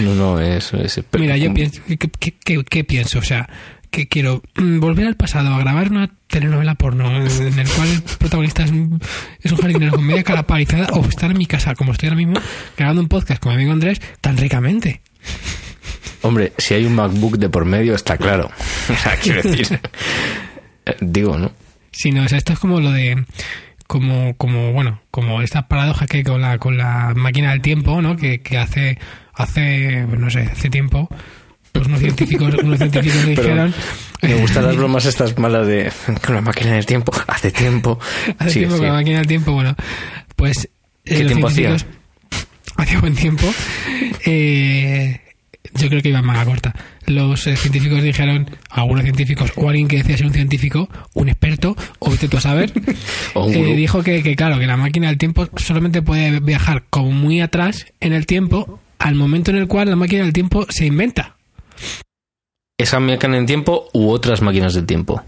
No, 0.03 0.15
no, 0.15 0.41
eso 0.41 0.77
es... 0.79 1.01
Mira, 1.19 1.37
yo 1.37 1.53
pienso, 1.55 1.81
¿qué, 1.87 1.97
qué, 1.97 2.35
qué- 2.45 2.65
qué 2.65 2.85
pienso? 2.85 3.19
O 3.21 3.23
sea, 3.23 3.49
que 3.91 4.07
quiero 4.07 4.43
mm, 4.57 4.79
volver 4.81 5.07
al 5.07 5.17
pasado 5.17 5.53
a 5.55 5.59
grabar 5.59 5.91
una 5.91 6.11
telenovela 6.29 6.75
porno 6.77 7.11
en 7.17 7.27
en 7.27 7.59
el 7.59 7.69
cual 7.69 7.89
el 7.91 8.03
protagonista 8.03 8.63
es 8.65 8.71
un, 8.71 9.01
es 9.43 9.51
un 9.51 9.59
jardinero 9.59 9.93
con 9.97 10.07
media 10.07 10.23
cara 10.23 10.47
paralizada 10.47 10.89
o 10.93 11.05
estar 11.07 11.31
en 11.31 11.39
mi 11.39 11.47
casa, 11.47 11.75
como 11.75 11.93
estoy 11.93 12.09
ahora 12.09 12.19
mismo, 12.19 12.35
grabando 12.77 13.03
un 13.03 13.09
podcast 13.09 13.43
con 13.43 13.51
mi 13.53 13.57
amigo 13.57 13.73
Andrés, 13.73 14.01
tan 14.21 14.37
ricamente. 14.37 15.01
Hombre, 16.23 16.53
si 16.59 16.75
hay 16.75 16.85
un 16.85 16.95
MacBook 16.95 17.39
de 17.39 17.49
por 17.49 17.65
medio, 17.65 17.95
está 17.95 18.17
claro. 18.17 18.51
O 18.89 18.97
sea, 19.03 19.17
quiero 19.17 19.43
decir... 19.43 19.81
eh, 20.87 20.97
Digo, 21.01 21.39
¿no? 21.39 21.53
Sí, 21.93 22.11
no, 22.13 22.25
o 22.25 22.29
sea, 22.29 22.39
esto 22.39 22.53
es 22.53 22.59
como 22.59 22.81
lo 22.81 22.93
de 22.93 23.25
como 23.87 24.37
como 24.37 24.73
bueno, 24.73 25.01
como 25.11 25.43
esta 25.43 25.67
paradoja 25.67 26.07
que 26.07 26.19
hay 26.19 26.23
con 26.23 26.41
la 26.41 26.59
con 26.59 26.77
la 26.77 27.13
máquina 27.17 27.51
del 27.51 27.61
tiempo, 27.61 28.01
¿no? 28.01 28.17
Que, 28.17 28.41
que 28.41 28.57
hace 28.59 28.99
hace 29.35 30.07
no 30.07 30.31
sé, 30.31 30.43
hace 30.43 30.71
tiempo 30.71 31.09
pues 31.73 31.87
unos 31.87 32.01
científicos 32.01 32.55
unos 32.63 32.79
científicos 32.79 33.27
dijeron 33.27 33.75
Me 34.23 34.35
gustan 34.37 34.67
las 34.67 34.77
bromas 34.77 35.07
estas 35.07 35.37
malas 35.39 35.67
de 35.67 35.91
con 36.27 36.35
la 36.37 36.41
máquina 36.41 36.75
del 36.75 36.87
tiempo. 36.87 37.13
Hace 37.27 37.51
tiempo. 37.51 37.99
hace 38.39 38.61
tiempo 38.61 38.77
con 38.77 38.87
la 38.87 38.93
máquina 38.93 39.19
del 39.19 39.27
tiempo, 39.27 39.53
bueno, 39.53 39.75
pues 40.37 40.65
eh, 40.67 40.69
¿Qué 41.05 41.19
los 41.25 41.33
tiempo 41.33 41.49
hacía? 41.49 41.77
Hacía 42.77 43.01
buen 43.01 43.15
tiempo. 43.15 43.47
Eh, 44.25 45.21
yo 45.75 45.89
creo 45.89 46.03
que 46.03 46.09
iba 46.09 46.23
manga 46.23 46.45
corta. 46.45 46.75
Los 47.07 47.47
eh, 47.47 47.57
científicos 47.57 48.03
dijeron, 48.03 48.49
algunos 48.71 49.05
científicos, 49.05 49.53
o 49.57 49.69
alguien 49.69 49.89
que 49.89 49.99
decía 49.99 50.17
ser 50.17 50.27
un 50.27 50.33
científico, 50.33 50.89
un 51.15 51.29
experto, 51.29 51.77
o 51.99 52.11
vete 52.11 52.29
tú 52.29 52.37
a 52.39 52.41
saber, 52.41 52.73
eh, 53.35 53.77
dijo 53.77 54.03
que, 54.03 54.23
que, 54.23 54.37
claro, 54.37 54.59
que 54.59 54.67
la 54.67 54.77
máquina 54.77 55.09
del 55.09 55.19
tiempo 55.19 55.49
solamente 55.57 56.03
puede 56.03 56.41
viajar 56.41 56.85
como 56.91 57.11
muy 57.13 57.41
atrás 57.41 57.87
en 58.01 58.13
el 58.13 58.27
tiempo 58.27 58.81
al 58.99 59.15
momento 59.15 59.51
en 59.51 59.57
el 59.59 59.67
cual 59.69 59.89
la 59.91 59.97
máquina 59.97 60.23
del 60.25 60.33
tiempo 60.33 60.67
se 60.69 60.87
inventa. 60.87 61.37
¿Esa 62.79 62.99
máquina 63.01 63.37
del 63.37 63.47
tiempo 63.47 63.89
u 63.93 64.11
otras 64.11 64.41
máquinas 64.43 64.75
del 64.75 64.87
tiempo? 64.87 65.23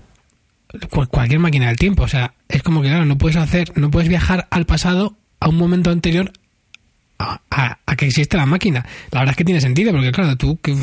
Cu- 0.90 1.06
cualquier 1.08 1.40
máquina 1.40 1.66
del 1.68 1.76
tiempo. 1.76 2.02
O 2.04 2.08
sea, 2.08 2.34
es 2.48 2.62
como 2.62 2.80
que, 2.82 2.88
claro, 2.88 3.04
no 3.04 3.18
puedes 3.18 3.36
hacer, 3.36 3.72
no 3.76 3.90
puedes 3.90 4.08
viajar 4.08 4.46
al 4.50 4.64
pasado 4.64 5.16
a 5.40 5.48
un 5.48 5.56
momento 5.56 5.90
anterior 5.90 6.32
a, 7.22 7.40
a- 7.50 7.78
a 7.86 7.96
que 7.96 8.06
existe 8.06 8.36
la 8.36 8.46
máquina. 8.46 8.84
La 9.10 9.20
verdad 9.20 9.32
es 9.32 9.36
que 9.36 9.44
tiene 9.44 9.60
sentido, 9.60 9.92
porque 9.92 10.12
claro, 10.12 10.36
tú 10.36 10.58
que 10.60 10.74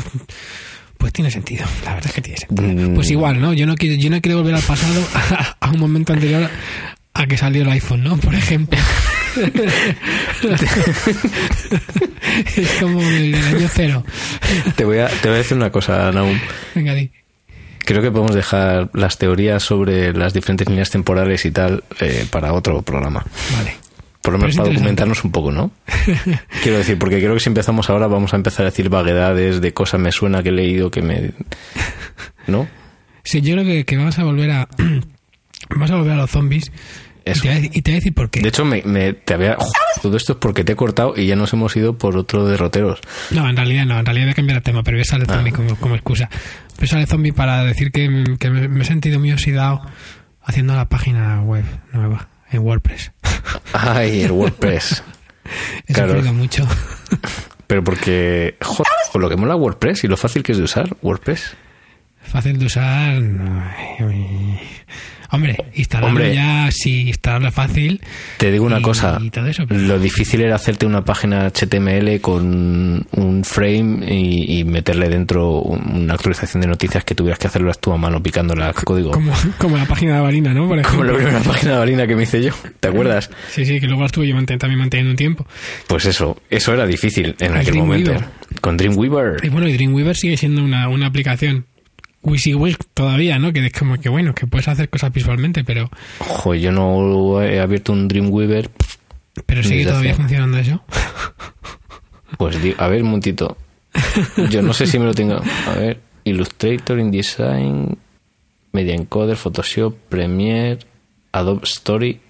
pues 0.98 1.12
tiene 1.14 1.30
sentido, 1.30 1.64
la 1.84 1.94
verdad 1.94 2.06
es 2.10 2.12
que 2.14 2.20
tiene 2.22 2.38
sentido. 2.38 2.90
Mm. 2.90 2.94
Pues 2.94 3.10
igual, 3.10 3.40
¿no? 3.40 3.52
Yo 3.54 3.66
no 3.66 3.74
quiero, 3.76 3.96
yo 3.96 4.10
no 4.10 4.20
quiero 4.20 4.38
volver 4.38 4.54
al 4.56 4.62
pasado 4.62 5.02
a, 5.14 5.56
a 5.60 5.70
un 5.70 5.78
momento 5.80 6.12
anterior 6.12 6.50
a 7.14 7.26
que 7.26 7.36
salió 7.36 7.62
el 7.62 7.70
iPhone, 7.70 8.02
¿no? 8.04 8.16
Por 8.18 8.34
ejemplo. 8.34 8.78
es 12.56 12.70
como 12.80 13.00
el 13.02 13.32
del 13.32 13.44
año 13.56 13.68
cero. 13.72 14.04
Te 14.76 14.84
voy 14.84 14.98
a, 14.98 15.08
te 15.08 15.28
voy 15.28 15.36
a 15.36 15.38
decir 15.38 15.56
una 15.56 15.70
cosa, 15.70 16.10
Naum. 16.12 16.38
Venga, 16.74 16.94
di. 16.94 17.10
Creo 17.84 18.02
que 18.02 18.10
podemos 18.10 18.34
dejar 18.34 18.90
las 18.92 19.18
teorías 19.18 19.62
sobre 19.62 20.12
las 20.12 20.32
diferentes 20.34 20.68
líneas 20.68 20.90
temporales 20.90 21.44
y 21.44 21.50
tal 21.50 21.82
eh, 22.00 22.26
para 22.30 22.52
otro 22.52 22.82
programa. 22.82 23.24
Vale. 23.56 23.76
Por 24.30 24.38
lo 24.40 24.46
menos 24.46 24.56
para 24.56 24.68
documentarnos 24.70 25.24
un 25.24 25.32
poco, 25.32 25.50
¿no? 25.52 25.70
Quiero 26.62 26.78
decir, 26.78 26.98
porque 26.98 27.18
creo 27.18 27.34
que 27.34 27.40
si 27.40 27.48
empezamos 27.48 27.90
ahora 27.90 28.06
vamos 28.06 28.32
a 28.32 28.36
empezar 28.36 28.62
a 28.66 28.70
decir 28.70 28.88
vaguedades 28.88 29.60
de 29.60 29.72
cosas 29.74 30.00
me 30.00 30.12
suena 30.12 30.42
que 30.42 30.50
he 30.50 30.52
leído 30.52 30.90
que 30.90 31.02
me... 31.02 31.32
¿No? 32.46 32.68
Sí, 33.24 33.40
yo 33.42 33.54
creo 33.54 33.64
que, 33.64 33.84
que 33.84 33.96
vamos 33.96 34.18
a 34.18 34.24
volver 34.24 34.50
a. 34.50 34.68
vamos 35.70 35.90
a 35.90 35.96
volver 35.96 36.12
a 36.12 36.16
los 36.16 36.30
zombies. 36.30 36.72
Y 37.26 37.30
Eso. 37.32 37.42
te, 37.42 37.48
voy 37.48 37.56
a, 37.58 37.60
y 37.66 37.82
te 37.82 37.90
voy 37.90 37.92
a 37.92 37.96
decir 37.96 38.14
por 38.14 38.30
qué. 38.30 38.40
De 38.40 38.48
hecho, 38.48 38.64
me, 38.64 38.82
me- 38.82 39.12
te 39.12 39.34
había... 39.34 39.56
Todo 40.02 40.16
esto 40.16 40.32
es 40.32 40.38
porque 40.38 40.64
te 40.64 40.72
he 40.72 40.76
cortado 40.76 41.12
y 41.16 41.26
ya 41.26 41.36
nos 41.36 41.52
hemos 41.52 41.76
ido 41.76 41.98
por 41.98 42.16
otro 42.16 42.46
derroteros. 42.46 43.00
No, 43.30 43.48
en 43.48 43.56
realidad 43.56 43.84
no, 43.84 43.98
en 43.98 44.06
realidad 44.06 44.24
voy 44.26 44.32
a 44.32 44.34
cambiar 44.34 44.56
el 44.56 44.62
tema, 44.62 44.82
pero 44.82 44.96
voy 44.96 45.00
a 45.02 45.02
usar 45.02 45.20
el 45.20 45.30
Ah. 45.30 45.34
zombie 45.34 45.52
como, 45.52 45.76
como 45.76 45.94
excusa. 45.96 46.30
Voy 46.76 46.82
a 46.82 46.84
usar 46.84 47.00
el 47.00 47.06
zombie 47.06 47.32
para 47.32 47.62
decir 47.64 47.92
que, 47.92 48.24
que 48.38 48.48
me, 48.50 48.68
me 48.68 48.82
he 48.82 48.86
sentido 48.86 49.18
muy 49.20 49.32
oxidado 49.32 49.82
haciendo 50.42 50.74
la 50.74 50.88
página 50.88 51.42
web 51.42 51.64
nueva 51.92 52.29
en 52.50 52.60
WordPress. 52.60 53.12
Ay, 53.72 54.22
el 54.22 54.32
WordPress. 54.32 55.02
He 55.88 55.92
Claro. 55.94 56.22
mucho. 56.32 56.66
Pero 57.66 57.82
porque... 57.84 58.56
Joder, 58.62 58.86
con 59.12 59.22
lo 59.22 59.28
que 59.28 59.36
mola 59.36 59.56
WordPress 59.56 60.04
y 60.04 60.08
lo 60.08 60.16
fácil 60.16 60.42
que 60.42 60.52
es 60.52 60.58
de 60.58 60.64
usar 60.64 60.96
WordPress. 61.02 61.56
Fácil 62.22 62.58
de 62.58 62.66
usar. 62.66 63.20
no. 63.20 63.64
Hombre, 65.32 65.56
instalarlo 65.74 66.08
Hombre. 66.16 66.34
ya, 66.34 66.68
sí, 66.72 67.08
instalarlo 67.08 67.52
fácil. 67.52 68.00
Te 68.38 68.50
digo 68.50 68.64
una 68.64 68.80
y- 68.80 68.82
cosa, 68.82 69.18
y 69.22 69.30
todo 69.30 69.46
eso, 69.46 69.64
pero- 69.66 69.80
lo 69.80 69.98
difícil 69.98 70.40
era 70.40 70.56
hacerte 70.56 70.86
una 70.86 71.04
página 71.04 71.46
HTML 71.46 72.20
con 72.20 73.06
un 73.12 73.44
frame 73.44 74.12
y, 74.12 74.58
y 74.60 74.64
meterle 74.64 75.08
dentro 75.08 75.60
un- 75.60 76.02
una 76.02 76.14
actualización 76.14 76.60
de 76.62 76.66
noticias 76.66 77.04
que 77.04 77.14
tuvieras 77.14 77.38
que 77.38 77.46
hacerlo 77.46 77.70
tú 77.80 77.92
a 77.92 77.96
mano 77.96 78.22
picándole 78.22 78.64
al 78.64 78.74
código. 78.74 79.12
Como, 79.12 79.32
como 79.58 79.76
la 79.76 79.86
página 79.86 80.16
de 80.16 80.20
Balina, 80.20 80.52
¿no? 80.52 80.66
Por 80.68 80.82
Como 80.82 81.04
la 81.04 81.14
primera 81.14 81.40
página 81.40 81.72
de 81.72 81.78
Balina 81.78 82.06
que 82.06 82.16
me 82.16 82.24
hice 82.24 82.42
yo, 82.42 82.52
¿te 82.80 82.88
acuerdas? 82.88 83.30
Sí, 83.50 83.64
sí, 83.64 83.80
que 83.80 83.86
luego 83.86 84.04
estuve 84.06 84.26
yo 84.28 84.34
manten- 84.36 84.58
también 84.58 84.78
manteniendo 84.80 85.12
un 85.12 85.16
tiempo. 85.16 85.46
Pues 85.86 86.04
eso, 86.06 86.36
eso 86.50 86.72
era 86.74 86.86
difícil 86.86 87.36
en 87.38 87.52
El 87.52 87.58
aquel 87.60 87.74
momento. 87.76 88.10
Dreamweaver. 88.10 88.40
Con 88.60 88.74
Y 88.74 88.78
Dreamweaver. 88.78 89.50
bueno, 89.50 89.68
y 89.68 89.72
Dreamweaver 89.74 90.16
sigue 90.16 90.36
siendo 90.36 90.62
una, 90.64 90.88
una 90.88 91.06
aplicación 91.06 91.66
WYSIWYG 92.22 92.76
todavía, 92.94 93.38
¿no? 93.38 93.52
Que 93.52 93.64
es 93.66 93.72
como 93.72 93.98
que 93.98 94.08
bueno, 94.08 94.34
que 94.34 94.46
puedes 94.46 94.68
hacer 94.68 94.88
cosas 94.90 95.12
visualmente, 95.12 95.64
pero, 95.64 95.90
Ojo, 96.20 96.54
yo 96.54 96.70
no 96.72 97.42
he 97.42 97.60
abierto 97.60 97.92
un 97.92 98.08
Dreamweaver. 98.08 98.70
pero 99.46 99.62
sigue 99.62 99.84
todavía 99.84 100.10
hace- 100.12 100.20
funcionando 100.20 100.58
eso. 100.58 100.82
Pues 102.38 102.56
a 102.78 102.86
ver, 102.88 103.02
un 103.02 103.08
momentito. 103.08 103.56
Yo 104.50 104.62
no 104.62 104.72
sé 104.72 104.86
si 104.86 104.98
me 104.98 105.04
lo 105.04 105.12
tengo. 105.14 105.40
A 105.66 105.74
ver, 105.74 106.00
Illustrator, 106.24 106.98
InDesign, 106.98 107.98
Media 108.72 108.94
Encoder, 108.94 109.36
Photoshop, 109.36 109.94
Premiere, 110.08 110.78
Adobe 111.32 111.62
Story, 111.64 112.20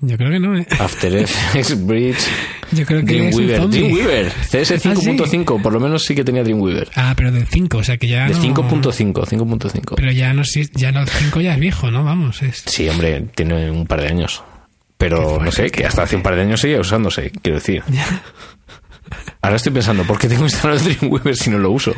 Yo 0.00 0.16
creo 0.18 0.30
que 0.32 0.40
no, 0.40 0.58
¿eh? 0.58 0.66
After 0.78 1.14
Effects, 1.16 1.86
Bridge, 1.86 2.18
Yo 2.74 2.84
creo 2.86 3.04
que 3.04 3.28
es 3.28 3.34
un 3.36 3.46
Dreamweaver. 3.46 3.70
Dreamweaver, 3.70 4.32
CS 4.32 4.84
5.5, 4.84 5.62
por 5.62 5.72
lo 5.72 5.80
menos 5.80 6.04
sí 6.04 6.14
que 6.14 6.24
tenía 6.24 6.42
Dreamweaver. 6.42 6.90
Ah, 6.96 7.14
pero 7.16 7.30
del 7.32 7.46
5, 7.46 7.78
o 7.78 7.84
sea 7.84 7.96
que 7.96 8.08
ya 8.08 8.26
De 8.26 8.34
no... 8.34 8.40
5.5, 8.40 9.12
5.5. 9.26 9.94
Pero 9.96 10.12
ya 10.12 10.32
no, 10.34 10.42
ya 10.74 10.92
no, 10.92 11.00
el 11.00 11.08
5 11.08 11.40
ya 11.40 11.54
es 11.54 11.60
viejo, 11.60 11.90
¿no? 11.90 12.04
Vamos, 12.04 12.42
es... 12.42 12.62
Sí, 12.66 12.88
hombre, 12.88 13.26
tiene 13.34 13.70
un 13.70 13.86
par 13.86 14.00
de 14.00 14.08
años. 14.08 14.42
Pero 14.96 15.38
no 15.42 15.50
sé, 15.52 15.70
que 15.70 15.84
hasta 15.84 16.02
hace 16.04 16.16
un 16.16 16.22
par 16.22 16.34
de 16.36 16.42
años 16.42 16.60
sigue 16.60 16.78
usándose, 16.78 17.30
quiero 17.42 17.58
decir. 17.58 17.82
Ahora 19.42 19.56
estoy 19.56 19.72
pensando, 19.72 20.04
¿por 20.04 20.18
qué 20.18 20.28
tengo 20.28 20.44
instalado 20.44 20.80
el 20.80 20.96
Dreamweaver 20.96 21.36
si 21.36 21.50
no 21.50 21.58
lo 21.58 21.70
uso? 21.70 21.92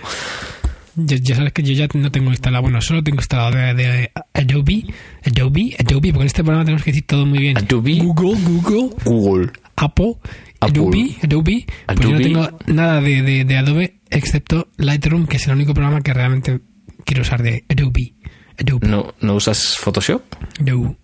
Yo- 0.96 1.18
ya 1.20 1.36
sabes 1.36 1.52
que 1.52 1.62
yo 1.62 1.74
ya 1.74 1.86
no 1.94 2.10
tengo 2.10 2.30
instalado, 2.30 2.62
bueno, 2.62 2.80
solo 2.80 3.04
tengo 3.04 3.18
instalado 3.18 3.54
de, 3.54 3.74
de 3.74 4.10
Adobe, 4.32 4.84
Adobe, 5.24 5.76
Adobe, 5.78 6.08
porque 6.12 6.20
en 6.22 6.26
este 6.26 6.42
programa 6.42 6.64
tenemos 6.64 6.82
que 6.82 6.90
decir 6.90 7.06
todo 7.06 7.26
muy 7.26 7.38
bien. 7.38 7.58
Adobe. 7.58 7.98
Google, 7.98 8.38
Google, 8.42 8.96
Google. 9.04 9.50
Apple, 9.76 10.14
Apple. 10.60 10.80
Adobe, 10.82 11.16
Adobe. 11.22 11.66
Pues 11.86 11.98
yo 12.00 12.08
no 12.10 12.16
Adobe. 12.16 12.22
tengo 12.24 12.58
nada 12.66 13.00
de, 13.00 13.22
de, 13.22 13.44
de 13.44 13.56
Adobe 13.56 13.96
excepto 14.10 14.68
Lightroom, 14.76 15.26
que 15.26 15.36
es 15.36 15.46
el 15.46 15.54
único 15.54 15.74
programa 15.74 16.00
que 16.00 16.14
realmente 16.14 16.60
quiero 17.04 17.22
usar 17.22 17.42
de 17.42 17.64
Adobe. 17.68 18.14
Adobe. 18.58 18.88
¿No, 18.88 19.14
¿No 19.20 19.34
usas 19.34 19.76
Photoshop? 19.78 20.22
No. 20.60 20.96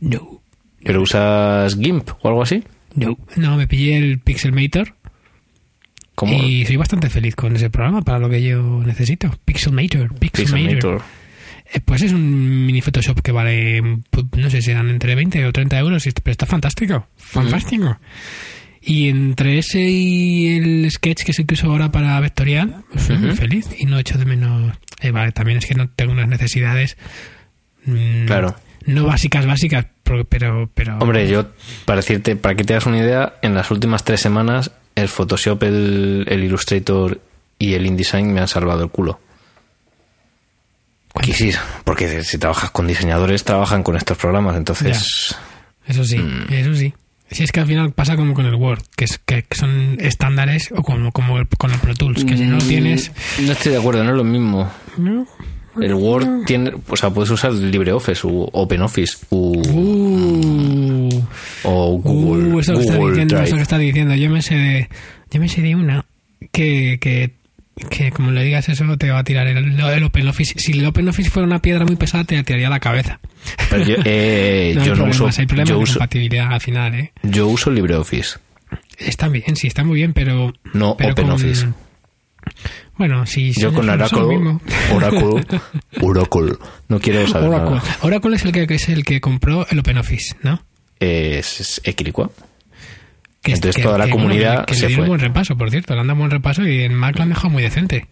No. 0.00 0.42
¿Pero 0.84 1.02
usas 1.02 1.76
GIMP 1.76 2.10
o 2.22 2.28
algo 2.28 2.42
así? 2.42 2.62
No. 2.94 3.16
No, 3.36 3.56
me 3.56 3.66
pillé 3.66 3.96
el 3.96 4.18
Pixelmator 4.18 4.94
¿Cómo? 6.14 6.34
y 6.42 6.66
soy 6.66 6.76
bastante 6.76 7.08
feliz 7.08 7.34
con 7.34 7.56
ese 7.56 7.70
programa 7.70 8.02
para 8.02 8.18
lo 8.18 8.28
que 8.28 8.42
yo 8.42 8.82
necesito. 8.84 9.30
Pixelmator. 9.44 10.14
Pixelmator. 10.18 10.20
Pixelmator. 10.68 11.02
Eh, 11.72 11.80
Pues 11.84 12.02
es 12.02 12.12
un 12.12 12.66
mini 12.66 12.82
Photoshop 12.82 13.20
que 13.22 13.32
vale, 13.32 13.80
pu- 13.82 14.28
no 14.36 14.50
sé 14.50 14.60
si 14.60 14.70
eran 14.72 14.90
entre 14.90 15.14
20 15.14 15.46
o 15.46 15.52
30 15.52 15.78
euros, 15.78 16.04
pero 16.22 16.32
está 16.32 16.44
fantástico. 16.46 17.06
Fantástico. 17.16 17.98
Y 18.84 19.08
entre 19.08 19.58
ese 19.58 19.80
y 19.80 20.56
el 20.56 20.90
sketch 20.90 21.22
que 21.22 21.32
que 21.32 21.54
uso 21.54 21.68
ahora 21.68 21.92
para 21.92 22.18
vectorial, 22.20 22.82
pues 22.92 23.04
soy 23.04 23.16
muy 23.18 23.36
feliz 23.36 23.68
y 23.78 23.86
no 23.86 23.98
echo 23.98 24.18
de 24.18 24.24
menos. 24.24 24.76
eh, 25.00 25.10
vale, 25.12 25.30
también 25.32 25.58
es 25.58 25.66
que 25.66 25.74
no 25.74 25.88
tengo 25.88 26.12
unas 26.12 26.28
necesidades. 26.28 26.96
mm, 27.84 28.26
Claro. 28.26 28.56
No 28.84 29.04
básicas, 29.06 29.46
básicas, 29.46 29.86
pero. 30.28 30.68
pero, 30.74 30.98
Hombre, 30.98 31.28
yo, 31.28 31.46
para 31.84 31.98
decirte, 32.00 32.34
para 32.34 32.56
que 32.56 32.64
te 32.64 32.72
hagas 32.74 32.86
una 32.86 32.98
idea, 32.98 33.34
en 33.42 33.54
las 33.54 33.70
últimas 33.70 34.02
tres 34.02 34.20
semanas, 34.20 34.72
el 34.96 35.08
Photoshop, 35.08 35.62
el, 35.62 36.24
el 36.28 36.42
Illustrator 36.42 37.20
y 37.58 37.74
el 37.74 37.86
InDesign 37.86 38.32
me 38.32 38.40
han 38.40 38.48
salvado 38.48 38.82
el 38.82 38.90
culo. 38.90 39.20
Sí, 41.22 41.52
porque 41.84 42.24
si 42.24 42.38
trabajas 42.38 42.70
con 42.70 42.86
diseñadores, 42.88 43.44
trabajan 43.44 43.82
con 43.82 43.96
estos 43.96 44.16
programas, 44.18 44.56
entonces... 44.56 45.36
Eso 45.86 46.04
sí, 46.04 46.18
Mm. 46.18 46.52
eso 46.52 46.74
sí. 46.74 46.92
Si 47.32 47.42
es 47.44 47.52
que 47.52 47.60
al 47.60 47.66
final 47.66 47.92
pasa 47.92 48.16
como 48.16 48.34
con 48.34 48.46
el 48.46 48.54
Word, 48.54 48.82
que, 48.96 49.04
es, 49.06 49.18
que 49.18 49.44
son 49.52 49.96
estándares, 50.00 50.70
o 50.76 50.82
como, 50.82 51.10
como 51.12 51.38
el- 51.38 51.48
con 51.58 51.70
el 51.72 51.78
Pro 51.78 51.94
Tools, 51.94 52.24
que 52.24 52.36
si 52.36 52.44
no 52.44 52.56
Mm, 52.56 52.68
tienes. 52.68 53.10
No 53.40 53.52
estoy 53.52 53.72
de 53.72 53.78
acuerdo, 53.78 54.04
no 54.04 54.10
es 54.10 54.16
lo 54.16 54.24
mismo. 54.24 54.70
No. 54.98 55.26
El 55.80 55.94
Word 55.94 56.44
tiene... 56.44 56.70
O 56.88 56.96
sea, 56.96 57.08
puedes 57.10 57.30
usar 57.30 57.52
LibreOffice 57.52 58.26
u 58.26 58.46
OpenOffice 58.52 59.16
u, 59.30 59.62
Uh, 59.70 61.22
o 61.64 61.98
Google, 61.98 62.52
uh, 62.54 62.60
eso 62.60 62.74
que 62.74 62.80
está 62.80 62.96
Google 62.96 63.10
diciendo, 63.12 63.34
Drive. 63.36 63.46
eso 63.48 63.56
que 63.56 63.62
está 63.62 63.78
diciendo. 63.78 64.14
Yo 64.14 64.30
me 64.30 64.42
sé 64.42 64.54
de, 64.54 64.88
yo 65.30 65.40
me 65.40 65.48
sé 65.48 65.62
de 65.62 65.74
una 65.74 66.04
que, 66.52 66.98
que, 67.00 67.32
que 67.90 68.10
como 68.10 68.30
le 68.30 68.42
digas 68.44 68.68
eso 68.68 68.96
te 68.96 69.10
va 69.10 69.18
a 69.20 69.24
tirar 69.24 69.46
el, 69.46 69.78
el 69.80 70.04
OpenOffice. 70.04 70.58
Si 70.58 70.72
el 70.72 70.86
OpenOffice 70.86 71.30
fuera 71.30 71.46
una 71.46 71.60
piedra 71.62 71.84
muy 71.84 71.96
pesada 71.96 72.24
te 72.24 72.42
tiraría 72.42 72.68
la 72.70 72.80
cabeza. 72.80 73.20
Pero 73.70 73.84
yo, 73.84 73.96
eh, 74.04 74.74
No 74.76 74.84
yo 74.84 74.94
no 74.96 75.04
uso... 75.06 75.26
hay 75.36 75.46
problemas 75.46 75.68
Yo 75.68 75.76
de 75.76 75.82
uso, 75.82 75.94
compatibilidad 75.94 76.52
al 76.52 76.60
final, 76.60 76.94
¿eh? 76.94 77.12
yo 77.22 77.46
uso 77.48 77.70
LibreOffice. 77.70 78.38
Está 78.98 79.28
bien, 79.28 79.56
sí, 79.56 79.66
está 79.66 79.84
muy 79.84 79.96
bien, 79.96 80.12
pero... 80.12 80.52
No 80.72 80.96
pero 80.96 81.14
con- 81.14 81.24
OpenOffice. 81.30 81.68
Bueno, 82.96 83.24
sí, 83.26 83.52
Yo 83.52 83.72
con 83.72 83.88
Oracle, 83.88 84.22
mismo. 84.24 84.60
Oracle, 84.92 85.44
Oracle, 86.02 86.52
no 86.88 87.00
quiero 87.00 87.26
saber 87.26 87.48
Oracle. 87.48 87.76
nada. 87.76 87.96
Oracle 88.02 88.36
es 88.36 88.44
el 88.44 88.52
que, 88.52 88.66
que 88.66 88.74
es 88.74 88.88
el 88.88 89.04
que 89.04 89.20
compró 89.20 89.66
el 89.70 89.78
OpenOffice, 89.78 90.36
¿no? 90.42 90.62
Es, 91.00 91.60
es. 91.60 91.80
Que 93.42 93.52
es- 93.52 93.58
Entonces 93.58 93.76
que- 93.76 93.82
toda 93.82 93.98
la 93.98 94.04
que, 94.06 94.10
comunidad 94.12 94.64
que, 94.66 94.74
se 94.74 94.82
le 94.82 94.86
dieron 94.88 95.04
fue. 95.06 95.08
buen 95.10 95.20
repaso, 95.20 95.56
por 95.56 95.70
cierto, 95.70 95.94
le 95.94 96.00
han 96.00 96.06
dado 96.06 96.18
buen 96.18 96.30
repaso 96.30 96.66
y 96.66 96.82
en 96.82 96.94
Mac 96.94 97.16
lo 97.16 97.22
han 97.24 97.28
dejado 97.30 97.50
muy 97.50 97.62
decente. 97.62 98.06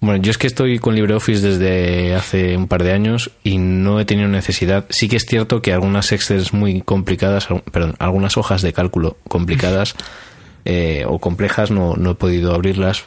Bueno, 0.00 0.22
yo 0.22 0.30
es 0.30 0.36
que 0.38 0.46
estoy 0.48 0.78
con 0.78 0.94
LibreOffice 0.94 1.40
desde 1.40 2.14
hace 2.14 2.56
un 2.56 2.68
par 2.68 2.82
de 2.82 2.92
años 2.92 3.30
y 3.42 3.56
no 3.58 3.98
he 4.00 4.04
tenido 4.04 4.28
necesidad. 4.28 4.84
Sí 4.90 5.08
que 5.08 5.16
es 5.16 5.24
cierto 5.24 5.62
que 5.62 5.72
algunas 5.72 6.12
Excel 6.12 6.44
muy 6.52 6.82
complicadas, 6.82 7.48
perdón, 7.72 7.94
algunas 7.98 8.36
hojas 8.36 8.60
de 8.60 8.72
cálculo 8.74 9.16
complicadas 9.28 9.94
eh, 10.66 11.04
o 11.06 11.18
complejas 11.20 11.70
no, 11.70 11.94
no 11.96 12.10
he 12.10 12.14
podido 12.16 12.54
abrirlas, 12.54 13.04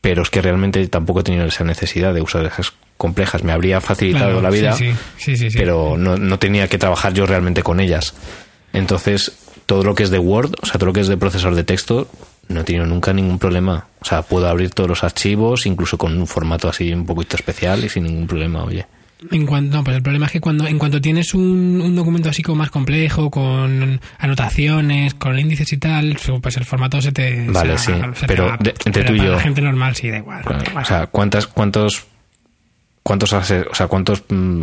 pero 0.00 0.22
es 0.22 0.30
que 0.30 0.40
realmente 0.40 0.86
tampoco 0.86 1.20
he 1.20 1.24
tenido 1.24 1.44
esa 1.44 1.64
necesidad 1.64 2.14
de 2.14 2.22
usar 2.22 2.46
esas 2.46 2.72
complejas. 2.96 3.42
Me 3.42 3.52
habría 3.52 3.80
facilitado 3.82 4.26
Claro, 4.38 4.40
la 4.40 4.50
vida, 4.50 4.72
sí, 4.72 4.92
sí, 5.18 5.36
sí. 5.36 5.48
pero 5.58 5.96
no, 5.98 6.16
no 6.16 6.38
tenía 6.38 6.68
que 6.68 6.78
trabajar 6.78 7.12
yo 7.12 7.26
realmente 7.26 7.62
con 7.62 7.80
ellas. 7.80 8.14
Entonces, 8.72 9.36
todo 9.66 9.82
lo 9.82 9.94
que 9.94 10.02
es 10.04 10.10
de 10.10 10.18
Word, 10.18 10.54
o 10.62 10.66
sea, 10.66 10.74
todo 10.74 10.86
lo 10.86 10.92
que 10.92 11.00
es 11.00 11.08
de 11.08 11.16
procesador 11.16 11.54
de 11.56 11.64
texto, 11.64 12.08
no 12.48 12.60
he 12.60 12.64
tenido 12.64 12.86
nunca 12.86 13.12
ningún 13.12 13.38
problema. 13.38 13.86
O 14.00 14.04
sea, 14.04 14.22
puedo 14.22 14.48
abrir 14.48 14.70
todos 14.70 14.88
los 14.88 15.02
archivos, 15.04 15.66
incluso 15.66 15.98
con 15.98 16.16
un 16.16 16.26
formato 16.26 16.68
así 16.68 16.92
un 16.92 17.04
poquito 17.04 17.36
especial 17.36 17.84
y 17.84 17.88
sin 17.88 18.04
ningún 18.04 18.26
problema, 18.26 18.62
oye. 18.64 18.86
En 19.30 19.46
cuanto, 19.46 19.78
no, 19.78 19.82
pues 19.82 19.96
el 19.96 20.02
problema 20.02 20.26
es 20.26 20.32
que 20.32 20.40
cuando, 20.40 20.66
en 20.66 20.78
cuanto 20.78 21.00
tienes 21.00 21.32
un, 21.32 21.80
un 21.82 21.96
documento 21.96 22.28
así 22.28 22.42
como 22.42 22.56
más 22.56 22.70
complejo, 22.70 23.30
con 23.30 23.98
anotaciones, 24.18 25.14
con 25.14 25.38
índices 25.38 25.72
y 25.72 25.78
tal, 25.78 26.18
pues 26.42 26.56
el 26.58 26.64
formato 26.66 27.00
se 27.00 27.12
te... 27.12 27.46
Vale, 27.48 27.78
se- 27.78 27.94
sí, 27.94 28.00
se 28.14 28.26
pero 28.26 28.54
de- 28.60 28.74
entre 28.84 29.02
Pero 29.02 29.06
tú 29.06 29.14
y 29.14 29.18
yo- 29.26 29.32
la 29.32 29.40
gente 29.40 29.62
normal 29.62 29.96
sí, 29.96 30.10
da 30.10 30.18
igual. 30.18 30.44
O 30.80 30.84
sea, 30.84 31.06
¿cuántas, 31.06 31.46
cuántos, 31.46 32.04
cuántos, 33.02 33.32
o 33.32 33.42
sea, 33.42 33.86
cuántos, 33.88 34.22
mm, 34.28 34.62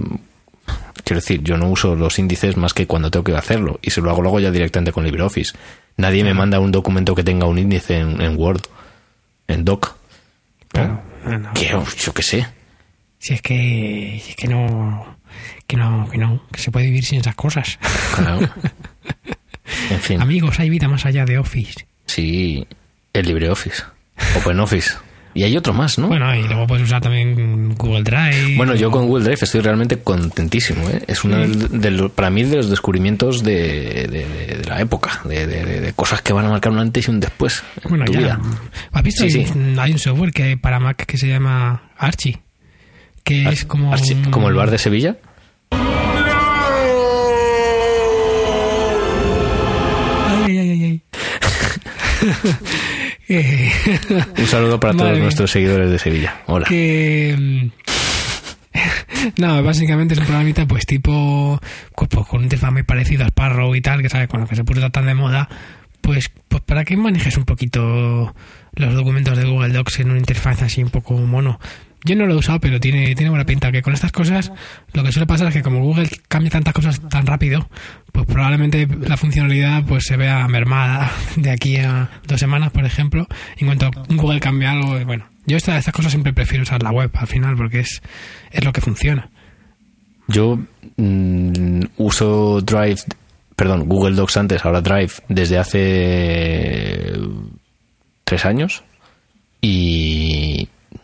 quiero 1.03 1.19
decir, 1.21 1.41
yo 1.43 1.57
no 1.57 1.69
uso 1.69 1.95
los 1.95 2.17
índices 2.19 2.57
más 2.57 2.73
que 2.73 2.87
cuando 2.87 3.11
tengo 3.11 3.23
que 3.23 3.35
hacerlo 3.35 3.79
y 3.81 3.91
se 3.91 4.01
lo 4.01 4.09
hago 4.09 4.21
luego 4.21 4.39
ya 4.39 4.51
directamente 4.51 4.91
con 4.91 5.03
LibreOffice. 5.05 5.53
Nadie 5.97 6.23
me 6.23 6.33
manda 6.33 6.59
un 6.59 6.71
documento 6.71 7.13
que 7.15 7.23
tenga 7.23 7.45
un 7.45 7.57
índice 7.59 7.99
en, 7.99 8.19
en 8.21 8.37
Word, 8.37 8.61
en 9.47 9.63
Doc. 9.65 9.95
Claro, 10.69 11.01
no, 11.25 11.37
no. 11.39 11.53
Que, 11.53 11.73
oh, 11.75 11.85
yo 12.03 12.13
qué 12.13 12.23
sé. 12.23 12.47
Si 13.19 13.33
es 13.33 13.41
que, 13.41 14.19
si 14.23 14.31
es 14.31 14.35
que 14.35 14.47
no, 14.47 15.17
que 15.67 15.77
no, 15.77 16.09
que 16.09 16.17
no, 16.17 16.43
que 16.51 16.59
se 16.59 16.71
puede 16.71 16.87
vivir 16.87 17.05
sin 17.05 17.19
esas 17.19 17.35
cosas. 17.35 17.77
Claro. 18.15 18.49
En 19.89 19.99
fin, 19.99 20.21
Amigos, 20.21 20.59
hay 20.59 20.69
vida 20.69 20.87
más 20.87 21.05
allá 21.05 21.25
de 21.25 21.37
Office. 21.37 21.87
sí, 22.05 22.67
el 23.13 23.25
LibreOffice, 23.25 23.83
OpenOffice. 24.37 24.93
Y 25.35 25.43
hay 25.43 25.57
otro 25.57 25.73
más, 25.73 25.97
¿no? 25.97 26.07
Bueno, 26.09 26.35
y 26.35 26.43
luego 26.43 26.67
puedes 26.67 26.83
usar 26.85 27.01
también 27.01 27.73
Google 27.75 28.03
Drive. 28.03 28.55
Bueno, 28.55 28.75
yo 28.75 28.91
con 28.91 29.07
Google 29.07 29.23
Drive 29.23 29.39
estoy 29.41 29.61
realmente 29.61 29.97
contentísimo. 29.97 30.87
¿eh? 30.89 31.01
Es 31.07 31.23
uno 31.23 31.37
de 31.39 31.89
los- 31.91 32.11
para 32.11 32.29
mí 32.29 32.43
de 32.43 32.57
los 32.57 32.69
descubrimientos 32.69 33.43
de, 33.43 34.07
de- 34.11 34.61
la 34.67 34.79
época, 34.79 35.21
de, 35.25 35.47
de- 35.47 35.93
cosas 35.93 36.21
que 36.21 36.33
van 36.33 36.45
a 36.45 36.49
marcar 36.49 36.71
un 36.71 36.77
antes 36.79 37.07
y 37.07 37.11
un 37.11 37.19
después 37.19 37.63
en 37.83 37.89
Bueno, 37.89 38.05
tu 38.05 38.13
ya. 38.13 38.19
vida. 38.19 38.39
¿Has 38.91 39.03
visto? 39.03 39.27
Sí, 39.27 39.39
hay, 39.39 39.45
sí. 39.47 39.53
hay 39.79 39.91
un 39.91 39.99
software 39.99 40.31
que 40.31 40.55
para 40.57 40.79
Mac 40.79 41.03
que 41.05 41.17
se 41.17 41.27
llama 41.27 41.81
Archie. 41.97 42.39
Que 43.23 43.47
es 43.49 43.65
como. 43.65 43.91
Archi- 43.91 44.15
un- 44.15 44.31
como 44.31 44.49
el 44.49 44.53
bar 44.55 44.69
de 44.69 44.77
Sevilla. 44.77 45.17
Ay, 50.45 50.57
ay, 50.59 50.69
ay, 50.69 50.83
ay. 50.83 51.01
Eh, 53.35 53.71
Un 54.37 54.45
saludo 54.45 54.79
para 54.79 54.93
todos 54.93 55.17
nuestros 55.17 55.49
seguidores 55.49 55.89
de 55.89 55.97
Sevilla. 55.97 56.41
Hola. 56.45 56.67
que. 56.67 57.35
mm, 57.37 57.71
no, 59.41 59.63
básicamente 59.63 60.13
es 60.13 60.19
un 60.19 60.25
programita 60.25 60.67
pues 60.67 60.85
tipo 60.85 61.59
pues, 61.95 62.09
pues, 62.09 62.27
con 62.27 62.39
un 62.39 62.43
interfaz 62.43 62.71
muy 62.71 62.83
parecido 62.83 63.23
a 63.23 63.27
Sparrow 63.27 63.73
y 63.75 63.81
tal, 63.81 64.01
que 64.01 64.09
sabe 64.09 64.27
con 64.27 64.41
lo 64.41 64.47
que 64.47 64.55
se 64.55 64.63
puso 64.63 64.89
tan 64.91 65.07
de 65.07 65.15
moda, 65.15 65.49
pues, 66.01 66.31
pues 66.47 66.61
para 66.63 66.83
que 66.85 66.95
manejes 66.95 67.37
un 67.37 67.45
poquito 67.45 68.35
los 68.75 68.93
documentos 68.93 69.37
de 69.37 69.45
Google 69.45 69.73
Docs 69.73 70.01
en 70.01 70.09
una 70.09 70.19
interfaz 70.19 70.61
así 70.61 70.83
un 70.83 70.89
poco 70.89 71.13
mono. 71.15 71.59
Yo 72.05 72.15
no 72.15 72.25
lo 72.25 72.33
he 72.33 72.37
usado, 72.37 72.59
pero 72.59 72.79
tiene, 72.79 73.15
tiene 73.15 73.29
buena 73.29 73.45
pinta. 73.45 73.71
Que 73.71 73.81
con 73.81 73.93
estas 73.93 74.11
cosas, 74.11 74.51
lo 74.93 75.03
que 75.03 75.11
suele 75.11 75.25
pasar 75.25 75.47
es 75.47 75.53
que 75.53 75.61
como 75.61 75.79
Google 75.81 76.09
cambia 76.27 76.51
tantas 76.51 76.73
cosas 76.73 76.99
tan 77.09 77.25
rápido, 77.25 77.69
pues 78.11 78.25
probablemente 78.25 78.87
la 78.87 79.17
funcionalidad 79.17 79.83
pues 79.85 80.03
se 80.03 80.17
vea 80.17 80.47
mermada 80.47 81.11
de 81.35 81.51
aquí 81.51 81.77
a 81.77 82.09
dos 82.27 82.39
semanas, 82.39 82.71
por 82.71 82.85
ejemplo. 82.85 83.27
En 83.57 83.67
cuanto 83.67 83.91
Google 84.09 84.39
cambia 84.39 84.71
algo, 84.71 84.99
bueno, 85.05 85.27
yo 85.45 85.57
estas, 85.57 85.79
estas 85.79 85.93
cosas 85.93 86.11
siempre 86.11 86.33
prefiero 86.33 86.63
usar 86.63 86.83
la 86.83 86.91
web 86.91 87.09
al 87.13 87.27
final 87.27 87.55
porque 87.55 87.79
es, 87.79 88.01
es 88.51 88.63
lo 88.63 88.73
que 88.73 88.81
funciona. 88.81 89.29
Yo 90.27 90.59
mm, 90.97 91.81
uso 91.97 92.61
Drive, 92.61 93.01
perdón, 93.55 93.87
Google 93.87 94.15
Docs 94.15 94.37
antes, 94.37 94.65
ahora 94.65 94.81
Drive, 94.81 95.13
desde 95.27 95.57
hace 95.57 97.13
tres 98.23 98.45
años 98.45 98.83
y 99.61 100.52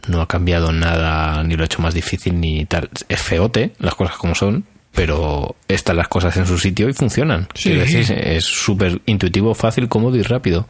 no 0.09 0.21
ha 0.21 0.27
cambiado 0.27 0.71
nada, 0.71 1.41
ni 1.43 1.55
lo 1.55 1.63
ha 1.63 1.65
hecho 1.65 1.81
más 1.81 1.93
difícil, 1.93 2.39
ni 2.39 2.65
tal. 2.65 2.89
Es 3.07 3.21
feote, 3.21 3.73
las 3.79 3.95
cosas 3.95 4.17
como 4.17 4.35
son, 4.35 4.65
pero 4.93 5.55
están 5.67 5.95
las 5.97 6.07
cosas 6.07 6.35
en 6.37 6.45
su 6.45 6.57
sitio 6.57 6.89
y 6.89 6.93
funcionan. 6.93 7.47
Sí. 7.55 7.71
decir, 7.73 8.11
es 8.11 8.43
súper 8.45 9.01
intuitivo, 9.05 9.53
fácil, 9.55 9.87
cómodo 9.87 10.17
y 10.17 10.23
rápido. 10.23 10.67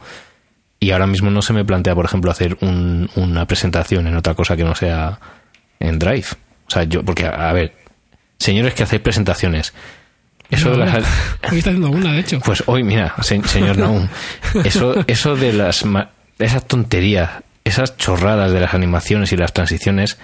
Y 0.78 0.92
ahora 0.92 1.06
mismo 1.06 1.30
no 1.30 1.42
se 1.42 1.52
me 1.52 1.64
plantea, 1.64 1.94
por 1.94 2.04
ejemplo, 2.04 2.30
hacer 2.30 2.56
un- 2.60 3.10
una 3.16 3.46
presentación 3.46 4.06
en 4.06 4.16
otra 4.16 4.34
cosa 4.34 4.56
que 4.56 4.64
no 4.64 4.74
sea 4.74 5.18
en 5.78 5.98
Drive. 5.98 6.26
O 6.66 6.70
sea, 6.70 6.84
yo, 6.84 7.02
porque, 7.04 7.26
a 7.26 7.52
ver, 7.52 7.74
señores 8.38 8.74
que 8.74 8.84
hacéis 8.84 9.02
presentaciones, 9.02 9.74
eso 10.50 10.70
de 10.70 10.78
No, 10.78 10.84
las, 10.86 10.94
Hoy 11.52 11.58
está 11.58 11.70
haciendo 11.70 11.90
una, 11.90 12.12
de 12.12 12.20
hecho. 12.20 12.40
pues 12.40 12.62
hoy, 12.66 12.82
mira, 12.82 13.14
se- 13.22 13.42
señor 13.42 13.76
Naum, 13.78 14.08
eso, 14.64 14.94
eso 15.06 15.36
de 15.36 15.52
las 15.52 15.84
esas 16.38 16.66
tonterías, 16.66 17.30
esas 17.70 17.96
chorradas 17.96 18.52
de 18.52 18.60
las 18.60 18.74
animaciones 18.74 19.32
y 19.32 19.36
las 19.36 19.52
transiciones, 19.52 20.18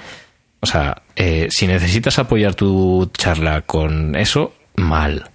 o 0.60 0.66
sea, 0.66 1.02
eh, 1.16 1.46
si 1.50 1.66
necesitas 1.66 2.18
apoyar 2.18 2.54
tu 2.54 3.10
charla 3.16 3.62
con 3.62 4.14
eso, 4.16 4.54
mal. 4.76 5.30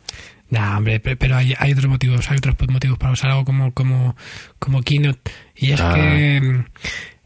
Nah, 0.49 0.77
hombre, 0.77 0.99
pe- 0.99 1.15
pero 1.15 1.37
hay, 1.37 1.53
hay 1.57 1.71
otros 1.71 1.87
motivos, 1.87 2.29
hay 2.29 2.37
otros 2.37 2.55
motivos 2.69 2.97
para 2.97 3.13
usar 3.13 3.31
algo 3.31 3.45
como, 3.45 3.73
como, 3.73 4.15
como 4.59 4.81
Keynote. 4.81 5.31
Y 5.55 5.71
es 5.71 5.79
Ah. 5.81 5.93
que 5.95 6.63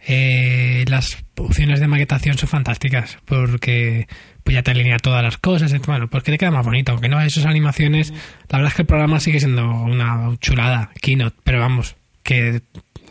eh, 0.07 0.85
las 0.87 1.17
opciones 1.37 1.79
de 1.79 1.87
maquetación 1.87 2.37
son 2.37 2.47
fantásticas, 2.49 3.17
porque 3.25 4.07
pues 4.43 4.53
ya 4.53 4.61
te 4.61 4.69
alinea 4.71 4.99
todas 4.99 5.23
las 5.23 5.39
cosas, 5.39 5.73
bueno, 5.87 6.07
pues 6.07 6.23
que 6.23 6.31
te 6.33 6.37
queda 6.37 6.51
más 6.51 6.63
bonito, 6.65 6.91
aunque 6.91 7.09
no 7.09 7.17
hay 7.17 7.27
esas 7.27 7.45
animaciones, 7.47 8.11
la 8.49 8.59
verdad 8.59 8.67
es 8.67 8.75
que 8.75 8.83
el 8.83 8.87
programa 8.87 9.19
sigue 9.19 9.39
siendo 9.39 9.67
una 9.67 10.29
chulada, 10.39 10.91
Keynote, 11.01 11.35
pero 11.43 11.59
vamos, 11.59 11.95
que 12.21 12.61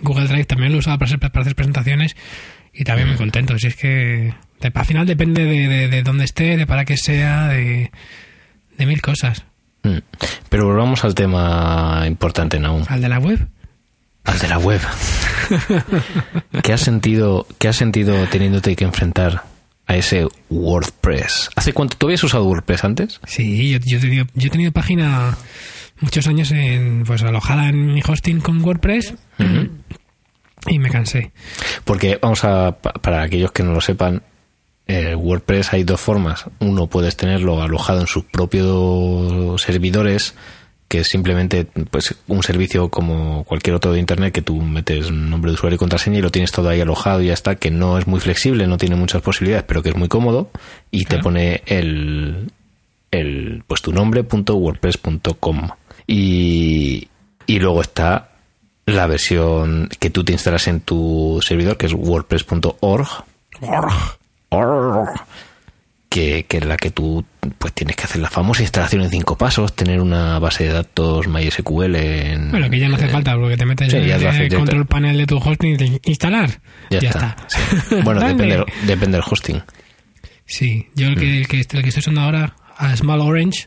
Google 0.03 0.27
Drive 0.29 0.45
también 0.47 0.73
lo 0.73 0.79
usaba 0.79 0.99
para 0.99 1.07
hacer, 1.09 1.19
para 1.19 1.41
hacer 1.43 1.55
presentaciones 1.55 2.17
y 2.73 2.85
también 2.85 3.09
muy 3.09 3.17
contento, 3.17 3.59
si 3.59 3.69
es 3.69 3.77
que 3.77 4.35
de- 4.61 4.73
al 4.75 4.85
final 4.87 5.07
depende 5.07 5.45
de, 5.45 5.69
de, 5.69 5.89
de 5.89 6.03
dónde 6.03 6.25
esté, 6.25 6.57
de 6.57 6.67
para 6.67 6.85
qué 6.85 6.97
sea, 6.97 7.49
de, 7.49 7.91
de 8.79 8.87
mil 8.87 9.01
cosas. 9.03 9.45
Mm. 9.83 9.99
Pero 10.49 10.67
volvamos 10.67 11.05
al 11.05 11.15
tema 11.15 12.05
importante, 12.07 12.59
Naum, 12.59 12.85
¿Al 12.89 13.01
de 13.03 13.09
la 13.09 13.19
web? 13.19 13.47
al 14.25 14.39
de 14.39 14.49
la 14.49 14.59
web. 14.59 14.81
¿Qué 16.63 16.73
has 16.73 16.81
sentido, 16.81 17.47
qué 17.59 17.69
has 17.69 17.77
sentido 17.77 18.27
teniéndote 18.29 18.75
que 18.77 18.85
enfrentar 18.85 19.45
a 19.87 19.97
ese 19.97 20.27
WordPress? 20.49 21.51
¿Hace 21.57 21.73
cuánto 21.73 21.97
tú 21.99 22.07
habías 22.07 22.25
usado 22.25 22.45
WordPress 22.45 22.85
antes? 22.85 23.21
Sí, 23.27 23.71
yo, 23.71 23.79
yo 23.85 23.99
he 23.99 24.01
tenido, 24.01 24.27
yo 24.35 24.47
he 24.47 24.51
tenido 24.51 24.73
página 24.73 25.37
muchos 26.01 26.27
años 26.27 26.51
en, 26.53 27.05
pues 27.07 27.23
alojada 27.23 27.69
en 27.69 27.95
mi 27.95 28.03
hosting 28.07 28.41
con 28.41 28.63
WordPress 28.63 29.15
y 30.67 30.79
me 30.79 30.91
cansé. 30.91 31.33
Porque 31.85 32.19
vamos 32.21 32.45
a, 32.45 32.73
pa- 32.81 32.93
para 32.95 33.23
aquellos 33.23 33.53
que 33.53 33.63
no 33.63 33.73
lo 33.73 33.81
sepan, 33.81 34.23
el 34.87 35.17
WordPress 35.17 35.73
hay 35.73 35.85
dos 35.85 36.01
formas. 36.01 36.45
Uno 36.61 36.87
puedes 36.87 37.17
tenerlo 37.17 37.63
alojado 37.63 38.01
en 38.01 38.07
sus 38.07 38.25
propios 38.25 39.61
servidores, 39.63 40.35
que 40.89 41.01
es 41.01 41.09
simplemente 41.09 41.67
pues 41.91 42.15
un 42.29 42.43
servicio 42.43 42.89
como 42.91 43.45
cualquier 43.45 43.77
otro 43.77 43.93
de 43.93 44.01
internet 44.01 44.33
que 44.33 44.43
tú 44.43 44.61
metes 44.61 45.11
nombre 45.11 45.51
de 45.51 45.55
usuario 45.57 45.77
y 45.77 45.79
contraseña 45.79 46.19
y 46.19 46.23
lo 46.23 46.31
tienes 46.31 46.53
todo 46.53 46.69
ahí 46.69 46.81
alojado 46.81 47.23
y 47.23 47.27
ya 47.27 47.33
está, 47.35 47.57
que 47.57 47.71
no 47.71 47.99
es 47.99 48.07
muy 48.07 48.21
flexible, 48.21 48.67
no 48.67 48.77
tiene 48.79 48.97
muchas 48.97 49.23
posibilidades, 49.23 49.65
pero 49.67 49.83
que 49.83 49.89
es 49.91 49.97
muy 49.97 50.09
cómodo 50.09 50.51
y 50.91 51.05
te 51.07 51.19
pone 51.19 51.63
el, 51.67 52.51
el 53.11 53.65
pues 53.67 53.81
tu 53.83 53.93
nombre 53.93 54.23
punto 54.25 54.57
wordpress.com 54.57 55.69
y, 56.07 57.09
y 57.47 57.59
luego 57.59 57.81
está 57.83 58.31
la 58.87 59.07
versión 59.07 59.89
que 59.99 60.11
tú 60.11 60.25
te 60.25 60.33
instalas 60.33 60.69
en 60.69 60.81
tu 60.81 61.41
servidor 61.43 61.77
que 61.79 61.87
es 61.87 61.93
wordpress.org 61.95 63.09
org, 64.51 65.09
que, 66.09 66.45
que 66.47 66.59
es 66.59 66.65
la 66.65 66.77
que 66.77 66.91
tú 66.91 67.25
pues 67.59 67.73
tienes 67.73 67.97
que 67.97 68.05
hacer 68.05 68.21
la 68.21 68.31
famosa 68.31 68.63
instalación 68.63 69.03
en 69.03 69.11
cinco 69.11 69.37
pasos, 69.37 69.75
tener 69.75 70.01
una 70.01 70.39
base 70.39 70.65
de 70.65 70.73
datos 70.73 71.27
MySQL 71.27 71.97
en 71.97 72.51
Bueno, 72.51 72.71
que 72.71 72.79
ya 72.79 72.89
no 72.89 72.97
hace 72.97 73.07
en- 73.07 73.11
falta 73.11 73.35
porque 73.37 73.57
te 73.57 73.65
metes 73.67 73.91
Sí, 73.91 73.97
en 73.97 74.07
ya 74.07 74.17
hace 74.17 74.47
el 74.47 74.55
control 74.55 74.87
panel 74.87 75.17
de 75.17 75.27
tu 75.27 75.39
hosting 75.39 75.77
y 75.81 76.01
instalar. 76.11 76.51
ya, 76.91 76.99
está. 76.99 77.37
Sí. 77.49 77.59
Bueno, 78.05 78.21
depende, 78.27 78.65
depende 78.87 79.17
del 79.19 79.25
hosting. 79.29 79.63
Sí, 80.47 80.89
yo 80.95 81.07
el 81.09 81.17
Mm. 81.17 81.19
que, 81.19 81.39
el 81.39 81.49
que, 81.49 81.61
el 81.61 81.67
que 81.83 81.89
estoy 81.89 82.01
usando 82.01 82.21
ahora, 82.21 82.55
a 82.77 82.95
Small 82.97 83.21
Orange, 83.21 83.65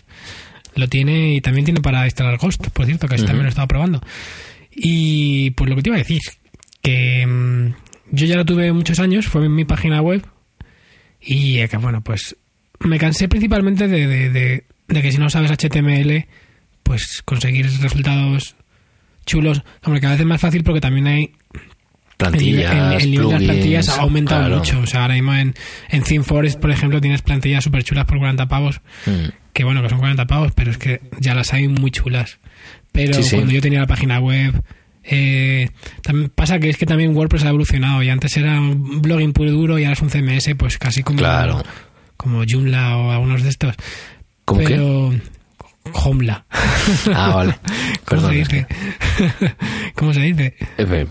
lo 0.80 0.88
tiene 0.88 1.34
y 1.36 1.42
también 1.42 1.66
tiene 1.66 1.82
para 1.82 2.06
instalar 2.06 2.38
Ghost, 2.38 2.68
por 2.70 2.86
cierto, 2.86 3.08
que 3.08 3.16
también 3.18 3.40
lo 3.40 3.46
he 3.46 3.50
estado 3.50 3.68
probando. 3.68 4.02
Y 4.76 5.52
pues 5.52 5.70
lo 5.70 5.76
que 5.76 5.82
te 5.82 5.90
iba 5.90 5.96
a 5.96 6.00
decir, 6.00 6.22
que 6.82 7.26
mm, 7.26 7.74
yo 8.12 8.26
ya 8.26 8.36
lo 8.36 8.46
tuve 8.46 8.72
muchos 8.74 9.00
años, 9.00 9.28
fue 9.28 9.46
en 9.46 9.56
mi 9.56 9.66
página 9.66 10.02
web 10.02 10.26
y 11.22 11.58
eh, 11.60 11.68
que, 11.68 11.78
bueno, 11.78 12.02
pues 12.04 12.36
me 12.80 12.98
cansé 13.00 13.28
principalmente 13.28 13.88
de, 13.88 14.08
de, 14.08 14.30
de- 14.30 14.64
de 14.88 15.02
que 15.02 15.12
si 15.12 15.18
no 15.18 15.30
sabes 15.30 15.52
HTML, 15.52 16.26
pues 16.84 17.22
conseguir 17.26 17.70
resultados 17.82 18.56
chulos, 19.26 19.62
hombre, 19.84 20.00
cada 20.00 20.14
vez 20.14 20.22
es 20.22 20.26
más 20.28 20.40
fácil 20.40 20.64
porque 20.64 20.80
también 20.80 21.08
hay 21.08 21.32
Plantillas, 22.16 22.72
el, 22.72 22.78
el- 22.78 23.02
el 23.02 23.12
nivel 23.12 23.28
de 23.28 23.34
las 23.34 23.44
plantillas 23.44 23.90
ha 23.90 24.02
aumentado 24.02 24.42
claro. 24.46 24.58
mucho. 24.58 24.80
O 24.80 24.86
sea, 24.88 25.02
ahora 25.04 25.14
mismo 25.16 25.36
en, 25.36 25.54
en 25.90 26.02
ThemeForest, 26.04 26.60
por 26.60 26.72
ejemplo, 26.72 27.00
tienes 27.02 27.22
plantillas 27.22 27.64
súper 27.64 27.84
chulas 27.84 28.06
por 28.06 28.18
40 28.18 28.48
pavos. 28.48 28.82
Mm. 29.06 29.26
Que 29.58 29.64
bueno, 29.64 29.82
que 29.82 29.90
son 29.90 29.98
40 29.98 30.28
pavos, 30.28 30.52
pero 30.54 30.70
es 30.70 30.78
que 30.78 31.02
ya 31.20 31.34
las 31.34 31.52
hay 31.52 31.68
muy 31.68 31.90
chulas. 31.90 32.38
Pero 32.92 33.16
Sí, 33.16 33.24
sí. 33.24 33.36
cuando 33.38 33.54
yo 33.54 33.60
tenía 33.60 33.80
la 33.80 33.88
página 33.88 34.20
web, 34.20 34.54
eh, 35.04 35.70
también 36.04 36.30
pasa 36.30 36.60
que 36.60 36.70
es 36.70 36.78
que 36.78 36.86
también 36.86 37.16
WordPress 37.18 37.44
ha 37.46 37.50
evolucionado 37.50 38.04
y 38.04 38.10
antes 38.12 38.38
era 38.38 38.62
un 38.62 39.02
blogging 39.02 39.34
puro 39.34 39.50
y 39.50 39.54
duro 39.54 39.80
y 39.80 39.84
ahora 39.86 39.94
es 39.94 40.02
un 40.04 40.12
CMS, 40.12 40.54
pues 40.56 40.78
casi 40.78 41.02
como, 41.02 41.18
Claro. 41.18 41.64
como 42.18 42.44
Joomla 42.48 42.98
o 42.98 43.10
algunos 43.12 43.42
de 43.42 43.50
estos. 43.50 43.74
¿Cómo 44.46 44.62
qué? 44.64 45.20
Joomla. 45.94 46.46
Ah, 47.14 47.32
vale. 47.36 47.60
¿Cómo 48.06 48.22
se 48.30 48.36
dice? 48.36 48.68
¿Cómo 49.96 50.14
se 50.14 50.20
dice? 50.22 50.56
eh, 50.78 51.08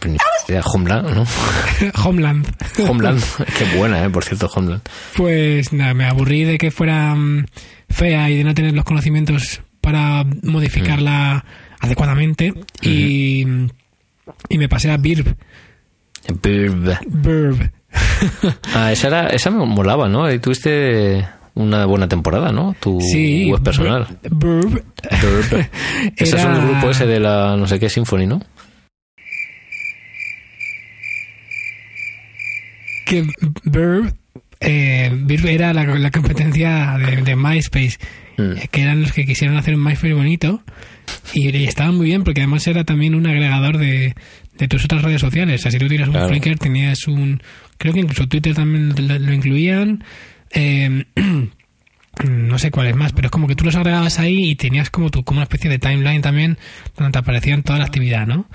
eh, 0.49 0.61
Homeland, 0.65 1.11
¿no? 1.15 1.27
Homeland. 2.05 2.47
Homeland. 2.89 3.23
Qué 3.59 3.77
buena, 3.77 4.05
¿eh? 4.05 4.11
Por 4.11 4.25
cierto, 4.25 4.51
Homeland. 4.55 4.83
Pues 5.17 5.73
nada, 5.73 5.95
me 5.95 6.07
aburrí 6.07 6.45
de 6.45 6.59
que 6.59 6.71
fuera 6.71 7.15
mm, 7.15 7.47
fea 7.91 8.31
y 8.31 8.37
de 8.39 8.45
no 8.45 8.55
tener 8.55 8.75
los 8.75 8.85
conocimientos 8.85 9.61
para 9.81 10.25
modificarla 10.43 11.45
adecuadamente 11.81 12.53
y, 12.83 13.47
y 14.49 14.59
me 14.59 14.69
pasé 14.69 14.91
a 14.91 14.97
Birb. 14.97 15.37
Birb. 16.43 16.99
Birb. 17.07 17.71
Ah, 18.75 18.93
esa, 18.93 19.09
era, 19.09 19.29
esa 19.29 19.51
me 19.51 19.65
molaba, 19.65 20.09
¿no? 20.09 20.31
Y 20.31 20.39
tuviste 20.39 21.27
una 21.57 21.85
buena 21.87 22.07
temporada, 22.09 22.53
¿no? 22.53 22.77
Tu 22.79 23.01
Sí. 23.01 23.51
web 23.51 23.63
personal. 23.63 24.07
Birb. 24.31 24.71
Birb. 24.71 25.69
Ese 26.17 26.37
es 26.37 26.45
un 26.45 26.69
grupo 26.71 26.91
ese 26.91 27.07
de 27.07 27.19
la 27.19 27.57
no 27.57 27.67
sé 27.67 27.81
qué 27.81 27.89
Symphony, 27.91 28.27
¿no? 28.27 28.41
Que 33.05 33.25
Birb, 33.65 34.13
eh, 34.61 35.13
era 35.49 35.73
la, 35.73 35.85
la 35.85 36.11
competencia 36.11 36.97
de, 36.99 37.23
de 37.23 37.37
MySpace, 37.37 37.99
Mm. 38.39 38.53
que 38.71 38.83
eran 38.83 39.01
los 39.01 39.13
que 39.13 39.25
quisieron 39.25 39.57
hacer 39.57 39.75
un 39.75 39.83
MySpace 39.83 40.13
bonito 40.13 40.63
y, 41.33 41.49
y 41.57 41.65
estaban 41.65 41.95
muy 41.97 42.05
bien 42.09 42.23
porque 42.23 42.43
además 42.43 42.67
era 42.67 42.85
también 42.85 43.15
un 43.15 43.27
agregador 43.27 43.79
de, 43.79 44.15
de 44.59 44.69
tus 44.69 44.85
otras 44.85 45.01
redes 45.03 45.23
sociales. 45.23 45.59
O 45.59 45.63
sea, 45.63 45.71
si 45.71 45.79
tú 45.79 45.89
tenías 45.89 46.09
un 46.09 46.13
Claro. 46.13 46.29
Flickr, 46.29 46.59
tenías 46.59 47.07
un... 47.09 47.41
Creo 47.79 47.95
que 47.95 48.01
incluso 48.01 48.27
Twitter 48.29 48.55
también 48.55 48.93
lo, 49.09 49.19
lo 49.19 49.33
incluían. 49.33 50.05
Eh, 50.57 51.05
no 52.25 52.59
sé 52.59 52.71
cuáles 52.71 52.97
más, 52.97 53.13
pero 53.13 53.27
es 53.27 53.31
como 53.31 53.47
que 53.47 53.55
tú 53.55 53.65
los 53.65 53.77
agregabas 53.77 54.19
ahí 54.19 54.51
y 54.51 54.55
tenías 54.57 54.89
como 54.89 55.11
tu 55.11 55.23
como 55.23 55.39
una 55.39 55.45
especie 55.45 55.69
de 55.71 55.79
timeline 55.79 56.23
también 56.23 56.57
donde 56.97 57.13
te 57.13 57.19
aparecían 57.19 57.63
toda 57.63 57.79
la 57.79 57.85
actividad, 57.85 58.27
¿no? 58.27 58.47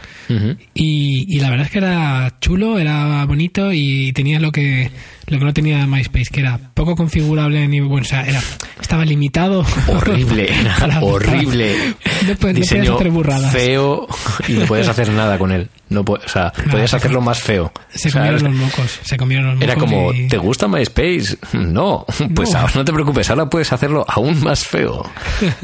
Y, 0.73 1.25
y 1.27 1.39
la 1.39 1.51
verdad 1.51 1.67
es 1.67 1.71
que 1.71 1.77
era 1.77 2.37
chulo, 2.41 2.79
era 2.79 3.23
bonito 3.25 3.71
y 3.71 4.13
tenía 4.13 4.39
lo 4.39 4.51
que 4.51 4.89
lo 5.27 5.39
que 5.39 5.45
no 5.45 5.53
tenía 5.53 5.85
MySpace, 5.87 6.25
que 6.31 6.39
era 6.41 6.57
poco 6.73 6.95
configurable, 6.95 7.67
ni, 7.67 7.79
bueno, 7.79 8.01
o 8.05 8.09
sea, 8.09 8.23
era, 8.25 8.41
estaba 8.81 9.05
limitado. 9.05 9.65
Horrible, 9.87 10.49
era 10.61 10.75
Para- 10.77 11.01
horrible. 11.01 11.75
No, 12.21 12.53
Diseño 12.53 12.83
podías 12.83 12.95
hacer 12.99 13.09
burradas. 13.11 13.51
feo 13.51 14.07
y 14.47 14.53
no 14.53 14.65
podías 14.65 14.87
hacer 14.87 15.09
nada 15.09 15.39
con 15.39 15.51
él. 15.51 15.69
No, 15.89 16.01
o 16.01 16.19
sea, 16.27 16.51
podías 16.69 16.91
se 16.91 16.97
hacerlo 16.97 17.17
com- 17.17 17.25
más 17.25 17.41
feo. 17.41 17.71
Se 17.89 18.09
O 18.09 18.11
sea, 18.11 18.21
comieron 18.21 18.43
los 18.43 18.53
mocos, 18.53 18.99
se 19.03 19.17
comieron 19.17 19.45
los 19.47 19.53
mocos. 19.55 19.63
Era 19.67 19.75
como, 19.75 20.13
y- 20.13 20.27
¿te 20.27 20.37
gusta 20.37 20.67
MySpace? 20.67 21.37
No, 21.53 22.05
pues 22.35 22.51
No. 22.53 22.59
ahora 22.59 22.73
no 22.75 22.85
te 22.85 22.93
preocupes, 22.93 23.29
ahora 23.31 23.49
puedes 23.49 23.73
hacerlo 23.73 24.05
aún 24.07 24.39
más 24.43 24.63
feo. 24.65 25.09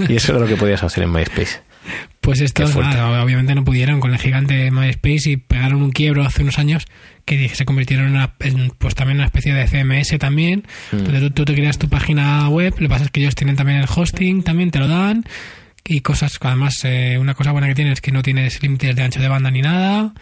Y 0.09 0.15
eso 0.15 0.31
era 0.31 0.41
lo 0.41 0.47
que 0.47 0.55
podías 0.55 0.81
hacer 0.81 1.03
en 1.03 1.11
MySpace. 1.11 1.61
Pues 2.21 2.41
nada, 2.57 3.23
obviamente 3.23 3.53
no 3.55 3.63
pudieron 3.63 3.99
con 3.99 4.11
el 4.11 4.19
gigante 4.19 4.71
MySpace 4.71 5.29
y 5.29 5.37
pegaron 5.37 5.81
un 5.83 5.91
quiebro 5.91 6.25
hace 6.25 6.41
unos 6.41 6.57
años 6.59 6.85
que 7.27 7.47
se 7.49 7.65
convirtieron 7.65 8.07
en, 8.07 8.11
una- 8.13 8.33
en, 8.39 8.71
pues 8.79 8.95
también 8.95 9.17
una 9.17 9.25
especie 9.25 9.53
de 9.53 9.67
CMS 9.67 10.17
también, 10.17 10.63
Mm. 10.91 10.97
donde 10.97 11.19
tú, 11.19 11.29
tú 11.29 11.45
te 11.45 11.53
creas 11.53 11.77
tu 11.77 11.87
página 11.89 12.49
web, 12.49 12.73
lo 12.79 12.87
que 12.87 12.89
pasa 12.89 13.05
es 13.05 13.11
que 13.11 13.19
ellos 13.19 13.35
tienen 13.35 13.55
también 13.55 13.77
el 13.77 13.85
hosting, 13.93 14.41
también 14.41 14.71
te 14.71 14.79
lo 14.79 14.87
dan 14.87 15.23
y 15.89 16.01
cosas, 16.01 16.37
además 16.41 16.79
eh, 16.83 17.17
una 17.19 17.33
cosa 17.33 17.51
buena 17.51 17.67
que 17.67 17.75
tienen 17.75 17.93
es 17.93 18.01
que 18.01 18.11
no 18.11 18.21
tienes 18.23 18.61
límites 18.63 18.95
de 18.95 19.03
ancho 19.03 19.21
de 19.21 19.27
banda 19.29 19.51
ni 19.51 19.61
nada 19.61 20.13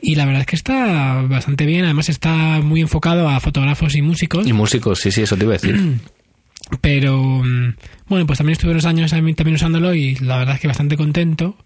y 0.00 0.14
la 0.14 0.24
verdad 0.24 0.42
es 0.42 0.46
que 0.46 0.56
está 0.56 1.20
bastante 1.22 1.66
bien, 1.66 1.84
además 1.84 2.08
está 2.08 2.60
muy 2.62 2.80
enfocado 2.80 3.28
a 3.28 3.40
fotógrafos 3.40 3.94
y 3.96 4.02
músicos. 4.02 4.46
Y 4.46 4.52
músicos, 4.52 5.00
sí, 5.00 5.10
sí, 5.10 5.22
eso 5.22 5.36
te 5.36 5.44
iba 5.44 5.54
a 5.54 5.58
decir. 5.58 5.76
Pero 6.80 7.16
mm, 7.44 7.74
bueno, 8.08 8.26
pues 8.26 8.38
también 8.38 8.52
estuve 8.54 8.72
unos 8.72 8.86
años 8.86 9.10
también 9.10 9.54
usándolo 9.54 9.94
y 9.94 10.14
la 10.16 10.38
verdad 10.38 10.54
es 10.56 10.60
que 10.60 10.68
bastante 10.68 10.96
contento. 10.96 11.56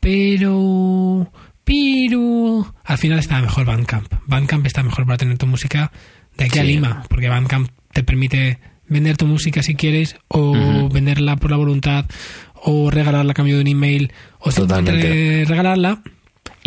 Pero, 0.00 1.30
pero 1.68 2.74
al 2.82 2.96
final 2.96 3.18
está 3.18 3.42
mejor 3.42 3.66
Bandcamp. 3.66 4.10
Bandcamp 4.26 4.64
está 4.64 4.82
mejor 4.82 5.04
para 5.04 5.18
tener 5.18 5.36
tu 5.36 5.46
música 5.46 5.92
de 6.38 6.46
aquí 6.46 6.58
a. 6.60 6.64
Lima, 6.64 7.04
porque 7.10 7.28
Bandcamp 7.28 7.68
te 7.92 8.02
permite 8.02 8.58
vender 8.86 9.18
tu 9.18 9.26
música 9.26 9.62
si 9.62 9.74
quieres 9.74 10.16
o 10.28 10.88
venderla 10.88 11.36
por 11.36 11.50
la 11.50 11.58
voluntad 11.58 12.06
o 12.54 12.90
regalarla 12.90 13.32
a 13.32 13.34
cambio 13.34 13.56
de 13.56 13.60
un 13.60 13.66
email 13.66 14.12
o 14.38 14.50
simplemente 14.50 15.44
regalarla. 15.46 16.00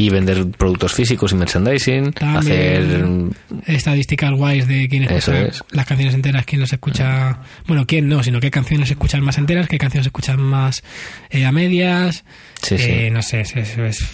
Y 0.02 0.10
vender 0.10 0.48
productos 0.58 0.94
físicos 0.94 1.32
y 1.32 1.36
merchandising, 1.36 2.12
También. 2.14 3.32
hacer... 3.58 3.74
estadísticas 3.76 4.32
guays 4.32 4.68
de 4.68 4.88
quién 4.90 5.04
escucha 5.04 5.42
es. 5.44 5.64
las 5.72 5.86
canciones 5.86 6.16
enteras, 6.16 6.46
quién 6.46 6.62
las 6.62 6.74
escucha, 6.74 7.40
bueno, 7.68 7.86
quién 7.86 8.08
no, 8.10 8.24
sino 8.24 8.40
qué 8.40 8.50
canciones 8.52 8.90
escuchan 8.90 9.24
más 9.24 9.38
enteras, 9.38 9.68
qué 9.68 9.78
canciones 9.78 10.08
escuchan 10.08 10.42
más 10.42 10.84
eh, 11.30 11.46
a 11.46 11.52
medias, 11.52 12.24
Sí, 12.62 12.78
sí. 12.78 12.84
Eh, 12.90 13.10
no 13.12 13.22
sé, 13.24 13.42
es, 13.42 13.56
es- 13.56 13.78
es- 13.78 14.10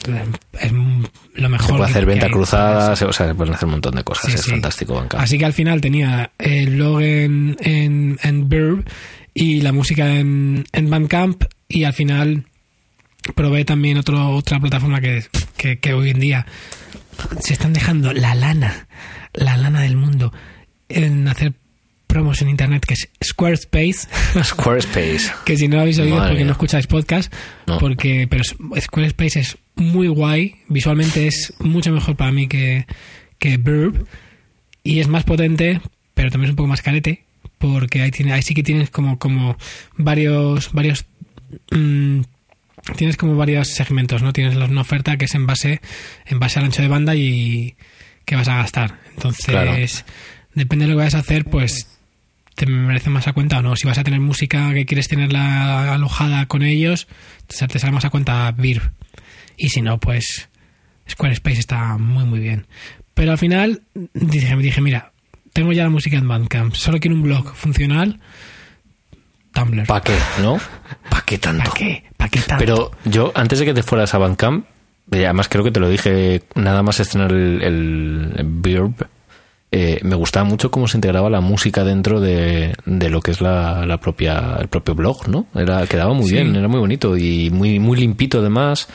lo 1.36 1.50
mejor. 1.50 1.68
Se 1.68 1.74
puede 1.74 1.90
hacer 1.90 2.06
venta 2.06 2.26
hay. 2.28 2.32
cruzada, 2.32 2.96
se- 2.96 3.06
o 3.06 3.14
sea, 3.14 3.28
se 3.28 3.36
pueden 3.36 3.54
hacer 3.54 3.66
un 3.66 3.72
montón 3.72 3.96
de 3.96 4.04
cosas. 4.04 4.32
Sí, 4.32 4.38
es 4.38 4.46
fantástico, 4.46 4.94
Bandcamp. 4.96 5.22
Así 5.24 5.38
que 5.38 5.46
al 5.46 5.54
final 5.54 5.82
tenía 5.82 6.32
el 6.40 6.76
blog 6.76 7.02
en, 7.02 7.58
en, 7.62 8.18
en 8.24 8.50
Verb 8.50 8.86
y 9.34 9.62
la 9.62 9.72
música 9.74 10.16
en, 10.16 10.64
en 10.72 10.90
Bandcamp 10.90 11.44
y 11.68 11.84
al 11.84 11.94
final 11.94 12.46
probé 13.36 13.66
también 13.66 13.98
otro, 13.98 14.30
otra 14.32 14.60
plataforma 14.60 15.02
que, 15.02 15.24
que, 15.58 15.80
que 15.80 15.94
hoy 15.94 16.10
en 16.12 16.20
día 16.20 16.46
se 17.40 17.54
están 17.54 17.74
dejando 17.74 18.14
la 18.14 18.36
lana, 18.36 18.88
la 19.34 19.58
lana 19.58 19.82
del 19.82 19.96
mundo 19.98 20.32
en 20.90 21.28
hacer 21.28 21.54
promos 22.08 22.42
en 22.42 22.50
internet 22.50 22.86
que 22.86 22.94
es 22.94 23.10
Squarespace. 23.24 24.08
Squarespace. 24.44 25.32
que 25.46 25.58
si 25.58 25.68
no 25.68 25.76
lo 25.76 25.82
habéis 25.82 26.00
oído 26.00 26.16
Madre 26.16 26.30
porque 26.30 26.40
mía. 26.44 26.46
no 26.48 26.52
escucháis 26.54 26.88
podcast, 26.88 27.34
No. 27.66 27.78
porque 27.80 28.28
pero 28.30 28.44
Squarespace 28.44 29.40
es 29.42 29.58
muy 29.76 30.08
guay, 30.08 30.56
visualmente 30.70 31.28
es 31.28 31.54
mucho 31.60 31.92
mejor 31.92 32.16
para 32.16 32.32
mí 32.32 32.48
que, 32.48 32.86
que 33.40 33.58
Verb 33.58 34.08
y 34.84 35.00
es 35.00 35.08
más 35.08 35.24
potente, 35.26 35.82
pero 36.14 36.32
también 36.32 36.46
es 36.50 36.52
un 36.52 36.56
poco 36.56 36.68
más 36.68 36.82
carete, 36.82 37.26
porque 37.58 38.02
ahí, 38.02 38.12
tiene, 38.12 38.32
ahí 38.32 38.42
sí 38.42 38.54
que 38.54 38.64
tienes 38.64 38.90
como, 38.90 39.20
como 39.20 39.58
varios, 39.98 40.72
varios 40.72 41.06
mm, 41.72 42.22
tienes 42.96 43.18
como 43.18 43.36
varios 43.36 43.70
segmentos, 43.70 44.22
¿no? 44.24 44.34
Tienes 44.34 44.56
una 44.56 44.82
oferta 44.82 45.18
que 45.18 45.26
es 45.26 45.36
en 45.36 45.46
base, 45.46 45.82
en 46.26 46.40
base 46.40 46.60
al 46.60 46.66
ancho 46.66 46.82
de 46.82 46.88
banda 46.88 47.16
y 47.16 47.76
que 48.26 48.36
vas 48.36 48.48
a 48.48 48.58
gastar. 48.58 49.00
Entonces, 49.16 49.46
Claro. 49.46 49.76
depende 50.54 50.86
de 50.86 50.90
lo 50.92 50.96
que 50.96 51.00
vayas 51.00 51.16
a 51.16 51.20
hacer, 51.20 51.46
pues 51.46 51.88
te 52.56 52.66
merece 52.66 53.10
más 53.10 53.28
a 53.28 53.34
cuenta 53.34 53.60
o 53.60 53.62
no. 53.62 53.76
Si 53.76 53.88
vas 53.88 53.98
a 53.98 54.04
tener 54.04 54.20
música 54.20 54.74
que 54.74 54.86
quieres 54.86 55.08
tenerla 55.08 55.94
alojada 55.94 56.46
con 56.48 56.64
ellos, 56.64 57.08
te 57.48 57.68
te 57.68 57.80
sale 57.80 57.94
más 57.94 58.06
a 58.06 58.10
cuenta 58.10 58.52
Virb. 58.52 58.92
Y 59.58 59.70
si 59.70 59.82
no, 59.82 60.00
pues 60.00 60.50
Squarespace 61.10 61.60
está 61.60 61.98
muy 61.98 62.26
muy 62.26 62.40
bien. 62.40 62.66
Pero 63.14 63.32
al 63.32 63.38
final 63.38 63.84
dije, 64.14 64.56
dije 64.58 64.82
mira, 64.82 65.12
tengo 65.54 65.72
ya 65.74 65.84
la 65.84 65.90
música 65.90 66.18
en 66.18 66.28
Bandcamp, 66.28 66.74
solo 66.76 67.00
quiero 67.00 67.16
un 67.16 67.24
blog 67.24 67.56
funcional, 67.56 68.20
Tumblr. 69.66 69.86
¿Para 69.88 70.02
qué? 70.02 70.14
¿No? 70.42 70.60
¿Para 71.10 71.24
qué 71.24 71.38
tanto? 71.38 71.64
¿Para 71.64 71.76
qué? 71.76 72.04
¿Para 72.18 72.30
qué 72.30 72.40
tanto? 72.42 72.58
Pero 72.64 72.92
yo, 73.06 73.32
antes 73.36 73.60
de 73.60 73.66
que 73.66 73.74
te 73.74 73.84
fueras 73.84 74.14
a 74.14 74.18
Bandcamp, 74.18 74.66
y 75.12 75.24
además 75.24 75.48
creo 75.50 75.64
que 75.64 75.72
te 75.72 75.80
lo 75.80 75.90
dije 75.90 76.44
nada 76.56 76.84
más 76.84 77.00
estrenar 77.00 77.32
el, 77.32 77.62
el, 77.64 78.34
eh, 79.72 80.00
me 80.04 80.16
gustaba 80.16 80.46
mucho 80.46 80.72
cómo 80.72 80.88
se 80.88 80.98
integraba 80.98 81.30
la 81.30 81.42
música 81.42 81.84
dentro 81.84 82.22
de, 82.22 82.74
de 82.86 83.10
lo 83.10 83.22
que 83.22 83.32
es 83.32 83.42
la, 83.42 83.86
la 83.86 84.00
propia 84.00 84.58
el 84.62 84.70
propio 84.70 84.96
blog, 84.96 85.28
¿no? 85.28 85.46
Era 85.56 85.86
quedaba 85.88 86.14
muy 86.14 86.28
Sí. 86.28 86.34
bien, 86.36 86.56
era 86.56 86.68
muy 86.70 86.80
bonito 86.80 87.18
y 87.18 87.50
muy 87.50 87.78
muy 87.80 87.98
limpito 87.98 88.40
además. 88.40 88.88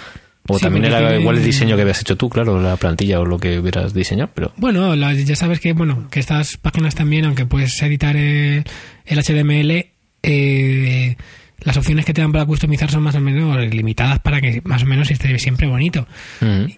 O 0.48 0.56
Sí, 0.58 0.64
también 0.64 0.86
era 0.86 1.14
igual 1.16 1.36
el 1.38 1.44
diseño 1.44 1.76
que 1.76 1.82
habías 1.82 2.00
hecho 2.00 2.16
tú, 2.16 2.28
claro, 2.28 2.60
la 2.60 2.76
plantilla 2.76 3.20
o 3.20 3.24
lo 3.24 3.38
que 3.38 3.60
hubieras 3.60 3.94
diseñado, 3.94 4.30
pero 4.34 4.52
Bueno, 4.56 4.96
la- 4.96 5.12
ya 5.14 5.36
sabes 5.36 5.60
que 5.60 5.72
bueno 5.72 6.08
que 6.10 6.18
estas 6.18 6.56
páginas 6.56 6.94
también, 6.96 7.26
aunque 7.26 7.46
puedes 7.46 7.80
editar 7.82 8.16
el, 8.16 8.64
el 9.04 9.18
HTML, 9.22 9.91
eh, 10.22 11.16
las 11.64 11.76
opciones 11.76 12.04
que 12.04 12.12
te 12.12 12.20
dan 12.20 12.32
para 12.32 12.44
customizar 12.44 12.90
son 12.90 13.04
más 13.04 13.14
o 13.14 13.20
menos 13.20 13.56
limitadas 13.72 14.18
para 14.18 14.40
que 14.40 14.60
más 14.64 14.82
o 14.82 14.86
menos 14.86 15.10
esté 15.12 15.38
siempre 15.38 15.68
bonito. 15.68 16.08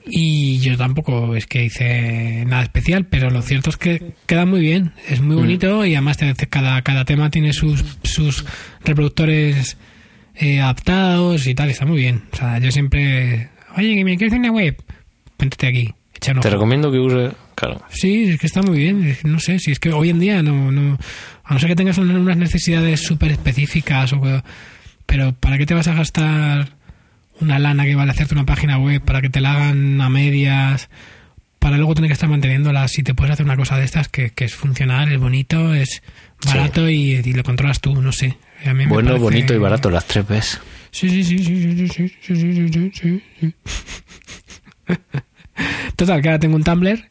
Y 0.06 0.58
yo 0.58 0.76
tampoco 0.76 1.34
es 1.36 1.46
que 1.46 1.64
hice 1.64 2.44
nada 2.46 2.64
especial, 2.64 3.06
pero 3.06 3.30
lo 3.30 3.40
cierto 3.40 3.70
es 3.70 3.76
que 3.78 4.12
queda 4.26 4.44
muy 4.44 4.60
bien, 4.60 4.92
es 5.08 5.20
muy 5.22 5.36
bonito 5.36 5.86
y 5.86 5.94
además 5.94 6.18
te- 6.18 6.34
cada, 6.48 6.82
cada 6.82 7.04
tema 7.06 7.30
tiene 7.30 7.52
sus, 7.54 7.82
sus 8.02 8.44
reproductores 8.84 9.76
eh, 10.34 10.60
adaptados 10.60 11.46
y 11.46 11.54
tal, 11.54 11.70
está 11.70 11.86
muy 11.86 11.98
bien. 12.00 12.24
O 12.32 12.36
sea, 12.36 12.58
yo 12.58 12.70
siempre, 12.70 13.48
oye, 13.76 13.94
que 13.94 14.04
me 14.04 14.16
quieres 14.18 14.32
hacer 14.34 14.40
una 14.40 14.52
web, 14.52 14.76
véntete 15.38 15.66
aquí, 15.66 15.94
te 16.32 16.50
recomiendo 16.50 16.90
que 16.92 16.98
uses, 16.98 17.32
claro, 17.54 17.82
Sí, 17.90 18.30
es 18.30 18.40
que 18.40 18.46
está 18.46 18.62
muy 18.62 18.78
bien. 18.78 19.16
No 19.24 19.38
sé, 19.40 19.58
si 19.58 19.70
es 19.72 19.78
que 19.78 19.90
hoy 19.92 20.10
en 20.10 20.18
día 20.20 20.42
no, 20.42 20.70
no 20.72 20.98
a 21.44 21.52
no 21.54 21.60
ser 21.60 21.68
que 21.68 21.76
tengas 21.76 21.98
un- 21.98 22.10
unas 22.10 22.36
necesidades 22.36 23.00
súper 23.02 23.32
específicas, 23.32 24.12
o, 24.12 24.20
pero 25.06 25.32
¿para 25.34 25.58
qué 25.58 25.66
te 25.66 25.74
vas 25.74 25.88
a 25.88 25.94
gastar 25.94 26.68
una 27.40 27.58
lana 27.58 27.84
que 27.84 27.94
vale 27.94 28.12
hacerte 28.12 28.34
una 28.34 28.46
página 28.46 28.78
web 28.78 29.02
para 29.02 29.20
que 29.20 29.28
te 29.30 29.40
la 29.40 29.52
hagan 29.54 30.00
a 30.00 30.08
medias? 30.08 30.88
Para 31.58 31.76
luego 31.78 31.94
tener 31.94 32.08
que 32.08 32.12
estar 32.14 32.28
manteniéndola. 32.28 32.86
Si 32.88 33.02
te 33.02 33.14
puedes 33.14 33.32
hacer 33.32 33.46
una 33.46 33.56
cosa 33.56 33.78
de 33.78 33.84
estas 33.84 34.08
que, 34.08 34.30
que 34.30 34.44
es 34.44 34.54
funcional, 34.54 35.10
es 35.12 35.18
bonito, 35.18 35.74
es 35.74 36.02
barato 36.46 36.90
y, 36.90 37.12
y 37.24 37.32
lo 37.32 37.42
controlas 37.42 37.80
tú, 37.80 37.94
no 38.02 38.12
sé. 38.12 38.36
A 38.66 38.74
mí 38.74 38.84
me 38.84 38.86
bueno, 38.86 39.08
parece- 39.10 39.22
bonito 39.22 39.54
y 39.54 39.58
barato, 39.58 39.90
las 39.90 40.06
tres 40.06 40.26
veces. 40.28 40.60
Sí, 40.90 41.08
sí, 41.08 41.24
sí, 41.24 41.38
sí, 41.42 41.88
sí, 41.88 41.88
sí, 41.88 42.12
sí, 42.20 42.70
sí, 42.70 42.90
sí, 42.94 43.22
sí. 43.40 43.54
Total, 45.96 46.20
que 46.22 46.28
ahora 46.28 46.38
tengo 46.38 46.56
un 46.56 46.64
Tumblr 46.64 47.10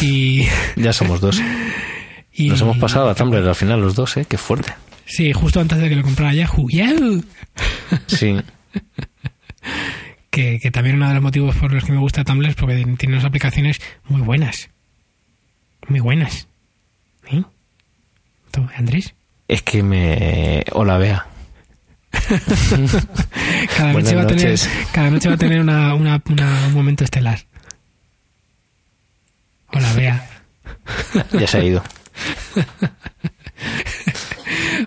y... 0.00 0.46
Ya 0.76 0.92
somos 0.92 1.20
dos. 1.20 1.40
y 2.32 2.48
Nos 2.48 2.60
hemos 2.60 2.78
pasado 2.78 3.08
a 3.10 3.14
Tumblr 3.14 3.46
al 3.46 3.54
final 3.54 3.80
los 3.80 3.94
dos, 3.94 4.16
¿eh? 4.16 4.26
Qué 4.28 4.38
fuerte. 4.38 4.72
Sí, 5.06 5.32
justo 5.32 5.60
antes 5.60 5.78
de 5.78 5.88
que 5.88 5.96
lo 5.96 6.02
comprara 6.02 6.34
Yahoo. 6.34 6.68
Yahoo. 6.70 7.22
Sí. 8.06 8.36
Que, 10.30 10.58
que 10.60 10.70
también 10.70 10.96
uno 10.96 11.08
de 11.08 11.14
los 11.14 11.22
motivos 11.22 11.56
por 11.56 11.72
los 11.72 11.84
que 11.84 11.92
me 11.92 11.98
gusta 11.98 12.24
Tumblr 12.24 12.48
es 12.50 12.54
porque 12.54 12.74
tiene 12.98 13.14
unas 13.14 13.24
aplicaciones 13.24 13.80
muy 14.08 14.20
buenas. 14.20 14.68
Muy 15.88 16.00
buenas. 16.00 16.48
¿Eh? 17.30 17.42
¿Tú, 18.50 18.66
Andrés? 18.76 19.14
Es 19.48 19.62
que 19.62 19.82
me... 19.82 20.62
Hola, 20.72 20.98
Bea. 20.98 21.26
Cada 23.76 23.92
noche, 23.92 24.14
va 24.14 24.22
a 24.22 24.26
tener, 24.26 24.58
cada 24.92 25.10
noche 25.10 25.28
va 25.28 25.34
a 25.34 25.38
tener 25.38 25.60
una, 25.60 25.94
una- 25.94 26.22
una- 26.28 26.66
un 26.66 26.74
momento 26.74 27.04
estelar. 27.04 27.40
Hola, 29.72 29.92
Bea. 29.94 30.28
Ya 31.32 31.46
se 31.46 31.58
ha 31.58 31.64
ido. 31.64 31.82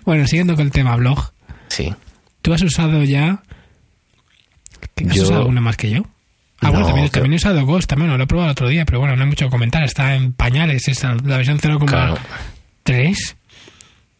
Bueno, 0.04 0.26
siguiendo 0.26 0.54
con 0.56 0.66
el 0.66 0.72
tema 0.72 0.96
blog. 0.96 1.32
Sí. 1.68 1.92
¿Tú 2.40 2.52
has 2.52 2.62
usado 2.62 3.04
ya... 3.04 3.42
¿Has 5.08 5.14
Yo- 5.16 5.22
usado 5.24 5.40
alguna 5.40 5.60
más 5.60 5.76
que 5.76 5.90
yo? 5.90 6.02
Ah, 6.60 6.70
bueno, 6.70 6.86
también 7.10 7.32
he 7.32 7.36
usado 7.36 7.66
Ghost, 7.66 7.88
también 7.90 8.16
lo 8.16 8.22
he 8.22 8.26
probado 8.26 8.50
el 8.50 8.52
otro 8.52 8.68
día, 8.68 8.84
pero 8.84 9.00
bueno, 9.00 9.16
no 9.16 9.22
hay 9.24 9.28
mucho 9.28 9.46
que 9.46 9.50
comentar. 9.50 9.82
Está 9.82 10.14
en 10.14 10.32
pañales, 10.32 10.86
esa, 10.86 11.14
la 11.14 11.36
versión 11.38 11.58
0,3. 11.58 11.86
Claro. 11.86 12.18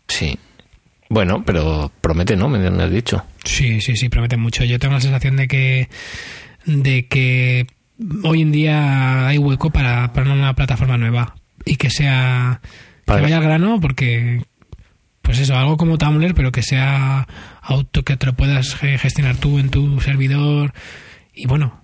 Sí. 0.08 0.38
Bueno, 1.08 1.44
pero 1.44 1.92
promete, 2.00 2.34
¿no? 2.34 2.48
Me 2.48 2.82
has 2.82 2.90
dicho. 2.90 3.24
Sí, 3.44 3.80
sí, 3.80 3.96
sí, 3.96 4.08
promete 4.08 4.36
mucho. 4.36 4.64
Yo 4.64 4.80
tengo 4.80 4.94
la 4.94 5.00
sensación 5.00 5.36
de 5.36 5.46
que 5.46 5.88
de 6.64 7.06
que 7.06 7.66
hoy 8.24 8.42
en 8.42 8.52
día 8.52 9.26
hay 9.28 9.38
hueco 9.38 9.70
para, 9.70 10.12
para 10.12 10.32
una 10.32 10.54
plataforma 10.54 10.96
nueva. 10.98 11.34
y 11.64 11.76
que 11.76 11.90
sea 11.90 12.60
que 13.04 13.12
Vale. 13.12 13.22
vaya 13.22 13.36
al 13.38 13.42
grano 13.44 13.80
porque 13.80 14.44
pues 15.22 15.38
eso 15.38 15.56
algo 15.56 15.76
como 15.76 15.98
Tumblr 15.98 16.34
pero 16.34 16.50
que 16.52 16.62
sea 16.62 17.26
auto 17.62 18.02
que 18.04 18.16
te 18.16 18.26
lo 18.26 18.32
puedas 18.34 18.74
ge- 18.74 18.98
gestionar 18.98 19.36
tú 19.36 19.58
en 19.58 19.70
tu 19.70 20.00
servidor 20.00 20.72
y 21.34 21.46
bueno 21.46 21.80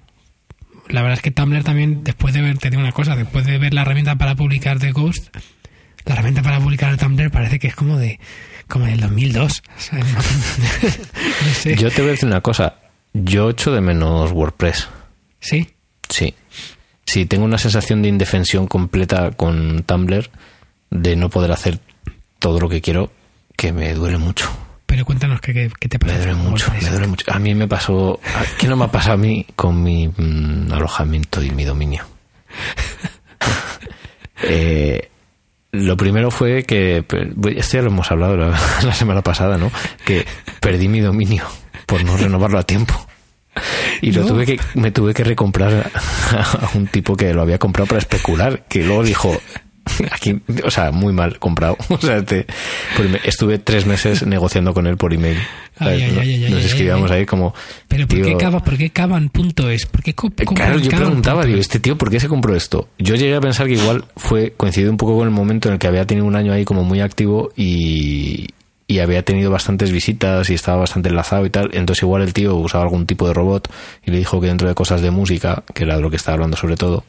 la 0.89 1.03
verdad 1.03 1.19
es 1.19 1.23
que 1.23 1.31
Tumblr 1.31 1.63
también 1.65 2.03
después 2.05 2.35
de 2.35 2.41
ver 2.43 2.59
te 2.59 2.71
digo 2.71 2.81
una 2.83 2.93
cosa 2.93 3.15
después 3.17 3.45
de 3.47 3.59
ver 3.59 3.75
la 3.75 3.83
herramienta 3.83 4.17
para 4.17 4.35
publicar 4.35 4.79
de 4.79 4.91
Ghost 4.93 5.37
la 6.05 6.15
herramienta 6.15 6.43
para 6.43 6.59
publicar 6.61 6.97
Tumblr 6.97 7.31
parece 7.31 7.59
que 7.59 7.69
es 7.69 7.75
como 7.77 7.99
de 7.99 8.19
como 8.69 8.87
del 8.87 9.01
2002 9.01 9.63
o 9.77 9.81
sea, 9.81 9.99
no, 9.99 10.05
no 11.47 11.55
sé 11.55 11.77
Yo 11.77 11.91
te 11.91 12.01
voy 12.01 12.09
a 12.09 12.13
decir 12.13 12.29
una 12.29 12.41
cosa. 12.41 12.75
Yo 13.15 13.51
echo 13.51 13.73
de 13.73 13.81
menos 13.81 14.33
WordPress. 14.33 14.89
sí 15.41 15.69
Sí. 16.09 16.35
Sí, 17.07 17.27
tengo 17.27 17.45
una 17.45 17.59
sensación 17.59 18.03
de 18.03 18.09
indefensión 18.09 18.67
completa 18.67 19.31
con 19.33 19.83
Tumblr, 19.85 20.29
de 20.91 21.17
no 21.17 21.31
poder 21.31 21.53
hacer 21.53 21.79
todo 22.39 22.61
lo 22.61 22.69
que 22.69 22.81
quiero, 22.81 23.11
que 23.57 23.73
me 23.73 23.95
duele 23.95 24.19
mucho. 24.19 24.49
pero 24.87 25.05
cuéntanos 25.05 25.41
qué, 25.41 25.53
qué, 25.55 25.71
qué 25.81 25.89
te 25.89 25.99
Me 25.99 26.07
parece 26.13 26.29
duele 26.33 26.35
mucho, 26.51 26.71
me 26.81 26.89
duele 26.91 27.07
mucho. 27.07 27.25
A 27.33 27.39
mí 27.39 27.55
me 27.55 27.67
pasó... 27.69 28.21
¿a- 28.25 28.59
¿Qué 28.59 28.69
no 28.69 28.77
me 28.77 28.85
ha 28.85 28.91
pasado 28.93 29.15
a 29.15 29.17
mí 29.19 29.47
con 29.57 29.83
mi 29.83 30.09
mm, 30.09 30.73
alojamiento 30.73 31.43
y 31.43 31.51
mi 31.51 31.65
dominio? 31.65 32.05
Eh, 34.43 35.11
lo 35.73 35.97
primero 35.97 36.31
fue 36.31 36.63
que... 36.65 37.05
Esto 37.57 37.77
ya 37.77 37.83
lo 37.83 37.89
hemos 37.89 38.11
hablado 38.11 38.37
la, 38.37 38.51
la 38.85 38.95
semana 38.95 39.23
pasada, 39.23 39.59
¿no? 39.59 39.71
Que 40.05 40.25
perdí 40.61 40.89
mi 40.89 41.01
dominio 41.01 41.45
por 41.87 42.05
no 42.05 42.17
renovarlo 42.17 42.59
a 42.59 42.63
tiempo. 42.63 42.95
Y 44.03 44.13
lo 44.13 44.23
No. 44.23 44.29
tuve 44.29 44.47
que, 44.47 44.61
me 44.75 44.91
tuve 44.91 45.15
que 45.15 45.25
recomprar 45.25 45.91
a 46.33 46.71
un 46.75 46.87
tipo 46.87 47.17
que 47.17 47.33
lo 47.35 47.43
había 47.43 47.59
comprado 47.59 47.87
para 47.89 47.99
especular, 47.99 48.65
que 48.69 48.85
luego 48.85 49.03
dijo, 49.03 49.37
aquí, 50.11 50.41
o 50.65 50.71
sea, 50.71 50.91
muy 50.91 51.13
mal 51.13 51.39
comprado. 51.39 51.77
O 51.89 51.99
sea, 51.99 52.25
te- 52.25 52.47
estuve 53.25 53.59
tres 53.59 53.87
meses 53.87 54.27
negociando 54.27 54.75
con 54.75 54.87
él 54.87 54.97
por 54.97 55.13
email. 55.15 55.39
Nos 55.81 56.65
escribíamos 56.65 57.11
ahí 57.11 57.25
como... 57.25 57.55
Pero 57.87 58.07
¿por 58.09 58.21
qué, 58.21 58.37
Cava, 58.37 58.63
¿por 58.65 58.77
qué 58.77 58.91
Cavan 58.91 59.29
punto 59.29 59.71
es? 59.71 59.87
¿Por 59.87 60.03
qué 60.03 60.11
eh, 60.11 60.45
Claro, 60.55 60.79
yo 60.79 60.91
preguntaba, 60.91 61.45
digo, 61.45 61.59
es? 61.59 61.67
este 61.67 61.79
tío, 61.79 61.97
¿por 61.97 62.11
qué 62.11 62.19
se 62.19 62.27
compró 62.29 62.55
esto? 62.57 62.89
Yo 62.99 63.15
llegué 63.15 63.37
a 63.37 63.41
pensar 63.41 63.67
que 63.69 63.75
igual 63.75 64.05
fue 64.17 64.55
coincidió 64.57 64.91
un 64.91 64.97
poco 64.97 65.17
con 65.17 65.29
el 65.29 65.33
momento 65.33 65.69
en 65.69 65.75
el 65.75 65.79
que 65.79 65.87
había 65.87 66.05
tenido 66.05 66.27
un 66.27 66.35
año 66.35 66.53
ahí 66.53 66.65
como 66.65 66.83
muy 66.85 67.01
activo 67.01 67.53
y, 67.57 68.49
y 68.91 68.99
había 69.01 69.23
tenido 69.23 69.51
bastantes 69.51 69.93
visitas 69.93 70.49
y 70.51 70.55
estaba 70.55 70.79
bastante 70.79 71.11
enlazado 71.11 71.45
y 71.47 71.51
tal. 71.51 71.71
Entonces 71.75 72.03
igual 72.03 72.23
el 72.23 72.33
tío 72.33 72.57
usaba 72.57 72.83
algún 72.85 73.07
tipo 73.07 73.29
de 73.29 73.35
robot 73.35 73.71
y 74.05 74.11
le 74.11 74.19
dijo 74.19 74.41
que 74.41 74.47
dentro 74.49 74.67
de 74.67 74.75
cosas 74.75 75.03
de 75.03 75.11
música, 75.11 75.63
que 75.75 75.85
era 75.85 75.97
de 75.97 76.03
lo 76.03 76.09
que 76.11 76.17
estaba 76.17 76.35
hablando 76.35 76.57
sobre 76.57 76.77
todo, 76.77 77.05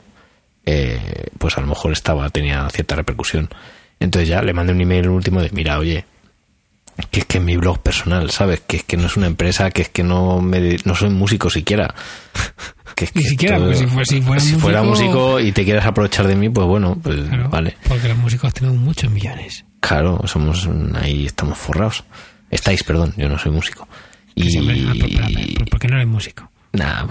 eh, 0.65 0.99
pues 1.37 1.57
a 1.57 1.61
lo 1.61 1.67
mejor 1.67 1.93
estaba, 1.93 2.29
tenía 2.29 2.69
cierta 2.69 2.95
repercusión. 2.95 3.49
Entonces 3.99 4.29
ya 4.29 4.41
le 4.41 4.53
mandé 4.53 4.73
un 4.73 4.81
email 4.81 5.05
el 5.05 5.09
último 5.09 5.41
de, 5.41 5.49
mira, 5.51 5.79
oye, 5.79 6.05
que 7.11 7.21
es 7.21 7.25
que 7.25 7.37
es 7.37 7.43
mi 7.43 7.55
blog 7.55 7.79
personal, 7.79 8.29
¿sabes? 8.29 8.61
Que 8.67 8.77
es 8.77 8.83
que 8.83 8.97
no 8.97 9.05
es 9.07 9.15
una 9.15 9.27
empresa, 9.27 9.71
que 9.71 9.81
es 9.83 9.89
que 9.89 10.03
no 10.03 10.41
me, 10.41 10.77
no 10.83 10.95
soy 10.95 11.09
músico 11.09 11.49
siquiera. 11.49 11.93
Que 12.95 13.05
es 13.05 13.15
Ni 13.15 13.23
siquiera, 13.23 13.57
porque 13.59 13.75
si 13.75 13.85
fue- 13.87 14.05
si 14.05 14.19
fuera 14.21 14.41
si 14.41 14.55
fuera 14.55 14.83
músico- 14.83 15.39
y 15.39 15.53
te 15.53 15.63
quieres 15.63 15.85
aprovechar 15.85 16.27
de 16.27 16.35
mí, 16.35 16.49
pues 16.49 16.67
bueno, 16.67 16.97
pues 17.01 17.21
Claro, 17.29 17.47
vale. 17.47 17.77
Porque 17.87 18.09
los 18.09 18.17
músicos 18.17 18.53
tenemos 18.53 18.77
muchos 18.77 19.09
millones. 19.09 19.63
Claro, 19.79 20.21
somos 20.25 20.67
ahí 21.01 21.25
estamos 21.25 21.57
forrados. 21.57 22.03
Estáis, 22.51 22.83
perdón, 22.83 23.13
yo 23.17 23.29
no 23.29 23.37
soy 23.37 23.51
músico. 23.51 23.87
Y 24.35 24.57
ah, 24.57 24.93
por- 24.99 25.09
por- 25.11 25.53
por- 25.57 25.69
¿Por 25.69 25.79
qué 25.79 25.87
no 25.87 25.95
eres 25.95 26.07
músico? 26.07 26.49
Nada, 26.71 27.03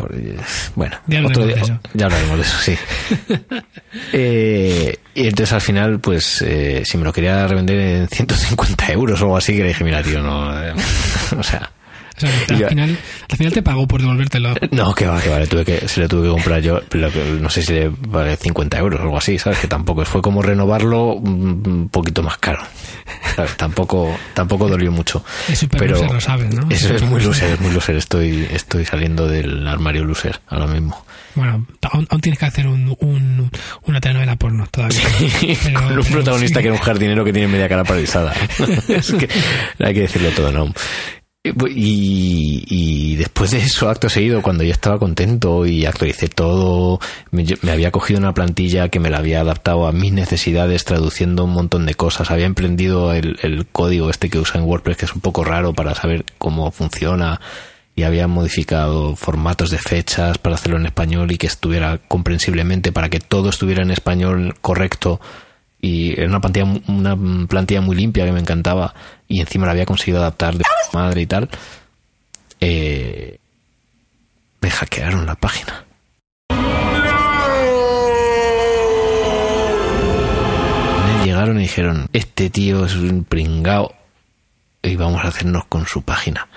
bueno, 0.77 0.97
Ya 1.09 1.19
otro 1.27 1.43
hablaremos 1.43 1.47
día- 1.47 1.55
de 1.57 1.61
eso. 1.63 1.81
ya 1.95 2.05
hablaremos 2.07 2.37
de 2.37 2.43
eso, 2.43 2.59
sí. 2.61 2.77
Eh, 4.13 4.97
y 5.15 5.27
entonces 5.27 5.53
al 5.53 5.61
final, 5.61 5.99
pues, 6.01 6.43
eh, 6.43 6.83
si 6.85 6.97
me 6.99 7.05
lo 7.05 7.13
quería 7.13 7.47
revender 7.47 7.79
en 7.79 8.09
150 8.09 8.93
euros 8.93 9.21
o 9.21 9.25
algo 9.25 9.37
así, 9.37 9.53
que 9.57 9.63
le 9.63 9.69
dije, 9.69 9.83
mira, 9.85 10.03
tío, 10.03 10.23
no, 10.23 10.53
eh, 10.63 10.73
o 11.39 11.43
sea, 11.43 11.71
O 12.19 12.21
sea, 12.21 12.31
al, 12.49 12.59
yo- 12.59 12.69
final, 12.69 12.99
al 13.31 13.37
final 13.39 13.53
te 13.53 13.63
pagó 13.63 13.87
por 13.89 14.01
devolvértelo. 14.01 14.55
no, 14.73 14.95
que 14.95 15.07
va, 15.07 15.21
que 15.21 15.29
va, 15.31 15.39
le 15.39 15.47
tuve 15.47 15.65
que, 15.65 15.89
se 15.89 16.01
le 16.01 16.09
tuve 16.09 16.25
que 16.25 16.31
comprar 16.31 16.61
yo, 16.61 16.81
que 16.89 17.39
no 17.41 17.49
sé 17.49 17.63
si 17.63 17.73
le 17.73 17.91
vale 18.09 18.37
50 18.37 18.79
euros 18.79 19.01
o 19.01 19.03
algo 19.05 19.17
así, 19.19 19.39
¿sabes? 19.39 19.59
Que 19.61 19.69
tampoco, 19.69 20.05
fue 20.05 20.21
como 20.23 20.43
renovarlo 20.43 21.13
un 21.15 21.63
un 21.69 21.89
poquito 21.89 22.23
más 22.23 22.39
caro, 22.39 22.61
¿sabes? 23.37 23.57
Tampoco, 23.57 24.15
tampoco 24.35 24.69
dolió 24.69 24.91
mucho. 24.93 25.25
Es 25.49 25.59
súper 25.61 25.81
Pero 25.81 25.95
loser, 25.95 26.13
lo 26.13 26.21
sabes, 26.21 26.55
¿no? 26.55 26.67
Eso 26.71 26.95
es 26.95 27.03
muy 27.03 27.23
loser, 27.23 27.51
es 27.55 27.61
muy 27.61 27.71
loser. 27.73 27.97
Estoy, 27.97 28.49
estoy 28.53 28.85
saliendo 28.85 29.27
del 29.29 29.67
armario 29.67 30.05
loser 30.05 30.41
ahora 30.49 30.67
mismo. 30.67 31.05
Bueno, 31.35 31.67
aún, 31.93 32.07
aún 32.11 32.21
tienes 32.21 32.39
que 32.39 32.47
hacer 32.47 32.67
un, 32.67 32.97
un- 33.01 33.51
una 33.85 34.01
telenovela 34.01 34.35
porno 34.37 34.67
todavía. 34.71 34.99
Pero- 35.41 35.81
Con 35.81 35.85
un 35.99 36.03
pero 36.03 36.11
protagonista 36.11 36.59
sí. 36.59 36.63
que 36.63 36.69
era 36.69 36.77
un 36.77 36.83
jardinero 36.83 37.25
que 37.25 37.33
tiene 37.33 37.49
media 37.49 37.69
cara 37.69 37.85
paralizada. 37.85 38.35
es 38.89 39.13
que 39.13 39.29
hay 39.79 39.95
que 39.95 40.01
decirlo 40.01 40.31
todo, 40.31 40.51
¿no? 40.53 40.73
Y, 41.71 43.17
después 43.17 43.51
de 43.51 43.59
eso, 43.59 43.89
acto 43.89 44.09
seguido, 44.09 44.43
cuando 44.43 44.65
ya 44.65 44.73
estaba 44.73 44.99
contento 44.99 45.67
y 45.67 45.87
actualicé 45.87 46.29
todo, 46.29 47.01
me 47.31 47.71
había 47.71 47.91
cogido 47.91 48.21
una 48.21 48.35
plantilla 48.35 48.89
que 48.89 49.01
me 49.01 49.11
la 49.11 49.19
había 49.19 49.41
adaptado 49.41 49.87
a 49.87 49.93
mis 49.93 50.13
necesidades, 50.13 50.85
traduciendo 50.85 51.45
un 51.45 51.53
montón 51.53 51.87
de 51.87 51.95
cosas. 51.95 52.31
Había 52.31 52.47
emprendido 52.47 53.13
el, 53.13 53.39
el 53.43 53.67
código 53.67 54.11
este 54.11 54.31
que 54.31 54.39
usa 54.39 54.61
en 54.61 54.67
WordPress, 54.67 54.97
que 54.97 55.05
es 55.07 55.15
un 55.15 55.21
poco 55.21 55.45
raro 55.45 55.73
para 55.73 55.95
saber 55.95 56.25
cómo 56.39 56.71
funciona. 56.71 57.41
Y 57.95 58.05
había 58.05 58.29
modificado 58.29 59.17
formatos 59.17 59.71
de 59.71 59.79
fechas 59.79 60.39
para 60.39 60.55
hacerlo 60.55 60.77
en 60.77 60.87
español 60.87 61.33
y 61.33 61.39
que 61.39 61.49
estuviera 61.49 61.99
comprensiblemente, 61.99 62.93
para 62.93 63.09
que 63.09 63.19
todo 63.19 63.49
estuviera 63.49 63.83
en 63.83 63.91
español 63.91 64.55
correcto 64.61 65.21
y 65.81 66.13
era 66.19 66.29
una 66.29 66.41
plantilla, 66.41 66.65
una 66.89 67.17
plantilla 67.47 67.81
muy 67.81 67.97
limpia 67.97 68.25
que 68.25 68.33
me 68.33 68.41
encantaba 68.41 68.95
y 69.29 69.41
encima 69.41 69.67
la 69.67 69.73
había 69.73 69.87
conseguido 69.87 70.19
adaptar 70.21 70.57
de 70.57 70.65
madre 70.93 71.21
y 71.23 71.27
tal 71.27 71.49
eh, 72.61 73.39
me 74.61 74.71
hackearon 74.71 75.25
la 75.27 75.37
página 75.37 75.85
llegaron 81.25 81.59
y 81.59 81.63
dijeron 81.63 82.09
este 82.13 82.51
tío 82.51 82.87
es 82.87 82.95
un 82.97 83.25
pringao 83.25 83.93
y 84.83 84.97
vamos 84.97 85.25
a 85.25 85.29
hacernos 85.29 85.65
con 85.67 85.87
su 85.87 86.03
página 86.03 86.49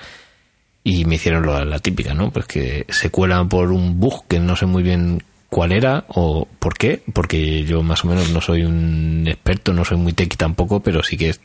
y 0.83 1.05
me 1.05 1.15
hicieron 1.15 1.45
lo- 1.45 1.63
la 1.63 1.77
típica, 1.79 2.13
¿no? 2.15 2.31
Pues 2.31 2.45
que 2.47 2.85
se 2.89 3.11
cuelan 3.11 3.49
por 3.49 3.71
un 3.71 3.99
bug 3.99 4.25
que 4.27 4.39
no 4.39 4.55
sé 4.55 4.65
muy 4.65 4.81
bien 4.83 5.23
cuál 5.51 5.73
era 5.73 6.05
o 6.07 6.47
por 6.59 6.77
qué, 6.77 7.03
porque 7.11 7.65
yo 7.65 7.83
más 7.83 8.05
o 8.05 8.07
menos 8.07 8.29
no 8.29 8.39
soy 8.39 8.63
un 8.63 9.25
experto, 9.27 9.73
no 9.73 9.83
soy 9.83 9.97
muy 9.97 10.13
techy 10.13 10.37
tampoco, 10.37 10.79
pero 10.79 11.03
sí 11.03 11.17
que 11.17 11.35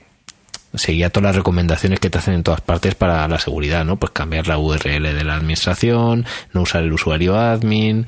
seguía 0.74 1.10
todas 1.10 1.24
las 1.30 1.36
recomendaciones 1.36 1.98
que 1.98 2.08
te 2.08 2.18
hacen 2.18 2.34
en 2.34 2.44
todas 2.44 2.60
partes 2.60 2.94
para 2.94 3.26
la 3.26 3.40
seguridad, 3.40 3.84
¿no? 3.84 3.96
Pues 3.96 4.12
cambiar 4.12 4.46
la 4.46 4.58
URL 4.58 5.02
de 5.02 5.24
la 5.24 5.34
administración, 5.34 6.24
no 6.52 6.62
usar 6.62 6.84
el 6.84 6.92
usuario 6.92 7.36
admin, 7.36 8.06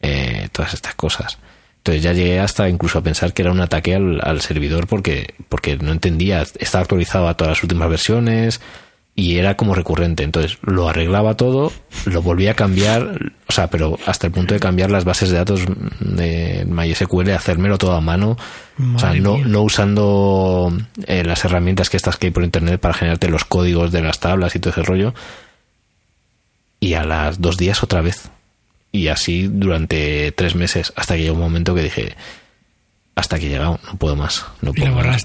eh, 0.00 0.48
todas 0.50 0.72
estas 0.72 0.94
cosas. 0.94 1.36
Entonces 1.76 2.02
ya 2.02 2.14
llegué 2.14 2.40
hasta 2.40 2.66
incluso 2.70 2.98
a 2.98 3.02
pensar 3.02 3.34
que 3.34 3.42
era 3.42 3.52
un 3.52 3.60
ataque 3.60 3.94
al, 3.94 4.20
al 4.22 4.40
servidor 4.40 4.86
porque, 4.86 5.34
porque 5.50 5.76
no 5.76 5.92
entendía, 5.92 6.40
estaba 6.58 6.80
actualizado 6.80 7.28
a 7.28 7.36
todas 7.36 7.58
las 7.58 7.62
últimas 7.62 7.90
versiones 7.90 8.62
y 9.16 9.38
era 9.38 9.56
como 9.56 9.74
recurrente. 9.74 10.24
Entonces 10.24 10.58
lo 10.62 10.88
arreglaba 10.88 11.36
todo, 11.36 11.72
lo 12.06 12.22
volvía 12.22 12.52
a 12.52 12.54
cambiar, 12.54 13.32
o 13.48 13.52
sea, 13.52 13.68
pero 13.68 13.98
hasta 14.06 14.26
el 14.26 14.32
punto 14.32 14.54
de 14.54 14.60
cambiar 14.60 14.90
las 14.90 15.04
bases 15.04 15.30
de 15.30 15.36
datos 15.36 15.64
de 16.00 16.64
MySQL, 16.68 17.30
hacérmelo 17.30 17.78
todo 17.78 17.92
a 17.92 18.00
mano, 18.00 18.36
o 18.94 18.98
sea, 18.98 19.14
no, 19.14 19.38
no 19.38 19.62
usando 19.62 20.76
eh, 21.06 21.22
las 21.24 21.44
herramientas 21.44 21.90
que 21.90 21.96
estas 21.96 22.16
que 22.16 22.26
hay 22.26 22.32
por 22.32 22.42
internet 22.42 22.80
para 22.80 22.94
generarte 22.94 23.28
los 23.28 23.44
códigos 23.44 23.92
de 23.92 24.02
las 24.02 24.18
tablas 24.18 24.56
y 24.56 24.58
todo 24.58 24.70
ese 24.70 24.82
rollo. 24.82 25.14
Y 26.80 26.94
a 26.94 27.04
las 27.04 27.40
dos 27.40 27.56
días 27.56 27.82
otra 27.82 28.02
vez. 28.02 28.30
Y 28.92 29.08
así 29.08 29.48
durante 29.48 30.32
tres 30.32 30.54
meses, 30.54 30.92
hasta 30.96 31.16
que 31.16 31.22
llegó 31.22 31.34
un 31.34 31.40
momento 31.40 31.74
que 31.74 31.82
dije, 31.82 32.16
hasta 33.14 33.38
que 33.38 33.46
he 33.46 33.48
llegado, 33.48 33.80
no 33.86 33.96
puedo 33.96 34.16
más. 34.16 34.44
No 34.60 34.72
Y 34.74 34.80
puedo 34.80 35.02
lo 35.02 35.08
más. 35.08 35.24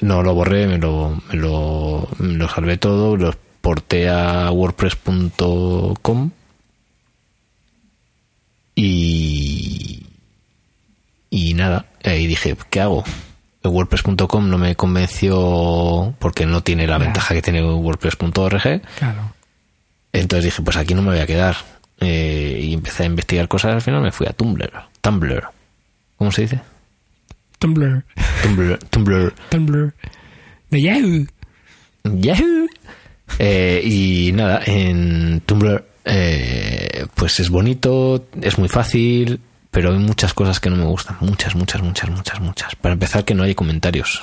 No, 0.00 0.22
lo 0.22 0.34
borré, 0.34 0.66
me 0.66 0.78
lo, 0.78 1.20
me 1.28 1.36
lo, 1.36 2.08
me 2.18 2.34
lo 2.34 2.48
salvé 2.48 2.78
todo, 2.78 3.16
lo 3.16 3.28
exporté 3.28 4.08
a 4.08 4.50
wordpress.com 4.50 6.30
y, 8.74 10.06
y 11.28 11.54
nada, 11.54 11.86
ahí 12.04 12.26
dije, 12.26 12.56
¿qué 12.70 12.80
hago? 12.80 13.04
WordPress.com 13.62 14.48
no 14.48 14.56
me 14.56 14.74
convenció 14.74 16.14
porque 16.18 16.46
no 16.46 16.62
tiene 16.62 16.86
la 16.86 16.96
ventaja 16.96 17.34
que 17.34 17.42
tiene 17.42 17.62
WordPress.org. 17.62 18.80
Claro. 18.98 19.34
Entonces 20.12 20.44
dije, 20.44 20.62
pues 20.62 20.76
aquí 20.78 20.94
no 20.94 21.02
me 21.02 21.10
voy 21.10 21.20
a 21.20 21.26
quedar. 21.26 21.56
Eh, 22.00 22.60
y 22.62 22.72
empecé 22.72 23.02
a 23.02 23.06
investigar 23.06 23.48
cosas. 23.48 23.74
Al 23.74 23.82
final 23.82 24.00
me 24.00 24.12
fui 24.12 24.26
a 24.26 24.32
Tumblr. 24.32 24.72
Tumblr. 25.02 25.44
¿Cómo 26.16 26.32
se 26.32 26.42
dice? 26.42 26.60
Tumblr. 27.60 28.02
Tumblr. 28.42 28.78
Tumblr. 28.88 29.34
Tumblr. 29.50 29.94
De 30.70 30.80
Yahoo. 30.80 31.26
Yahoo. 32.04 32.66
Eh, 33.38 33.82
y 33.84 34.32
nada, 34.32 34.62
en 34.64 35.42
Tumblr, 35.44 35.84
eh, 36.06 37.06
pues 37.14 37.38
es 37.38 37.50
bonito, 37.50 38.26
es 38.40 38.58
muy 38.58 38.68
fácil, 38.68 39.40
pero 39.70 39.92
hay 39.92 39.98
muchas 39.98 40.32
cosas 40.32 40.58
que 40.58 40.70
no 40.70 40.76
me 40.76 40.84
gustan. 40.84 41.18
Muchas, 41.20 41.54
muchas, 41.54 41.82
muchas, 41.82 42.08
muchas, 42.10 42.40
muchas. 42.40 42.74
Para 42.76 42.94
empezar, 42.94 43.26
que 43.26 43.34
no 43.34 43.42
hay 43.42 43.54
comentarios. 43.54 44.22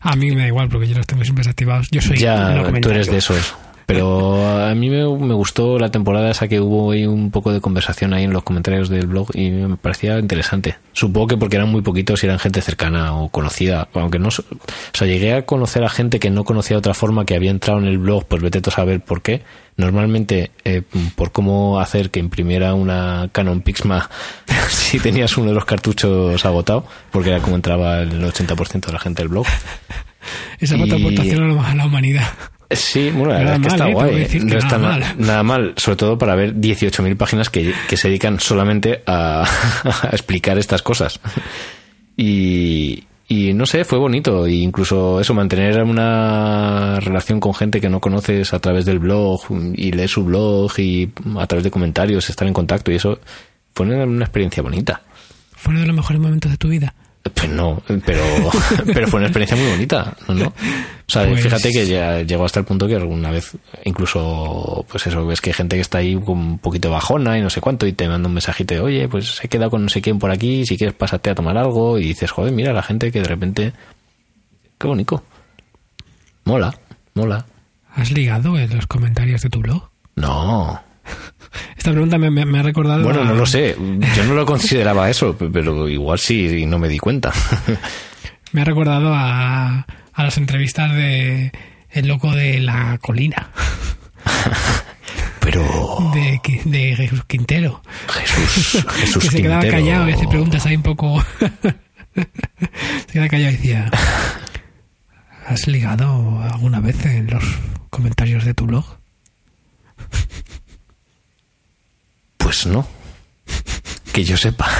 A 0.00 0.14
mí 0.14 0.30
me 0.30 0.42
da 0.42 0.46
igual 0.48 0.68
porque 0.68 0.86
yo 0.86 0.98
los 0.98 1.06
tengo 1.06 1.24
siempre 1.24 1.40
desactivados. 1.40 1.88
Yo 1.90 2.02
soy 2.02 2.18
ya, 2.18 2.50
no 2.50 2.80
tú 2.80 2.90
eres 2.90 3.06
de 3.06 3.16
esos. 3.16 3.56
Pero 3.86 4.64
a 4.66 4.74
mí 4.74 4.88
me, 4.88 5.04
me 5.18 5.34
gustó 5.34 5.78
la 5.78 5.90
temporada 5.90 6.30
esa 6.30 6.48
que 6.48 6.58
hubo 6.60 6.92
ahí 6.92 7.06
un 7.06 7.30
poco 7.30 7.52
de 7.52 7.60
conversación 7.60 8.14
ahí 8.14 8.24
en 8.24 8.32
los 8.32 8.42
comentarios 8.42 8.88
del 8.88 9.06
blog 9.06 9.28
y 9.34 9.50
me 9.50 9.76
parecía 9.76 10.18
interesante. 10.18 10.76
Supongo 10.92 11.26
que 11.26 11.36
porque 11.36 11.56
eran 11.56 11.70
muy 11.70 11.82
poquitos 11.82 12.22
y 12.22 12.26
eran 12.26 12.38
gente 12.38 12.62
cercana 12.62 13.14
o 13.14 13.28
conocida. 13.28 13.88
Aunque 13.94 14.18
no. 14.18 14.28
O 14.28 14.32
sea, 14.92 15.06
llegué 15.06 15.34
a 15.34 15.44
conocer 15.44 15.84
a 15.84 15.90
gente 15.90 16.18
que 16.18 16.30
no 16.30 16.44
conocía 16.44 16.76
de 16.76 16.78
otra 16.78 16.94
forma 16.94 17.26
que 17.26 17.34
había 17.34 17.50
entrado 17.50 17.78
en 17.80 17.86
el 17.86 17.98
blog, 17.98 18.24
pues 18.26 18.40
vete 18.42 18.60
tú 18.62 18.70
a 18.70 18.72
saber 18.72 19.00
por 19.00 19.20
qué. 19.20 19.42
Normalmente, 19.76 20.52
eh, 20.64 20.82
por 21.16 21.32
cómo 21.32 21.80
hacer 21.80 22.10
que 22.10 22.20
imprimiera 22.20 22.74
una 22.74 23.28
Canon 23.32 23.60
Pixma 23.60 24.08
si 24.68 24.98
tenías 25.00 25.36
uno 25.36 25.48
de 25.48 25.54
los 25.54 25.64
cartuchos 25.64 26.44
agotado, 26.46 26.86
porque 27.10 27.30
era 27.30 27.40
como 27.40 27.56
entraba 27.56 28.00
el 28.00 28.22
80% 28.22 28.86
de 28.86 28.92
la 28.92 28.98
gente 29.00 29.22
del 29.22 29.28
blog. 29.28 29.46
Esa 30.58 30.76
Y- 30.76 30.90
aportación 30.90 31.58
a 31.60 31.74
la 31.74 31.86
humanidad. 31.86 32.28
Sí, 32.70 33.10
bueno, 33.10 33.32
la 33.34 33.40
Nada 33.44 33.44
verdad 33.44 33.54
es 33.56 33.60
que 33.60 33.68
mal, 33.68 33.74
está 33.74 33.88
¿eh? 33.88 33.92
Guay. 34.28 34.40
no 34.44 34.58
está 34.58 34.78
nada 34.78 34.98
na- 34.98 35.06
mal. 35.06 35.14
nada 35.18 35.42
mal, 35.42 35.74
sobre 35.76 35.96
todo 35.96 36.18
para 36.18 36.34
ver 36.34 36.54
18.000 36.56 37.16
páginas 37.16 37.50
que, 37.50 37.72
que 37.88 37.96
se 37.96 38.08
dedican 38.08 38.40
solamente 38.40 39.02
a, 39.06 39.44
a 40.02 40.08
explicar 40.12 40.58
estas 40.58 40.82
cosas. 40.82 41.20
Y, 42.16 43.04
y 43.28 43.52
no 43.54 43.66
sé, 43.66 43.84
fue 43.84 43.98
bonito. 43.98 44.46
E 44.46 44.52
incluso 44.54 45.20
eso, 45.20 45.34
mantener 45.34 45.82
una 45.82 47.00
relación 47.00 47.40
con 47.40 47.54
gente 47.54 47.80
que 47.80 47.88
no 47.88 48.00
conoces 48.00 48.52
a 48.54 48.58
través 48.60 48.84
del 48.84 48.98
blog 48.98 49.40
y 49.74 49.92
leer 49.92 50.08
su 50.08 50.24
blog 50.24 50.72
y 50.78 51.10
a 51.38 51.46
través 51.46 51.64
de 51.64 51.70
comentarios, 51.70 52.28
estar 52.30 52.46
en 52.46 52.54
contacto 52.54 52.92
y 52.92 52.96
eso 52.96 53.18
fue 53.74 53.86
una, 53.86 54.04
una 54.04 54.24
experiencia 54.24 54.62
bonita. 54.62 55.02
Fue 55.56 55.72
uno 55.72 55.80
de 55.80 55.86
los 55.86 55.96
mejores 55.96 56.20
momentos 56.20 56.50
de 56.50 56.56
tu 56.58 56.68
vida. 56.68 56.94
Pues 57.32 57.48
no, 57.50 57.82
pero, 58.04 58.22
pero 58.92 59.08
fue 59.08 59.18
una 59.18 59.28
experiencia 59.28 59.56
muy 59.56 59.70
bonita, 59.70 60.14
¿no? 60.28 60.48
O 60.48 60.52
sea, 61.06 61.26
Pues- 61.26 61.42
fíjate 61.42 61.70
que 61.72 61.86
ya 61.86 62.20
llegó 62.20 62.44
hasta 62.44 62.60
el 62.60 62.66
punto 62.66 62.86
que 62.86 62.96
alguna 62.96 63.30
vez, 63.30 63.56
incluso, 63.84 64.84
pues 64.90 65.06
eso, 65.06 65.26
ves 65.26 65.40
que 65.40 65.50
hay 65.50 65.54
gente 65.54 65.76
que 65.76 65.82
está 65.82 65.98
ahí 65.98 66.14
con 66.16 66.38
un 66.38 66.58
poquito 66.58 66.90
bajona 66.90 67.38
y 67.38 67.40
no 67.42 67.48
sé 67.48 67.60
cuánto, 67.62 67.86
y 67.86 67.92
te 67.94 68.08
manda 68.08 68.28
un 68.28 68.34
mensajito 68.34 68.74
de, 68.74 68.80
oye, 68.80 69.08
pues 69.08 69.42
he 69.42 69.48
quedado 69.48 69.70
con 69.70 69.82
no 69.84 69.88
sé 69.88 70.02
quién 70.02 70.18
por 70.18 70.30
aquí, 70.30 70.66
si 70.66 70.76
quieres 70.76 70.94
pásate 70.94 71.30
a 71.30 71.34
tomar 71.34 71.56
algo, 71.56 71.98
y 71.98 72.08
dices, 72.08 72.30
joder, 72.30 72.52
mira 72.52 72.72
la 72.74 72.82
gente 72.82 73.10
que 73.10 73.20
de 73.22 73.28
repente, 73.28 73.72
qué 74.78 74.86
bonito. 74.86 75.22
Mola, 76.44 76.74
mola. 77.14 77.46
¿Has 77.94 78.10
ligado 78.10 78.58
en 78.58 78.74
los 78.76 78.86
comentarios 78.86 79.40
de 79.40 79.48
tu 79.48 79.60
blog? 79.60 79.88
No. 80.16 80.80
Esta 81.76 81.90
pregunta 81.92 82.18
me, 82.18 82.30
me- 82.30 82.44
me 82.46 82.58
ha 82.58 82.62
recordado. 82.62 83.04
Bueno, 83.04 83.22
a- 83.22 83.24
no 83.24 83.34
lo 83.34 83.46
sé. 83.46 83.76
Yo 84.16 84.24
no 84.24 84.34
lo 84.34 84.46
consideraba 84.46 85.08
eso, 85.10 85.36
pero 85.36 85.88
igual 85.88 86.18
sí 86.18 86.64
no 86.66 86.78
me 86.78 86.88
di 86.88 86.98
cuenta. 86.98 87.32
Me 88.52 88.60
ha 88.62 88.64
recordado 88.64 89.12
a, 89.12 89.84
a 90.12 90.22
las 90.22 90.38
entrevistas 90.38 90.92
de 90.94 91.50
El 91.90 92.06
loco 92.06 92.30
de 92.32 92.60
la 92.60 92.98
colina, 93.02 93.50
Pero 95.40 95.62
de, 96.14 96.94
Jesús 96.96 97.24
Quintero. 97.26 97.82
Jesús, 98.08 98.84
Jesús 98.94 99.22
que 99.24 99.28
se 99.30 99.42
quedaba 99.42 99.60
Quintero. 99.62 99.82
callado 99.82 100.08
y 100.08 100.12
hace 100.12 100.28
preguntas 100.28 100.64
ahí 100.66 100.76
un 100.76 100.82
poco. 100.84 101.20
se 102.14 103.12
quedaba 103.12 103.28
callado 103.28 103.50
y 103.52 103.56
decía: 103.56 103.90
¿Has 105.48 105.66
ligado 105.66 106.40
alguna 106.42 106.78
vez 106.78 107.04
en 107.06 107.26
los 107.28 107.42
comentarios 107.90 108.44
de 108.44 108.54
tu 108.54 108.66
blog? 108.66 108.84
Pues 112.54 112.66
no. 112.66 112.86
Que 114.12 114.22
yo 114.22 114.36
sepa. 114.36 114.70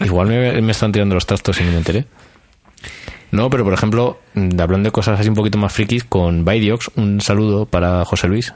Igual 0.00 0.28
me, 0.28 0.62
me 0.62 0.72
están 0.72 0.92
tirando 0.92 1.14
los 1.14 1.26
trastos 1.26 1.60
y 1.60 1.64
no 1.64 1.72
me 1.72 1.76
enteré. 1.76 2.06
No, 3.32 3.50
pero 3.50 3.62
por 3.62 3.74
ejemplo, 3.74 4.18
hablando 4.34 4.88
de 4.88 4.92
cosas 4.92 5.20
así 5.20 5.28
un 5.28 5.34
poquito 5.34 5.58
más 5.58 5.74
frikis, 5.74 6.04
con 6.04 6.46
Baidiox, 6.46 6.92
un 6.96 7.20
saludo 7.20 7.66
para 7.66 8.02
José 8.06 8.28
Luis. 8.28 8.54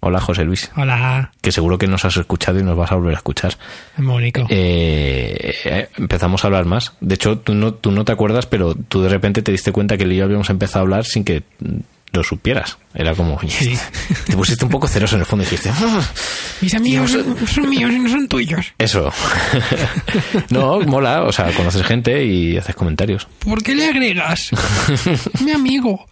Hola, 0.00 0.20
José 0.20 0.44
Luis. 0.44 0.72
Hola, 0.76 1.30
Que 1.40 1.52
seguro 1.52 1.78
que 1.78 1.86
nos 1.86 2.04
has 2.04 2.16
escuchado 2.16 2.58
y 2.58 2.64
nos 2.64 2.76
vas 2.76 2.90
a 2.90 2.96
volver 2.96 3.14
a 3.14 3.18
escuchar. 3.18 3.56
Mónico. 3.98 4.44
Eh, 4.50 5.54
eh, 5.64 5.88
empezamos 5.96 6.42
a 6.42 6.48
hablar 6.48 6.64
más. 6.64 6.94
De 7.00 7.14
hecho, 7.14 7.38
tú 7.38 7.54
no, 7.54 7.74
tú 7.74 7.92
no 7.92 8.04
te 8.04 8.10
acuerdas, 8.10 8.46
pero 8.46 8.74
tú 8.74 9.02
de 9.02 9.08
repente 9.08 9.40
te 9.40 9.52
diste 9.52 9.70
cuenta 9.70 9.96
que 9.96 10.02
él 10.02 10.12
y 10.12 10.16
yo 10.16 10.24
habíamos 10.24 10.50
empezado 10.50 10.80
a 10.80 10.82
hablar 10.82 11.04
sin 11.04 11.24
que 11.24 11.44
lo 12.14 12.24
supieras. 12.24 12.78
Era 12.94 13.14
como, 13.14 13.38
Sí. 13.48 13.76
te 14.26 14.36
pusiste 14.36 14.64
un 14.64 14.70
poco 14.70 14.86
celoso 14.88 15.16
en 15.16 15.20
el 15.20 15.26
fondo 15.26 15.42
y 15.44 15.46
dijiste, 15.46 15.70
"Ah". 15.70 16.00
Mis 16.60 16.74
amigos 16.74 17.10
son, 17.10 17.36
son 17.46 17.68
míos 17.68 17.90
y 17.92 17.98
no 17.98 18.08
son 18.08 18.28
tuyos. 18.28 18.72
Eso. 18.78 19.12
no, 20.50 20.80
mola, 20.80 21.22
o 21.24 21.32
sea, 21.32 21.50
conoces 21.52 21.82
gente 21.84 22.24
y 22.24 22.56
haces 22.56 22.74
comentarios. 22.74 23.26
¿Por 23.40 23.62
qué 23.62 23.74
le 23.74 23.86
agregas? 23.86 24.50
Mi 25.44 25.50
amigo. 25.52 26.06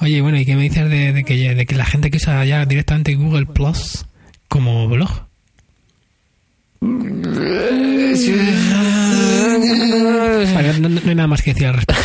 Oye, 0.00 0.20
bueno, 0.20 0.38
¿y 0.38 0.44
qué 0.44 0.54
me 0.56 0.62
dices 0.64 0.88
de, 0.90 1.12
de 1.12 1.24
que, 1.24 1.54
de 1.54 1.66
que 1.66 1.74
la 1.74 1.84
gente 1.86 2.10
que 2.10 2.16
usa 2.18 2.44
ya 2.44 2.66
directamente 2.66 3.14
Google 3.14 3.46
Plus 3.46 4.04
como 4.48 4.88
blog? 4.88 5.10
Vale, 10.54 10.78
no, 10.80 10.88
no 10.88 11.00
hay 11.08 11.14
nada 11.14 11.26
más 11.28 11.42
que 11.42 11.52
decir 11.52 11.66
al 11.68 11.74
respecto. 11.74 12.02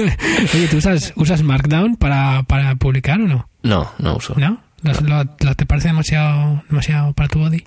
Oye, 0.54 0.68
¿tú 0.68 0.76
usas, 0.78 1.12
usas 1.16 1.42
Markdown 1.42 1.96
para, 1.96 2.42
para 2.44 2.74
publicar 2.76 3.20
o 3.20 3.26
no? 3.28 3.48
No, 3.62 3.90
no 3.98 4.16
uso. 4.16 4.34
¿No? 4.36 4.62
¿Lo, 4.82 4.92
lo- 5.00 5.24
lo- 5.40 5.54
te 5.54 5.66
parece 5.66 5.88
demasiado, 5.88 6.62
demasiado 6.70 7.12
para 7.12 7.28
tu 7.28 7.38
body? 7.40 7.62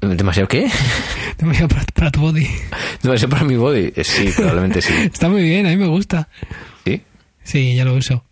¿Demasiado 0.00 0.48
qué? 0.48 0.68
Demasiado 1.38 1.68
para, 1.68 1.84
para 1.94 2.10
tu 2.10 2.20
body. 2.20 2.48
¿Demasiado 3.02 3.30
para 3.30 3.44
mi 3.44 3.54
body? 3.56 3.92
Eh, 3.94 4.02
Sí, 4.04 4.30
probablemente 4.34 4.82
sí. 4.82 4.92
Está 5.12 5.28
muy 5.28 5.42
bien, 5.42 5.66
a 5.66 5.70
mí 5.70 5.76
me 5.76 5.86
gusta. 5.86 6.28
¿Sí? 6.84 7.02
Sí, 7.44 7.74
ya 7.76 7.84
lo 7.84 7.94
uso. 7.94 8.24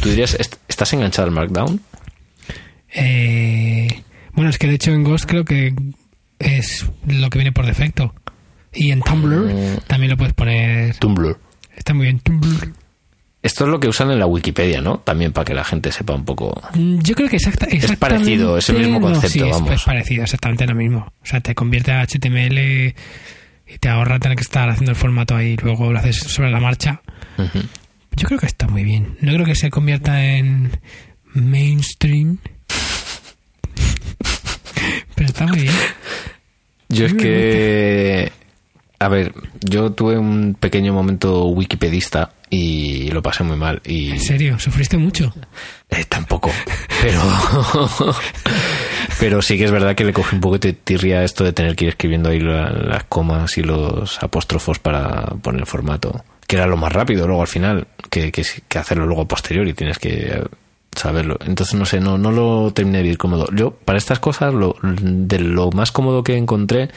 ¿Tú 0.00 0.08
dirías, 0.08 0.34
est- 0.40 0.56
estás 0.66 0.92
enganchado 0.94 1.28
al 1.28 1.34
Markdown? 1.34 1.80
Eh, 2.94 4.02
bueno, 4.34 4.50
es 4.50 4.58
que 4.58 4.66
de 4.66 4.74
hecho 4.74 4.90
en 4.92 5.04
Ghost 5.04 5.26
creo 5.26 5.44
que 5.44 5.74
es 6.38 6.86
lo 7.06 7.30
que 7.30 7.38
viene 7.38 7.52
por 7.52 7.66
defecto. 7.66 8.14
Y 8.72 8.90
en 8.90 9.02
Tumblr 9.02 9.52
Mm. 9.54 9.76
también 9.86 10.10
lo 10.10 10.16
puedes 10.16 10.34
poner. 10.34 10.96
Tumblr. 10.96 11.38
Está 11.76 11.94
muy 11.94 12.06
bien, 12.06 12.18
Tumblr. 12.20 12.72
Esto 13.42 13.64
es 13.64 13.70
lo 13.70 13.78
que 13.78 13.88
usan 13.88 14.10
en 14.10 14.18
la 14.18 14.26
Wikipedia, 14.26 14.80
¿no? 14.80 14.98
También 15.00 15.30
para 15.32 15.44
que 15.44 15.52
la 15.54 15.64
gente 15.64 15.92
sepa 15.92 16.14
un 16.14 16.24
poco. 16.24 16.60
Mm, 16.74 16.98
Yo 17.00 17.14
creo 17.14 17.28
que 17.28 17.36
exacta, 17.36 17.66
exactamente... 17.66 17.96
parecido, 17.98 18.56
es 18.56 18.68
el 18.70 18.78
mismo 18.78 19.00
no, 19.00 19.06
concepto, 19.06 19.28
sí, 19.28 19.40
es- 19.40 19.50
vamos. 19.50 19.70
Es, 19.72 19.82
parecido, 19.82 20.22
exactamente 20.24 20.66
lo 20.66 20.74
mismo. 20.74 21.12
O 21.22 21.26
sea, 21.26 21.40
te 21.40 21.54
convierte 21.54 21.92
a 21.92 22.00
HTML 22.06 22.94
y 23.68 23.78
te 23.78 23.88
ahorra 23.90 24.18
tener 24.18 24.36
que 24.38 24.42
estar 24.44 24.68
haciendo 24.70 24.92
el 24.92 24.96
formato 24.96 25.36
ahí 25.36 25.52
y 25.52 25.56
luego 25.58 25.92
lo 25.92 25.98
haces 25.98 26.16
sobre 26.16 26.50
la 26.50 26.58
marcha. 26.58 27.02
Yo 28.16 28.26
creo 28.28 28.38
que 28.40 28.46
está 28.46 28.66
muy 28.66 28.82
bien. 28.82 29.16
No 29.20 29.32
creo 29.34 29.44
que 29.44 29.54
se 29.54 29.68
convierta 29.70 30.24
en 30.24 30.80
mainstream. 31.34 32.38
Pero 35.14 35.28
está 35.28 35.46
muy 35.46 35.60
bien. 35.60 35.74
Yo 36.88 37.06
es 37.06 37.14
que. 37.14 38.32
A 39.00 39.08
ver, 39.08 39.34
yo 39.60 39.92
tuve 39.92 40.16
un 40.18 40.54
pequeño 40.58 40.92
momento 40.94 41.46
wikipedista 41.48 42.32
y 42.48 43.10
lo 43.10 43.20
pasé 43.22 43.42
muy 43.44 43.56
mal. 43.56 43.82
Y 43.84 44.12
En 44.12 44.20
serio, 44.20 44.58
sufriste 44.58 44.96
mucho. 44.96 45.34
Eh, 45.90 46.04
tampoco. 46.08 46.50
Pero. 47.02 47.20
pero 49.20 49.42
sí 49.42 49.58
que 49.58 49.64
es 49.64 49.70
verdad 49.70 49.94
que 49.94 50.04
le 50.04 50.12
cogí 50.12 50.34
un 50.34 50.40
poco 50.40 50.58
de 50.58 50.72
tirria 50.72 51.22
esto 51.24 51.44
de 51.44 51.52
tener 51.52 51.76
que 51.76 51.84
ir 51.84 51.90
escribiendo 51.90 52.30
ahí 52.30 52.40
la- 52.40 52.70
las 52.70 53.04
comas 53.04 53.56
y 53.58 53.62
los 53.62 54.22
apóstrofos 54.22 54.78
para 54.78 55.22
poner 55.42 55.60
el 55.62 55.66
formato. 55.66 56.24
Que 56.46 56.56
era 56.56 56.66
lo 56.66 56.76
más 56.76 56.92
rápido 56.92 57.26
luego 57.26 57.42
al 57.42 57.48
final, 57.48 57.86
que, 58.10 58.30
que, 58.32 58.44
hacerlo 58.78 59.06
luego 59.06 59.26
posterior 59.26 59.66
y 59.66 59.74
tienes 59.74 59.98
que 59.98 60.42
saberlo. 60.96 61.38
Entonces 61.46 61.74
no 61.74 61.84
sé, 61.86 62.00
no, 62.00 62.18
no 62.18 62.30
lo 62.30 62.72
terminé 62.72 63.02
de 63.02 63.08
ir 63.08 63.18
cómodo. 63.18 63.46
Yo, 63.54 63.72
para 63.72 63.98
estas 63.98 64.18
cosas, 64.18 64.52
lo, 64.54 64.76
de 64.82 65.38
lo 65.38 65.70
más 65.72 65.92
cómodo 65.92 66.22
que 66.24 66.36
encontré, 66.36 66.88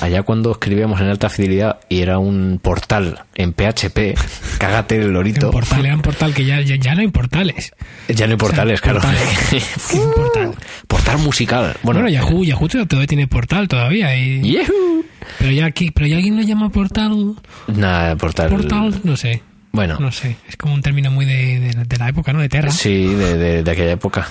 allá 0.00 0.22
cuando 0.22 0.50
escribíamos 0.52 1.00
en 1.00 1.08
alta 1.08 1.28
fidelidad 1.28 1.80
y 1.88 2.00
era 2.00 2.18
un 2.18 2.58
portal 2.62 3.20
en 3.34 3.52
PHP, 3.52 4.16
cágate 4.58 4.96
el 4.96 5.08
lorito. 5.12 5.46
un 5.46 5.52
portal, 5.52 5.86
era 5.86 5.94
un 5.94 6.02
portal 6.02 6.34
que 6.34 6.44
ya, 6.44 6.60
ya, 6.60 6.76
ya 6.76 6.94
no 6.94 7.00
hay 7.02 7.08
portales. 7.08 7.72
Ya 8.08 8.26
no 8.26 8.32
hay 8.32 8.38
portales, 8.38 8.80
O 8.80 8.84
sea, 8.84 8.92
claro. 8.92 9.00
portales. 9.00 9.38
¿Qué 9.50 9.56
es 9.56 9.92
un 9.94 10.12
portal? 10.12 10.54
Portal 10.88 11.18
musical. 11.18 11.76
Bueno, 11.82 12.00
Bueno, 12.00 12.08
Yahoo, 12.08 12.44
Yahoo 12.44 12.68
todavía 12.68 13.06
tiene 13.06 13.26
portal 13.26 13.68
todavía. 13.68 14.14
Y, 14.16 14.52
Yahoo. 14.52 15.04
pero 15.38 15.50
ya 15.52 15.66
aquí, 15.66 15.90
pero 15.90 16.06
ya 16.06 16.16
alguien 16.16 16.36
lo 16.36 16.42
llama 16.42 16.70
portal. 16.70 17.36
Nada, 17.68 18.16
portal. 18.16 18.48
Portal, 18.48 19.00
no 19.04 19.16
sé. 19.16 19.42
Bueno, 19.72 19.98
No 20.00 20.10
sé. 20.10 20.36
Es 20.48 20.56
como 20.56 20.74
un 20.74 20.82
término 20.82 21.10
muy 21.10 21.24
de, 21.26 21.60
de- 21.60 21.84
de 21.84 21.96
la 21.96 22.08
época, 22.08 22.32
¿no? 22.32 22.40
De 22.40 22.48
Terra. 22.48 22.70
sí, 22.70 23.06
de, 23.06 23.36
de- 23.38 23.62
de 23.62 23.70
aquella 23.70 23.92
época. 23.92 24.28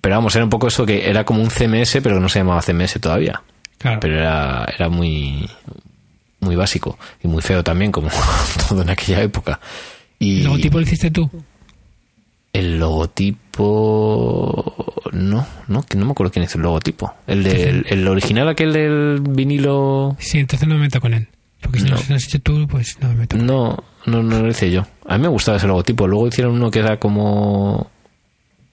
Pero 0.00 0.16
vamos, 0.16 0.34
era 0.34 0.44
un 0.44 0.50
poco 0.50 0.68
eso 0.68 0.84
que 0.86 1.08
era 1.08 1.24
como 1.24 1.42
un 1.42 1.50
CMS, 1.50 1.98
pero 2.02 2.18
no 2.18 2.28
se 2.28 2.38
llamaba 2.40 2.60
CMS 2.62 2.98
todavía. 3.00 3.42
Claro. 3.78 4.00
Pero 4.00 4.16
era, 4.18 4.64
era 4.74 4.88
muy, 4.88 5.48
muy 6.40 6.56
básico 6.56 6.98
y 7.22 7.28
muy 7.28 7.42
feo 7.42 7.62
también, 7.62 7.92
como 7.92 8.08
todo 8.68 8.82
en 8.82 8.90
aquella 8.90 9.20
época. 9.22 9.60
Y 10.18 10.38
¿El 10.38 10.44
logotipo 10.44 10.78
lo 10.78 10.82
hiciste 10.84 11.10
tú? 11.10 11.30
El 12.52 12.78
logotipo. 13.72 14.74
No, 15.12 15.46
no, 15.68 15.82
que 15.82 15.96
no 15.96 16.04
me 16.06 16.12
acuerdo 16.12 16.32
quién 16.32 16.44
hizo 16.44 16.58
el 16.58 16.62
logotipo. 16.64 17.14
El, 17.26 17.42
del, 17.44 17.86
el 17.88 18.06
original, 18.08 18.48
aquel 18.48 18.72
del 18.72 19.20
vinilo. 19.20 20.16
Sí, 20.18 20.38
entonces 20.38 20.68
no 20.68 20.74
me 20.76 20.82
meto 20.82 21.00
con 21.00 21.14
él. 21.14 21.28
Porque 21.60 21.78
si 21.80 21.84
no, 21.86 21.96
No. 21.96 22.02
lo 22.08 22.14
has 22.16 22.24
hecho 22.24 22.40
tú, 22.40 22.66
pues 22.68 22.98
no 23.00 23.08
me 23.08 23.14
meto. 23.14 23.36
con 23.36 23.40
él. 23.40 23.46
No, 23.46 23.84
no, 24.06 24.22
no 24.22 24.40
lo 24.40 24.48
hice 24.48 24.70
yo. 24.70 24.86
A 25.06 25.16
mí 25.16 25.22
me 25.22 25.28
gustaba 25.28 25.58
ese 25.58 25.66
logotipo. 25.66 26.06
Luego 26.06 26.28
hicieron 26.28 26.54
uno 26.54 26.70
que 26.70 26.80
era 26.80 26.98
como 26.98 27.90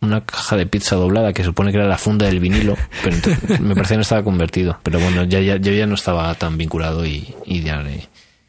una 0.02 0.22
caja 0.22 0.56
de 0.56 0.66
pizza 0.66 0.96
doblada 0.96 1.34
que 1.34 1.44
supone 1.44 1.72
que 1.72 1.78
era 1.78 1.88
la 1.88 1.98
funda 1.98 2.26
del 2.26 2.40
vinilo, 2.40 2.78
pero 3.04 3.18
me 3.60 3.76
parecía 3.76 3.96
que 3.96 3.98
no 3.98 4.02
estaba 4.02 4.24
convertido. 4.24 4.80
Pero 4.84 5.00
bueno, 5.00 5.24
ya, 5.26 5.40
ya, 5.42 5.58
yo 5.58 5.72
ya 5.72 5.86
no 5.86 5.96
estaba 5.96 6.34
tan 6.36 6.58
vinculado 6.58 7.06
y, 7.06 7.34
y, 7.46 7.64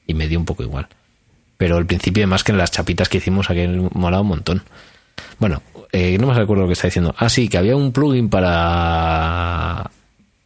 y 0.07 0.15
me 0.15 0.29
dio 0.29 0.39
un 0.39 0.45
poco 0.45 0.63
igual. 0.63 0.89
Pero 1.57 1.77
al 1.77 1.87
principio, 1.87 2.27
más 2.27 2.43
que 2.43 2.53
en 2.53 2.59
las 2.59 2.71
chapitas 2.71 3.09
que 3.09 3.19
hicimos, 3.19 3.51
aquel 3.51 3.91
molaba 3.93 4.23
un 4.23 4.29
montón. 4.29 4.63
Bueno, 5.39 5.63
eh, 5.93 6.17
no 6.19 6.27
me 6.27 6.35
recuerdo 6.35 6.63
lo 6.63 6.69
que 6.69 6.73
está 6.75 6.87
diciendo. 6.87 7.15
Ah, 7.19 7.29
sí, 7.29 7.49
que 7.49 7.59
había 7.59 7.77
un 7.77 7.93
plugin 7.93 8.31
para. 8.31 9.91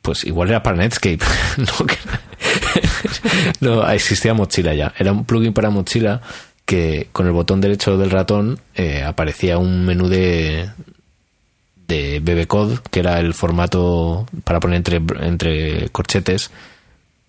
Pues 0.05 0.23
igual 0.25 0.51
era 0.51 0.63
para 0.63 0.77
Netscape. 0.77 1.25
no, 3.61 3.89
existía 3.89 4.35
Mochila 4.35 4.75
ya. 4.75 4.93
Era 4.99 5.13
un 5.13 5.25
plugin 5.25 5.55
para 5.55 5.71
Mochila 5.71 6.21
que 6.67 7.09
con 7.11 7.25
el 7.25 7.33
botón 7.33 7.63
derecho 7.63 7.97
del 7.97 8.11
ratón 8.11 8.61
eh, 8.75 9.03
aparecía 9.03 9.57
un 9.57 9.87
menú 9.87 10.09
de 10.09 10.69
de 11.89 12.21
BBCode, 12.21 12.81
que 12.91 13.01
era 13.01 13.19
el 13.19 13.33
formato 13.33 14.27
para 14.45 14.61
poner 14.61 14.77
entre, 14.77 15.01
entre 15.27 15.89
corchetes, 15.89 16.51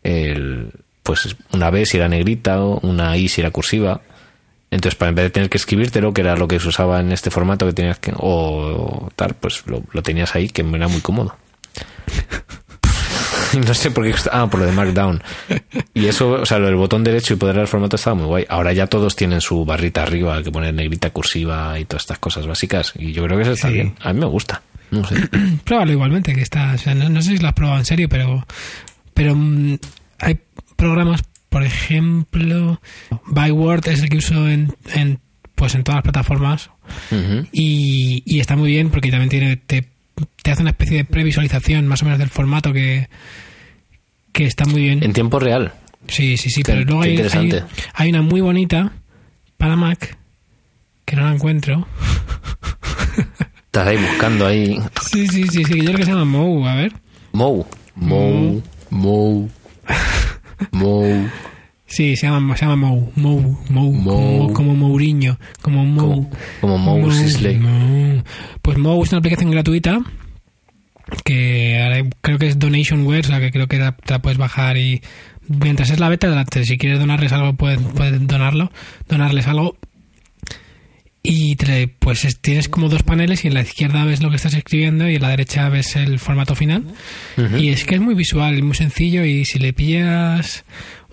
el, 0.04 0.72
pues 1.02 1.38
una 1.54 1.70
B 1.70 1.86
si 1.86 1.96
era 1.96 2.10
negrita, 2.10 2.62
o 2.62 2.86
una 2.86 3.16
I 3.16 3.30
si 3.30 3.40
era 3.40 3.52
cursiva. 3.52 4.02
Entonces, 4.70 4.98
para 4.98 5.12
en 5.12 5.16
vez 5.16 5.26
de 5.26 5.30
tener 5.30 5.50
que 5.50 5.58
escribírtelo, 5.58 6.14
que 6.14 6.22
era 6.22 6.36
lo 6.36 6.50
que 6.50 6.60
se 6.60 6.68
usaba 6.68 7.00
en 7.00 7.14
este 7.14 7.32
formato 7.32 7.66
que 7.66 7.72
tenías 7.72 8.00
que, 8.00 8.12
o 8.18 9.10
tal, 9.16 9.34
pues 9.36 9.64
lo, 9.66 9.82
lo 9.94 10.04
tenías 10.04 10.36
ahí, 10.36 10.50
que 10.50 10.62
era 10.62 10.90
muy 10.90 11.00
cómodo. 11.00 11.38
No 13.68 13.74
sé 13.74 13.92
por 13.92 14.04
qué. 14.06 14.14
Ah, 14.32 14.48
por 14.50 14.60
lo 14.60 14.66
de 14.66 14.72
Markdown. 14.72 15.22
Y 15.94 16.06
eso, 16.08 16.32
o 16.32 16.46
sea, 16.46 16.60
lo 16.60 16.66
del 16.68 16.76
botón 16.76 17.04
derecho 17.04 17.34
y 17.34 17.38
poder 17.38 17.58
el 17.58 17.68
formato 17.68 17.96
estaba 17.96 18.16
muy 18.16 18.26
guay. 18.26 18.46
Ahora 18.50 18.74
ya 18.74 18.88
todos 18.88 19.16
tienen 19.16 19.42
su 19.42 19.66
barrita 19.66 20.04
arriba, 20.04 20.42
que 20.44 20.52
poner 20.52 20.74
negrita 20.74 21.10
cursiva 21.12 21.80
y 21.80 21.86
todas 21.86 22.04
estas 22.04 22.20
cosas 22.20 22.46
básicas. 22.48 22.94
Y 22.98 23.12
yo 23.14 23.24
creo 23.26 23.38
que 23.38 23.44
eso 23.44 23.54
está 23.54 23.68
Sí. 23.70 23.74
bien. 23.76 23.96
A 24.02 24.14
mí 24.14 24.20
me 24.20 24.26
gusta. 24.28 24.62
No 24.92 25.04
sé. 25.08 25.16
Pruébalo 25.64 25.92
igualmente, 25.92 26.34
que 26.34 26.42
está. 26.42 26.74
O 26.74 26.78
sea, 26.78 26.94
no, 26.96 27.10
no 27.10 27.22
sé 27.22 27.32
si 27.32 27.38
lo 27.38 27.48
has 27.48 27.54
probado 27.54 27.80
en 27.80 27.86
serio, 27.86 28.08
pero. 28.10 28.46
Pero 29.14 29.34
mm, 29.36 29.78
hay 30.20 30.40
programas, 30.76 31.22
por 31.50 31.64
ejemplo. 31.64 32.82
Byword 33.28 33.88
es 33.88 34.02
el 34.04 34.10
que 34.10 34.18
uso 34.18 34.48
en, 34.50 34.76
en, 34.94 35.20
pues 35.56 35.74
en 35.76 35.84
todas 35.84 35.98
las 35.98 36.04
plataformas. 36.04 36.70
Y, 37.52 38.22
y 38.26 38.40
está 38.40 38.56
muy 38.56 38.72
bien 38.72 38.90
porque 38.90 39.10
también 39.10 39.30
tiene, 39.30 39.56
te, 39.58 39.88
te 40.42 40.52
hace 40.52 40.62
una 40.62 40.72
especie 40.72 40.98
de 40.98 41.06
previsualización 41.06 41.88
más 41.88 42.02
o 42.02 42.06
menos 42.06 42.20
del 42.20 42.30
formato 42.30 42.72
que, 42.74 43.10
que 44.32 44.46
está 44.46 44.66
muy 44.66 44.82
bien. 44.84 45.04
En 45.04 45.14
tiempo 45.14 45.40
real. 45.40 45.74
Sí, 46.08 46.38
sí, 46.38 46.50
sí, 46.50 46.62
Qué- 46.64 46.72
pero 46.74 46.86
luego 46.86 47.02
hay, 47.02 47.12
interesante. 47.12 47.58
hay- 47.58 47.64
hay 47.94 48.10
una 48.10 48.22
muy 48.22 48.42
bonita 48.42 48.92
para 49.58 49.76
Mac 49.76 50.18
que 51.06 51.16
no 51.16 51.24
la 51.24 51.34
encuentro. 51.34 51.88
Estás 53.66 53.88
ahí 53.88 53.98
buscando 53.98 54.46
ahí. 54.46 54.80
Sí, 55.12 55.28
sí, 55.28 55.48
sí, 55.50 55.64
sí, 55.66 55.78
yo 55.78 55.86
creo 55.86 55.98
que 55.98 56.06
se 56.06 56.12
llama 56.12 56.26
Mou, 56.26 56.66
a 56.66 56.76
ver. 56.76 56.94
Mou. 57.34 57.66
Mou. 57.96 58.64
Mou. 58.90 59.50
Mou. 60.72 61.30
Sí, 61.88 62.16
se 62.16 62.28
llama, 62.28 62.58
se 62.58 62.66
llama 62.66 62.76
Mou, 62.88 63.12
Mou, 63.16 63.58
Mou, 63.70 63.94
Mou. 63.94 64.38
Como, 64.48 64.54
como 64.54 64.76
Mourinho, 64.76 65.38
como 65.62 65.86
Mou. 65.86 66.30
Como- 66.30 66.30
como 66.62 66.78
Mou 66.78 67.12
Sisley. 67.12 67.58
Mou. 67.58 68.24
Pues 68.62 68.78
Mou 68.78 69.04
es 69.04 69.12
una 69.12 69.20
aplicación 69.20 69.52
gratuita 69.52 70.00
que 71.24 71.80
ahora 71.84 72.04
creo 72.22 72.40
que 72.40 72.48
es 72.48 72.58
Donationware, 72.58 73.26
o 73.26 73.28
sea 73.28 73.40
que 73.40 73.52
creo 73.52 73.68
que 73.68 73.78
la- 73.78 73.92
te 73.96 74.14
la 74.14 74.20
puedes 74.22 74.38
bajar 74.40 74.78
y 74.78 75.02
mientras 75.48 75.92
es 75.92 76.00
la 76.00 76.10
beta. 76.10 76.44
Si 76.64 76.78
quieres 76.78 77.00
donarles 77.00 77.32
algo, 77.32 77.54
puedes, 77.54 77.80
puedes 77.80 78.26
donarlo, 78.28 78.72
donarles 79.08 79.46
algo. 79.48 79.78
Y 81.28 81.56
te- 81.56 81.88
pues 81.88 82.24
es- 82.26 82.40
tienes 82.40 82.70
como 82.70 82.88
dos 82.90 83.02
paneles 83.04 83.46
y 83.46 83.48
en 83.48 83.56
la 83.56 83.62
izquierda 83.62 84.06
ves 84.06 84.22
lo 84.22 84.30
que 84.30 84.36
estás 84.36 84.54
escribiendo 84.54 85.10
y 85.10 85.16
en 85.16 85.22
la 85.24 85.30
derecha 85.30 85.70
ves 85.70 85.96
el 85.96 86.20
formato 86.20 86.54
final. 86.56 86.84
Y 87.60 87.70
es 87.70 87.84
que 87.84 87.96
es 87.96 88.02
muy 88.02 88.14
visual 88.14 88.58
y 88.58 88.62
muy 88.62 88.76
sencillo 88.76 89.26
y 89.26 89.44
si 89.46 89.58
le 89.60 89.74
pillas 89.74 90.66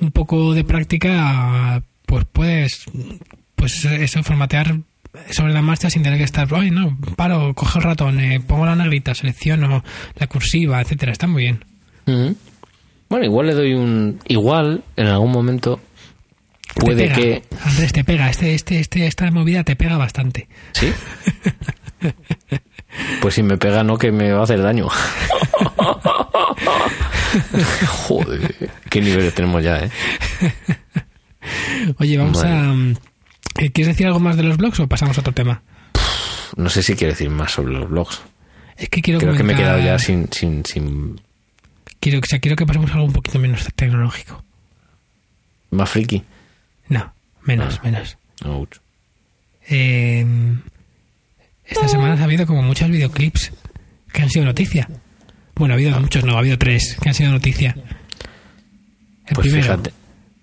un 0.03 0.11
poco 0.11 0.53
de 0.53 0.65
práctica, 0.65 1.83
pues 2.07 2.27
puedes 2.31 2.85
pues 3.55 3.85
eso, 3.85 4.23
formatear 4.25 4.81
sobre 5.31 5.53
la 5.53 5.63
marcha 5.63 5.89
sin 5.89 6.03
tener 6.03 6.19
que 6.19 6.25
estar, 6.25 6.49
ay 6.53 6.71
no, 6.71 6.99
paro, 7.17 7.55
cojo 7.55 7.79
el 7.79 7.85
ratón, 7.85 8.19
eh, 8.19 8.41
pongo 8.41 8.67
la 8.67 8.75
negrita, 8.75 9.15
selecciono 9.15 9.85
la 10.17 10.27
cursiva, 10.27 10.81
etcétera, 10.81 11.13
está 11.13 11.27
muy 11.27 11.45
bien. 11.45 11.65
Ujú. 12.07 12.37
Bueno, 13.09 13.27
igual 13.27 13.47
le 13.47 13.55
doy 13.55 13.75
un. 13.75 14.19
Igual, 14.27 14.83
en 14.97 15.07
algún 15.07 15.31
momento, 15.31 15.81
Te 16.75 16.81
puede 16.81 17.05
pega, 17.05 17.15
que. 17.15 17.43
Andrés, 17.63 17.93
te 17.93 18.05
pega, 18.05 18.31
este, 18.31 18.55
este, 18.55 18.81
este, 18.81 19.07
esta 19.07 19.31
movida 19.31 19.63
te 19.65 19.77
pega 19.77 19.97
bastante. 19.97 20.49
¿Sí? 20.73 20.93
Pues 23.23 23.35
si 23.35 23.43
me 23.43 23.57
pega, 23.57 23.83
no, 23.83 23.97
que 23.97 24.13
me 24.13 24.33
va 24.33 24.41
a 24.41 24.43
hacer 24.43 24.61
daño. 24.61 24.87
Joder, 27.87 28.71
qué 28.91 29.01
niveles 29.01 29.35
tenemos 29.35 29.63
ya, 29.63 29.81
¿eh? 29.85 29.91
Oye, 31.99 32.17
vamos 32.19 32.43
a... 32.45 32.73
eh, 33.59 33.71
¿Quieres 33.73 33.95
decir 33.95 34.07
algo 34.07 34.21
más 34.21 34.37
de 34.37 34.43
los 34.45 34.57
blogs 34.57 34.81
o 34.81 34.89
pasamos 34.89 35.17
a 35.19 35.21
otro 35.21 35.33
tema? 35.35 35.63
No 36.57 36.69
sé 36.69 36.83
si 36.83 36.95
quiero 36.95 37.13
decir 37.13 37.31
más 37.31 37.53
sobre 37.53 37.73
los 37.75 37.89
blogs. 37.89 38.21
Es 38.77 38.89
que 38.89 39.01
quiero 39.01 39.21
Creo 39.21 39.35
que 39.35 39.43
me 39.43 39.53
he 39.53 39.57
quedado 39.57 39.79
ya 39.81 39.99
sin, 39.99 40.29
sin, 40.33 40.65
sin 40.65 41.21
Quiero, 42.01 42.19
o 42.19 42.23
sea, 42.27 42.39
quiero 42.41 42.57
que 42.57 42.67
pasemos 42.67 42.91
a 42.91 42.95
algo 42.95 43.07
un 43.07 43.13
poquito 43.13 43.39
menos 43.39 43.67
tecnológico. 43.77 44.45
más 45.71 45.89
friki. 45.91 46.23
No, 46.89 47.13
menos, 47.43 47.79
Ah. 47.79 47.85
menos. 47.85 48.19
Ouch. 48.45 48.77
Eh, 49.69 50.27
esta 51.65 51.89
semana 51.89 52.21
ha 52.21 52.25
habido 52.25 52.47
como 52.47 52.63
muchos 52.63 52.89
videoclips 52.91 53.53
que 54.13 54.23
han 54.23 54.29
sido 54.31 54.45
noticia. 54.45 54.89
Bueno, 55.55 55.75
ha 55.75 55.77
habido 55.77 55.99
muchos, 56.01 56.25
no, 56.25 56.35
ha 56.37 56.39
habido 56.39 56.59
tres 56.59 56.97
que 57.01 57.09
han 57.09 57.15
sido 57.15 57.31
noticia. 57.33 57.75
El 59.27 59.35
Pues 59.35 59.47
primero, 59.47 59.63
fíjate. 59.65 59.93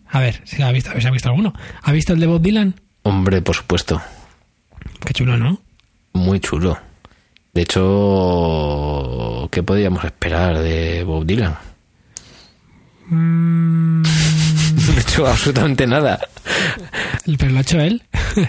a 0.09 0.19
ver, 0.19 0.41
si 0.45 0.61
ha 0.61 0.71
visto, 0.71 0.91
si 0.99 1.07
ha 1.07 1.11
visto 1.11 1.29
alguno. 1.29 1.53
¿Ha 1.83 1.91
visto 1.91 2.13
el 2.13 2.19
de 2.19 2.27
Bob 2.27 2.41
Dylan? 2.41 2.75
Hombre, 3.03 3.41
por 3.41 3.55
supuesto. 3.55 4.01
Qué 5.05 5.13
chulo, 5.13 5.37
¿no? 5.37 5.61
Muy 6.13 6.39
chulo. 6.39 6.77
De 7.53 7.61
hecho, 7.63 9.49
¿qué 9.51 9.63
podíamos 9.63 10.03
esperar 10.03 10.59
de 10.59 11.03
Bob 11.03 11.25
Dylan? 11.25 11.55
Mm, 13.07 14.01
No 14.85 14.93
he 14.95 14.99
hecho 15.01 15.27
absolutamente 15.27 15.87
nada. 15.87 16.19
pero 17.37 17.51
lo 17.51 17.57
ha 17.57 17.61
hecho 17.61 17.79
él. 17.79 18.03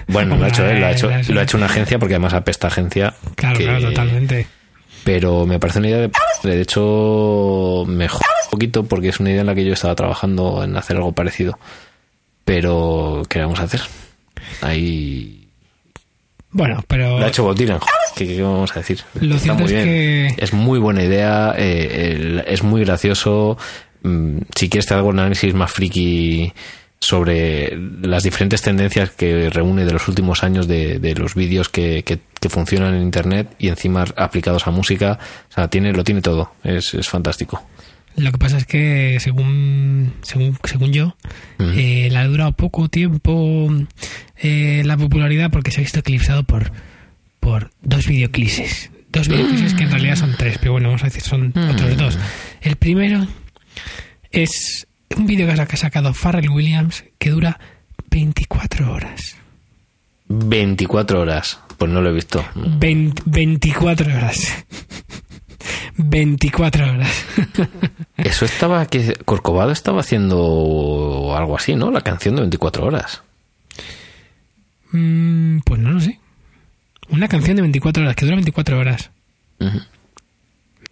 Bueno, 0.08 0.36
lo 0.36 0.44
ha 0.44 0.48
hecho 0.48 0.66
él, 0.68 0.80
lo 0.80 0.86
ha 0.86 0.92
hecho, 0.92 1.10
lo 1.32 1.40
ha 1.40 1.42
hecho 1.42 1.56
una 1.56 1.66
agencia, 1.66 1.98
porque 1.98 2.14
además 2.14 2.34
apesta 2.34 2.68
agencia. 2.68 3.14
Claro, 3.36 3.58
que- 3.58 3.64
claro, 3.64 3.88
totalmente. 3.88 4.46
Pero 5.04 5.46
me 5.46 5.58
parece 5.58 5.78
una 5.78 5.88
idea 5.88 5.98
de... 5.98 6.10
De 6.42 6.60
hecho, 6.60 7.84
mejor 7.86 8.22
un 8.44 8.50
poquito 8.50 8.84
porque 8.84 9.08
es 9.08 9.20
una 9.20 9.30
idea 9.30 9.40
en 9.42 9.46
la 9.46 9.54
que 9.54 9.64
yo 9.64 9.72
estaba 9.72 9.94
trabajando 9.94 10.62
en 10.64 10.76
hacer 10.76 10.96
algo 10.96 11.12
parecido. 11.12 11.58
Pero, 12.44 13.22
¿qué 13.28 13.40
vamos 13.40 13.60
a 13.60 13.64
hacer? 13.64 13.80
Ahí... 14.62 15.48
Bueno, 16.52 16.82
pero 16.88 17.18
Lo 17.20 17.24
ha 17.24 17.28
hecho 17.28 17.44
Bob 17.44 17.54
Dylan. 17.56 17.78
¿Qué, 18.16 18.26
qué 18.26 18.42
vamos 18.42 18.72
a 18.74 18.80
decir? 18.80 19.00
Lo 19.20 19.36
Está 19.36 19.54
muy 19.54 19.64
es 19.66 19.70
bien. 19.72 19.84
que- 19.84 20.34
Es 20.38 20.52
muy 20.52 20.78
buena 20.80 21.04
idea, 21.04 21.54
eh, 21.56 22.12
el- 22.16 22.44
es 22.46 22.62
muy 22.64 22.84
gracioso. 22.84 23.56
Mm, 24.02 24.38
Si 24.56 24.68
quieres 24.68 24.86
te 24.86 24.94
hago 24.94 25.08
un 25.10 25.20
análisis 25.20 25.54
más 25.54 25.70
friki 25.70 26.52
sobre 27.00 27.76
las 28.02 28.22
diferentes 28.22 28.60
tendencias 28.62 29.10
que 29.10 29.48
reúne 29.50 29.84
de 29.86 29.92
los 29.92 30.06
últimos 30.08 30.44
años 30.44 30.68
de, 30.68 30.98
de 30.98 31.14
los 31.14 31.34
vídeos 31.34 31.68
que, 31.68 32.02
que- 32.04 32.20
que 32.40 32.48
funcionan 32.48 32.94
en 32.94 33.02
internet 33.02 33.54
y 33.58 33.68
encima 33.68 34.04
aplicados 34.16 34.66
a 34.66 34.70
música. 34.70 35.18
O 35.50 35.54
sea, 35.54 35.68
tiene, 35.68 35.92
lo 35.92 36.04
tiene 36.04 36.22
todo. 36.22 36.52
Es, 36.64 36.94
es 36.94 37.08
fantástico. 37.08 37.62
lo 38.16 38.32
que 38.32 38.38
pasa 38.38 38.56
es 38.58 38.64
que 38.66 39.18
según 39.20 40.12
según, 40.22 40.56
según 40.64 40.92
yo, 40.92 41.16
eh, 41.58 42.08
le 42.10 42.16
ha 42.18 42.26
durado 42.26 42.52
poco 42.52 42.88
tiempo 42.88 43.68
eh, 44.36 44.82
la 44.86 44.96
popularidad 44.96 45.50
porque 45.50 45.70
se 45.70 45.80
ha 45.80 45.82
visto 45.82 45.98
eclipsado 46.00 46.44
por, 46.44 46.72
por 47.40 47.70
dos 47.82 48.06
videoclips. 48.06 48.90
Dos 49.12 49.28
videoclips 49.28 49.74
que 49.74 49.84
en 49.84 49.90
realidad 49.90 50.16
son 50.16 50.34
tres, 50.38 50.56
pero 50.58 50.72
bueno, 50.72 50.88
vamos 50.88 51.02
a 51.02 51.06
decir, 51.06 51.22
son 51.22 51.52
Mm. 51.54 51.70
otros 51.70 51.96
dos. 51.96 52.18
El 52.62 52.76
primero 52.76 53.26
es 54.30 54.86
un 55.16 55.26
vídeo 55.26 55.46
que 55.46 55.52
ha 55.60 55.76
sacado 55.76 56.14
Pharrell 56.14 56.50
Williams 56.50 57.04
que 57.18 57.30
dura 57.30 57.58
24 58.10 58.92
horas. 58.92 59.36
24 60.28 61.20
horas. 61.20 61.58
Pues 61.76 61.90
no 61.90 62.00
lo 62.02 62.10
he 62.10 62.12
visto. 62.12 62.44
Vein- 62.54 63.14
24 63.24 64.14
horas. 64.14 64.64
24 65.96 66.90
horas. 66.92 67.24
Eso 68.16 68.44
estaba 68.44 68.86
que 68.86 69.14
Corcovado 69.24 69.72
estaba 69.72 70.00
haciendo 70.00 71.34
algo 71.36 71.56
así, 71.56 71.74
¿no? 71.74 71.90
La 71.90 72.02
canción 72.02 72.34
de 72.36 72.42
24 72.42 72.86
horas. 72.86 73.22
Mm, 74.92 75.58
pues 75.60 75.80
no 75.80 75.92
lo 75.92 76.00
sé. 76.00 76.18
Una 77.08 77.28
canción 77.28 77.56
de 77.56 77.62
24 77.62 78.02
horas, 78.02 78.14
que 78.16 78.24
dura 78.24 78.36
24 78.36 78.78
horas. 78.78 79.10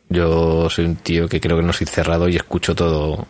Yo 0.08 0.68
soy 0.70 0.86
un 0.86 0.96
tío 0.96 1.28
que 1.28 1.40
creo 1.40 1.56
que 1.58 1.62
no 1.62 1.72
soy 1.72 1.86
cerrado 1.86 2.28
y 2.28 2.36
escucho 2.36 2.74
todo, 2.74 3.26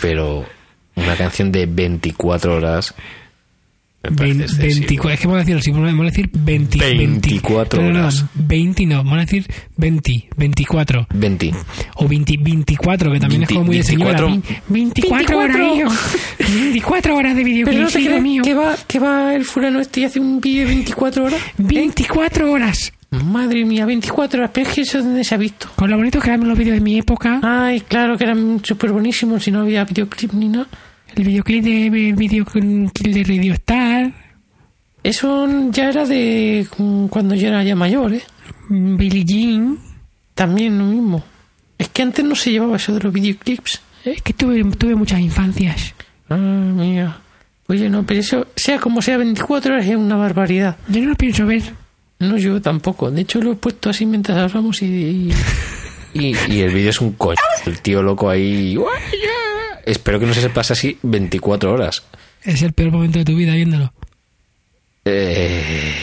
pero 0.00 0.46
una 0.94 1.16
canción 1.16 1.52
de 1.52 1.66
24 1.66 2.56
horas 2.56 2.94
me 2.94 2.94
parece 2.94 2.94
Vein- 2.94 3.95
excesivo. 3.95 3.95
24, 4.10 5.10
es 5.10 5.20
que 5.20 5.26
vamos 5.26 5.36
a 5.36 5.40
decirlo 5.40 5.60
así, 5.60 5.70
vamos 5.70 6.00
a 6.00 6.04
decir 6.04 6.30
20, 6.32 6.78
24 6.78 7.80
no, 7.80 7.88
no, 7.88 7.94
no, 7.94 8.00
horas. 8.00 8.24
20 8.34 8.86
no, 8.86 8.96
vamos 8.98 9.14
a 9.14 9.20
decir 9.20 9.46
20, 9.76 10.28
24. 10.36 11.06
20. 11.14 11.54
O 11.96 12.08
20, 12.08 12.36
24, 12.38 13.12
que 13.12 13.20
también 13.20 13.40
20, 13.40 13.52
es 13.52 13.56
como 13.56 13.66
muy 13.66 13.76
de 13.76 13.82
señora. 13.82 14.26
24. 14.68 14.68
24 14.68 15.38
horas, 15.38 15.58
hijo. 15.76 15.90
24 16.60 17.16
horas 17.16 17.36
de 17.36 17.44
videoclip, 17.44 17.96
hijo 17.96 18.20
mío. 18.20 18.42
va, 18.56 18.76
que 18.86 18.98
va 18.98 19.34
el 19.34 19.44
fulano 19.44 19.80
este 19.80 20.00
y 20.00 20.04
hace 20.04 20.20
un 20.20 20.40
vídeo 20.40 20.66
de 20.66 20.74
24 20.74 21.24
horas? 21.24 21.40
24 21.58 22.50
horas. 22.50 22.92
Madre 23.10 23.64
mía, 23.64 23.86
24 23.86 24.40
horas, 24.40 24.50
pero 24.52 24.68
es 24.68 24.74
que 24.74 24.80
eso 24.82 24.98
donde 24.98 25.24
se 25.24 25.34
ha 25.34 25.38
visto. 25.38 25.68
Con 25.76 25.90
lo 25.90 25.96
bonito 25.96 26.20
que 26.20 26.28
eran 26.28 26.46
los 26.46 26.58
vídeos 26.58 26.74
de 26.74 26.80
mi 26.80 26.98
época. 26.98 27.40
Ay, 27.42 27.80
claro 27.80 28.18
que 28.18 28.24
eran 28.24 28.60
súper 28.62 28.92
buenísimos 28.92 29.44
si 29.44 29.50
no 29.50 29.60
había 29.60 29.84
videoclip 29.84 30.32
ni 30.32 30.48
nada. 30.48 30.66
El 31.16 31.24
videoclip 31.24 31.64
de 31.64 32.12
videoclip 32.12 32.92
de 32.94 33.24
Radio 33.24 33.54
Star. 33.54 34.12
Eso 35.02 35.48
ya 35.70 35.88
era 35.88 36.04
de 36.04 36.66
mm, 36.76 37.06
cuando 37.06 37.34
yo 37.34 37.48
era 37.48 37.64
ya 37.64 37.74
mayor, 37.74 38.12
¿eh? 38.12 38.22
Billie 38.68 39.24
Jean. 39.24 39.78
También 40.34 40.78
lo 40.78 40.84
mismo. 40.84 41.24
Es 41.78 41.88
que 41.88 42.02
antes 42.02 42.22
no 42.22 42.34
se 42.34 42.50
llevaba 42.50 42.76
eso 42.76 42.92
de 42.92 43.00
los 43.00 43.12
videoclips. 43.12 43.80
Es 44.04 44.20
que 44.20 44.34
tuve, 44.34 44.62
tuve 44.76 44.94
muchas 44.94 45.20
infancias. 45.20 45.94
Ah, 46.28 46.36
mía. 46.36 47.18
Oye, 47.68 47.88
no, 47.88 48.04
pero 48.04 48.20
eso, 48.20 48.46
sea 48.54 48.78
como 48.78 49.00
sea, 49.00 49.16
24 49.16 49.72
horas 49.72 49.86
es 49.86 49.96
una 49.96 50.16
barbaridad. 50.16 50.76
Yo 50.88 51.00
no 51.00 51.08
lo 51.10 51.16
pienso 51.16 51.46
ver. 51.46 51.62
No, 52.18 52.36
yo 52.36 52.60
tampoco. 52.60 53.10
De 53.10 53.22
hecho, 53.22 53.40
lo 53.40 53.52
he 53.52 53.56
puesto 53.56 53.88
así 53.88 54.04
mientras 54.04 54.36
hablamos 54.36 54.82
y... 54.82 55.32
Y, 56.12 56.36
y 56.48 56.60
el 56.60 56.74
vídeo 56.74 56.90
es 56.90 57.00
un 57.00 57.12
coño. 57.12 57.38
El 57.64 57.80
tío 57.80 58.02
loco 58.02 58.28
ahí... 58.28 58.76
Espero 59.86 60.18
que 60.20 60.26
no 60.26 60.34
se 60.34 60.50
pase 60.50 60.72
así 60.72 60.98
24 61.02 61.72
horas. 61.72 62.02
Es 62.42 62.60
el 62.62 62.72
peor 62.72 62.90
momento 62.92 63.20
de 63.20 63.24
tu 63.24 63.36
vida 63.36 63.54
viéndolo. 63.54 63.92
Eh, 65.04 65.94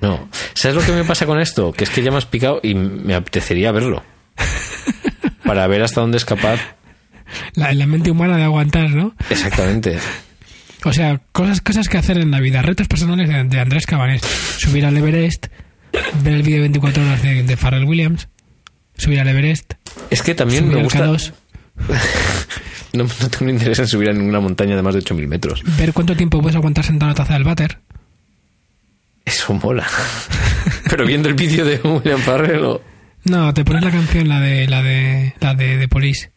no. 0.00 0.28
¿Sabes 0.54 0.76
lo 0.76 0.82
que 0.82 0.92
me 0.92 1.04
pasa 1.04 1.26
con 1.26 1.40
esto? 1.40 1.72
Que 1.72 1.84
es 1.84 1.90
que 1.90 2.02
ya 2.02 2.12
me 2.12 2.18
has 2.18 2.26
picado 2.26 2.60
y 2.62 2.74
me 2.74 3.14
apetecería 3.14 3.72
verlo. 3.72 4.04
Para 5.44 5.66
ver 5.66 5.82
hasta 5.82 6.00
dónde 6.00 6.16
es 6.18 6.24
capaz. 6.24 6.60
La, 7.54 7.72
la 7.72 7.86
mente 7.86 8.12
humana 8.12 8.36
de 8.36 8.44
aguantar, 8.44 8.90
¿no? 8.90 9.14
Exactamente. 9.28 9.98
O 10.84 10.92
sea, 10.92 11.20
cosas, 11.32 11.60
cosas 11.60 11.88
que 11.88 11.98
hacer 11.98 12.18
en 12.18 12.30
la 12.30 12.40
vida. 12.40 12.62
Retos 12.62 12.86
personales 12.86 13.28
de, 13.28 13.44
de 13.44 13.60
Andrés 13.60 13.86
Cabanés. 13.86 14.22
Subir 14.58 14.86
al 14.86 14.96
Everest. 14.96 15.48
Ver 16.22 16.34
el 16.34 16.42
vídeo 16.42 16.56
de 16.56 16.62
24 16.62 17.02
horas 17.02 17.22
de, 17.22 17.42
de 17.42 17.56
Pharrell 17.56 17.84
Williams. 17.84 18.28
Subir 18.96 19.18
al 19.18 19.28
Everest. 19.28 19.74
Es 20.10 20.22
que 20.22 20.34
también 20.36 20.68
me 20.68 20.82
gusta... 20.82 21.06
K2. 21.06 21.32
No, 22.94 23.04
no 23.04 23.28
tengo 23.30 23.50
interés 23.50 23.78
en 23.78 23.86
subir 23.88 24.10
a 24.10 24.12
ninguna 24.12 24.38
montaña 24.40 24.76
de 24.76 24.82
más 24.82 24.92
de 24.94 25.00
8.000 25.00 25.26
metros. 25.26 25.62
Ver 25.78 25.94
cuánto 25.94 26.14
tiempo 26.14 26.42
puedes 26.42 26.56
aguantar 26.56 26.84
sentado 26.84 27.10
en 27.10 27.16
la 27.16 27.24
taza 27.24 27.32
del 27.32 27.44
váter. 27.44 27.78
Eso 29.24 29.54
mola. 29.54 29.86
Pero 30.90 31.06
viendo 31.06 31.30
el 31.30 31.34
vídeo 31.34 31.64
de 31.64 31.80
William 31.82 32.20
Farrell... 32.20 32.62
o- 32.64 32.82
No, 33.24 33.54
te 33.54 33.64
pones 33.64 33.82
la 33.82 33.90
canción, 33.90 34.28
la 34.28 34.40
de 34.40 34.68
la 34.68 34.82
de 34.82 35.34
la 35.40 35.54
de, 35.54 35.78
de 35.78 35.88
Police. 35.88 36.32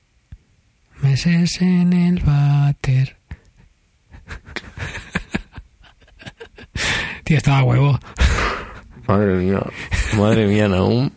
Meses 1.01 1.59
en 1.61 1.91
el 1.91 2.19
váter. 2.21 3.17
Tío, 7.25 7.37
estaba 7.37 7.63
huevo. 7.63 7.99
Madre 9.07 9.33
mía. 9.35 9.59
Madre 10.17 10.47
mía, 10.47 10.67
Naum. 10.69 11.09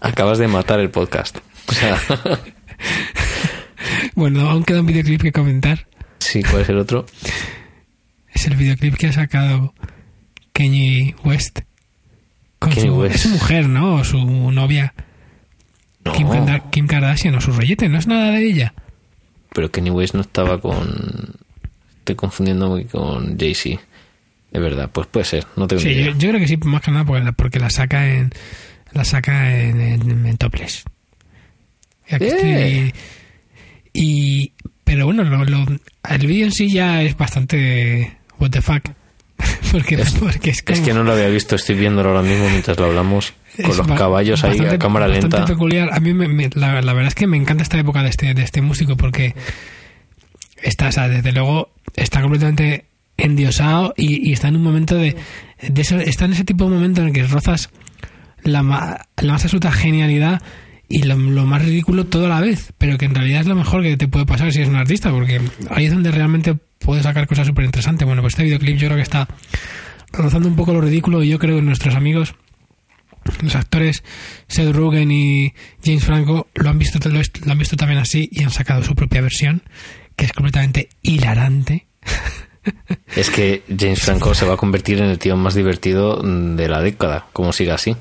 Acabas 0.00 0.38
de 0.38 0.46
matar 0.48 0.78
el 0.80 0.90
podcast. 0.90 1.38
O 1.66 1.72
sea... 1.72 1.98
Bueno, 4.14 4.48
aún 4.48 4.64
queda 4.64 4.80
un 4.80 4.86
videoclip 4.86 5.22
que 5.22 5.32
comentar. 5.32 5.86
sí, 6.18 6.42
¿cuál 6.42 6.62
es 6.62 6.68
el 6.68 6.78
otro? 6.78 7.06
Es 8.34 8.46
el 8.46 8.56
videoclip 8.56 8.96
que 8.96 9.06
ha 9.06 9.12
sacado 9.12 9.74
Kanye 10.52 11.14
West. 11.24 11.60
Con 12.58 12.70
Kanye 12.72 12.88
su, 12.88 12.94
West. 13.00 13.14
es 13.14 13.20
su 13.22 13.28
mujer, 13.28 13.68
¿no? 13.68 13.94
O 13.94 14.04
su 14.04 14.50
novia, 14.50 14.92
No. 16.04 16.12
Kim, 16.70 16.86
Kardashian, 16.88 17.36
o 17.36 17.40
su 17.40 17.52
rollete, 17.52 17.88
no 17.88 17.96
es 17.96 18.08
nada 18.08 18.32
de 18.32 18.44
ella. 18.44 18.74
Pero 19.54 19.70
Kenny 19.70 19.90
West 19.90 20.14
no 20.14 20.20
estaba 20.22 20.60
con... 20.60 21.32
Estoy 22.00 22.16
confundiendo 22.16 22.82
con 22.90 23.38
Jay-Z. 23.38 23.80
De 24.50 24.58
verdad, 24.58 24.90
pues 24.92 25.06
puede 25.06 25.24
ser. 25.26 25.46
No 25.54 25.68
tengo 25.68 25.80
Sí, 25.80 25.88
ni 25.90 25.94
yo, 25.94 26.00
idea. 26.00 26.14
yo 26.18 26.28
creo 26.30 26.40
que 26.40 26.48
sí, 26.48 26.56
más 26.56 26.82
que 26.82 26.90
nada 26.90 27.04
porque 27.04 27.22
la, 27.24 27.32
porque 27.32 27.60
la 27.60 27.70
saca 27.70 28.12
en 28.14 28.32
la 28.92 29.04
saca 29.04 29.60
en, 29.60 29.80
en, 29.80 30.26
en 30.26 30.36
topless. 30.38 30.82
Y 32.10 32.14
aquí 32.16 32.24
Eh. 32.24 32.28
estoy- 32.88 32.94
y 33.94 34.52
pero 34.84 35.06
bueno, 35.06 35.24
lo, 35.24 35.44
lo- 35.46 35.66
el 36.10 36.26
vídeo 36.26 36.44
en 36.44 36.52
sí 36.52 36.70
ya 36.70 37.00
es 37.02 37.16
bastante 37.16 38.18
what 38.38 38.50
the 38.50 38.60
fuck. 38.60 38.82
porque, 39.72 39.96
porque 40.20 40.50
es, 40.50 40.58
Es 40.58 40.62
como- 40.62 40.84
que 40.84 40.92
no 40.94 41.02
lo 41.04 41.12
había 41.12 41.28
visto. 41.28 41.54
Estoy 41.56 41.74
viéndolo 41.76 42.10
ahora 42.10 42.22
mismo 42.22 42.48
mientras 42.50 42.78
lo 42.78 42.84
hablamos. 42.86 43.32
Con 43.56 43.70
es 43.70 43.76
los 43.78 43.86
ba- 43.86 43.94
caballos 43.96 44.42
ahí 44.44 44.58
a 44.60 44.78
cámara 44.78 45.08
lenta. 45.08 45.44
peculiar. 45.46 45.88
A 45.92 46.00
mí 46.00 46.12
me- 46.12 46.28
me- 46.28 46.50
la, 46.54 46.82
la 46.82 46.92
verdad 46.92 47.08
es 47.08 47.14
que 47.14 47.26
me 47.26 47.36
encanta 47.36 47.62
esta 47.62 47.78
época 47.78 48.02
de 48.02 48.10
este, 48.10 48.34
de 48.34 48.42
este 48.42 48.60
músico 48.60 48.96
porque 48.96 49.34
está, 50.62 50.88
o 50.88 50.92
sea, 50.92 51.08
desde 51.08 51.32
luego 51.32 51.70
está 51.96 52.20
completamente 52.22 52.86
endiosado 53.16 53.94
y, 53.96 54.28
y 54.28 54.32
está 54.32 54.48
en 54.48 54.56
un 54.56 54.62
momento 54.62 54.96
de, 54.96 55.16
de 55.62 55.80
eso- 55.82 55.98
está 56.00 56.24
en 56.24 56.32
ese 56.32 56.44
tipo 56.44 56.64
de 56.64 56.70
momento 56.70 57.00
en 57.00 57.08
el 57.08 57.12
que 57.12 57.22
rozas 57.26 57.70
la, 58.42 58.62
la 58.62 59.32
más 59.32 59.44
absoluta 59.44 59.70
genialidad 59.72 60.42
y 60.88 61.02
lo, 61.02 61.16
lo 61.16 61.44
más 61.46 61.64
ridículo 61.64 62.06
todo 62.06 62.26
a 62.26 62.28
la 62.28 62.40
vez, 62.40 62.72
pero 62.78 62.98
que 62.98 63.06
en 63.06 63.14
realidad 63.14 63.42
es 63.42 63.46
lo 63.46 63.54
mejor 63.54 63.82
que 63.82 63.96
te 63.96 64.08
puede 64.08 64.26
pasar 64.26 64.52
si 64.52 64.58
eres 64.58 64.70
un 64.70 64.76
artista, 64.76 65.10
porque 65.10 65.40
ahí 65.70 65.86
es 65.86 65.92
donde 65.92 66.10
realmente 66.10 66.56
puedes 66.78 67.04
sacar 67.04 67.26
cosas 67.26 67.46
súper 67.46 67.64
interesantes. 67.64 68.06
Bueno, 68.06 68.22
pues 68.22 68.34
este 68.34 68.44
videoclip 68.44 68.76
yo 68.76 68.88
creo 68.88 68.96
que 68.96 69.02
está 69.02 69.28
rozando 70.12 70.48
un 70.48 70.56
poco 70.56 70.72
lo 70.72 70.80
ridículo 70.80 71.22
y 71.22 71.28
yo 71.28 71.38
creo 71.38 71.56
que 71.56 71.62
nuestros 71.62 71.94
amigos 71.94 72.34
los 73.40 73.56
actores 73.56 74.04
Seth 74.48 74.74
Rogen 74.74 75.10
y 75.10 75.54
James 75.82 76.04
Franco 76.04 76.48
lo 76.54 76.68
han 76.68 76.78
visto 76.78 76.98
lo, 77.08 77.20
lo 77.44 77.52
han 77.52 77.58
visto 77.58 77.74
también 77.74 77.98
así 77.98 78.28
y 78.30 78.42
han 78.42 78.50
sacado 78.50 78.82
su 78.82 78.94
propia 78.94 79.22
versión 79.22 79.62
que 80.14 80.26
es 80.26 80.32
completamente 80.34 80.90
hilarante 81.00 81.86
Es 83.14 83.30
que 83.30 83.62
James 83.68 84.00
Franco 84.00 84.34
se 84.34 84.46
va 84.46 84.54
a 84.54 84.56
convertir 84.56 84.98
en 84.98 85.10
el 85.10 85.18
tío 85.18 85.36
más 85.36 85.54
divertido 85.54 86.20
de 86.22 86.68
la 86.68 86.80
década, 86.80 87.26
como 87.32 87.52
siga 87.52 87.74
así. 87.74 87.96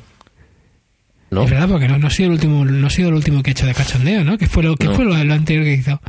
¿No? 1.34 1.44
es 1.44 1.50
verdad 1.52 1.68
porque 1.70 1.88
no, 1.88 1.98
no 1.98 2.08
ha 2.08 2.10
sido 2.10 2.28
el 2.28 2.34
último 2.34 2.64
no 2.66 2.88
ha 2.88 2.90
sido 2.90 3.10
el 3.10 3.16
último 3.16 3.42
que 3.44 3.50
ha 3.50 3.54
hecho 3.54 3.66
de 3.66 3.74
cachondeo 3.74 4.24
¿no? 4.24 4.38
que 4.38 4.48
fue 4.48 4.64
lo 4.64 4.76
que 4.76 4.88
No. 4.88 4.96
fue 4.96 5.06
lo, 5.06 5.22
lo 5.24 5.34
anterior 5.34 5.66
que 5.66 5.74
hizo 5.74 6.00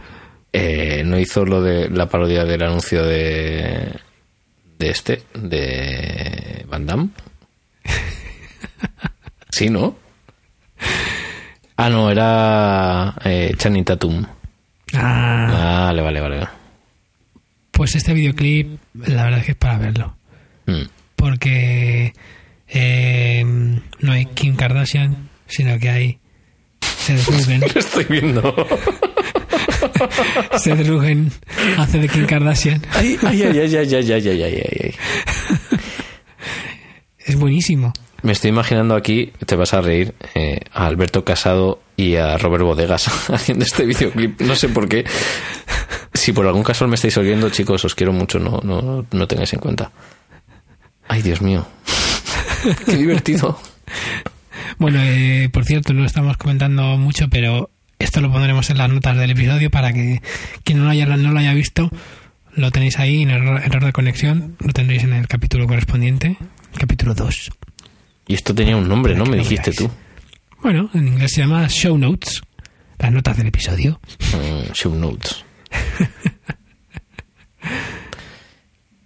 Eh, 0.53 1.03
no 1.05 1.19
hizo 1.19 1.45
lo 1.45 1.63
de 1.63 1.89
la 1.91 2.09
parodia 2.09 2.45
del 2.45 2.63
anuncio 2.63 3.05
de 3.05 3.93
de 4.79 4.91
este 4.91 5.23
de 5.35 6.65
Van 6.69 6.87
Damme 6.87 7.09
sí 9.51 9.71
no 9.71 9.97
ah 11.77 11.89
no 11.91 12.11
era 12.11 13.15
eh, 13.25 13.53
Channing 13.57 13.85
Tatum 13.85 14.25
ah, 14.95 15.87
vale 15.89 16.03
vale 16.03 16.21
vale 16.21 16.49
pues 17.71 17.95
este 17.97 18.15
videoclip 18.15 18.79
la 19.07 19.25
verdad 19.25 19.41
es 19.41 19.47
que 19.47 19.53
es 19.53 19.59
para 19.59 19.79
verlo 19.79 20.17
Mm. 20.67 20.85
porque 21.17 22.15
eh, 22.69 23.45
no 23.45 24.13
hay 24.13 24.27
Kim 24.27 24.57
Kardashian 24.57 25.29
sino 25.47 25.79
que 25.79 25.91
hay 25.91 26.19
Seth 26.81 27.27
Rogen 27.29 27.61
Lo 27.61 27.81
estoy 27.81 28.05
viendo 28.09 28.55
Seth 30.59 30.87
Rogen 30.87 31.31
hace 31.79 31.99
de 31.99 32.09
Kim 32.09 32.27
Kardashian 32.27 32.83
ay 32.93 33.19
ay 33.23 33.43
ay 33.43 33.59
ay 33.59 33.77
ay 33.77 33.95
ay 33.95 34.13
ay 34.13 34.29
ay 34.29 34.43
ay, 34.43 34.63
ay. 34.83 34.95
es 37.27 37.37
buenísimo 37.37 37.93
Me 38.23 38.33
estoy 38.33 38.49
imaginando 38.51 38.95
aquí, 38.97 39.33
te 39.45 39.55
vas 39.55 39.75
a 39.75 39.83
reír, 39.83 40.15
eh, 40.35 40.61
a 40.73 40.87
Alberto 40.87 41.25
Casado 41.25 41.81
y 41.97 42.17
a 42.17 42.39
Robert 42.39 42.65
Bodegas 42.65 43.09
haciendo 43.31 43.65
este 43.67 43.85
videoclip. 43.85 44.41
No 44.41 44.57
sé 44.57 44.71
por 44.71 44.89
qué. 44.89 45.05
Si 46.15 46.33
por 46.33 46.47
algún 46.47 46.63
caso 46.63 46.89
me 46.89 46.95
estáis 46.95 47.19
oyendo, 47.19 47.51
chicos, 47.51 47.85
os 47.85 47.95
quiero 47.95 48.15
mucho, 48.15 48.39
no, 48.39 48.61
no, 48.65 49.05
no 49.11 49.27
tengáis 49.29 49.53
en 49.53 49.61
cuenta. 49.61 49.91
Ay, 51.07 51.21
Dios 51.21 51.43
mío. 51.43 51.67
Qué 52.87 52.97
divertido. 52.97 53.59
Bueno, 54.79 54.99
eh, 55.03 55.49
por 55.53 55.65
cierto, 55.65 55.93
no 55.93 56.05
estamos 56.05 56.37
comentando 56.37 56.97
mucho, 56.97 57.29
pero 57.29 57.71
esto 57.99 58.21
lo 58.21 58.31
pondremos 58.31 58.71
en 58.71 58.79
las 58.79 58.91
notas 58.91 59.17
del 59.17 59.31
episodio 59.31 59.71
para 59.71 59.93
que 59.93 60.23
quien 60.65 60.79
no 60.79 60.85
lo 60.85 60.91
haya, 60.91 61.07
no 61.07 61.33
lo 61.33 61.39
haya 61.39 61.55
visto, 61.55 61.91
lo 62.53 62.71
tenéis 62.71 62.99
ahí 62.99 63.23
en 63.23 63.31
error, 63.31 63.61
error 63.63 63.85
de 63.85 63.93
conexión, 63.93 64.57
lo 64.61 64.73
tendréis 64.73 65.05
en 65.05 65.13
el 65.13 65.29
capítulo 65.29 65.67
correspondiente, 65.67 66.37
capítulo 66.79 67.15
2. 67.15 67.51
Y 68.27 68.35
esto 68.35 68.55
tenía 68.55 68.77
un 68.77 68.89
nombre, 68.89 69.15
¿no? 69.15 69.25
Me 69.25 69.37
lo 69.37 69.43
dijiste 69.43 69.73
tú. 69.73 69.91
Bueno, 70.63 70.91
en 70.95 71.09
inglés 71.09 71.33
se 71.33 71.43
llama 71.43 71.69
Show 71.69 71.99
Notes, 71.99 72.41
las 72.99 73.13
notas 73.13 73.37
del 73.37 73.49
episodio. 73.49 74.01
Mm, 74.33 74.73
show 74.73 74.95
notes. 74.95 75.45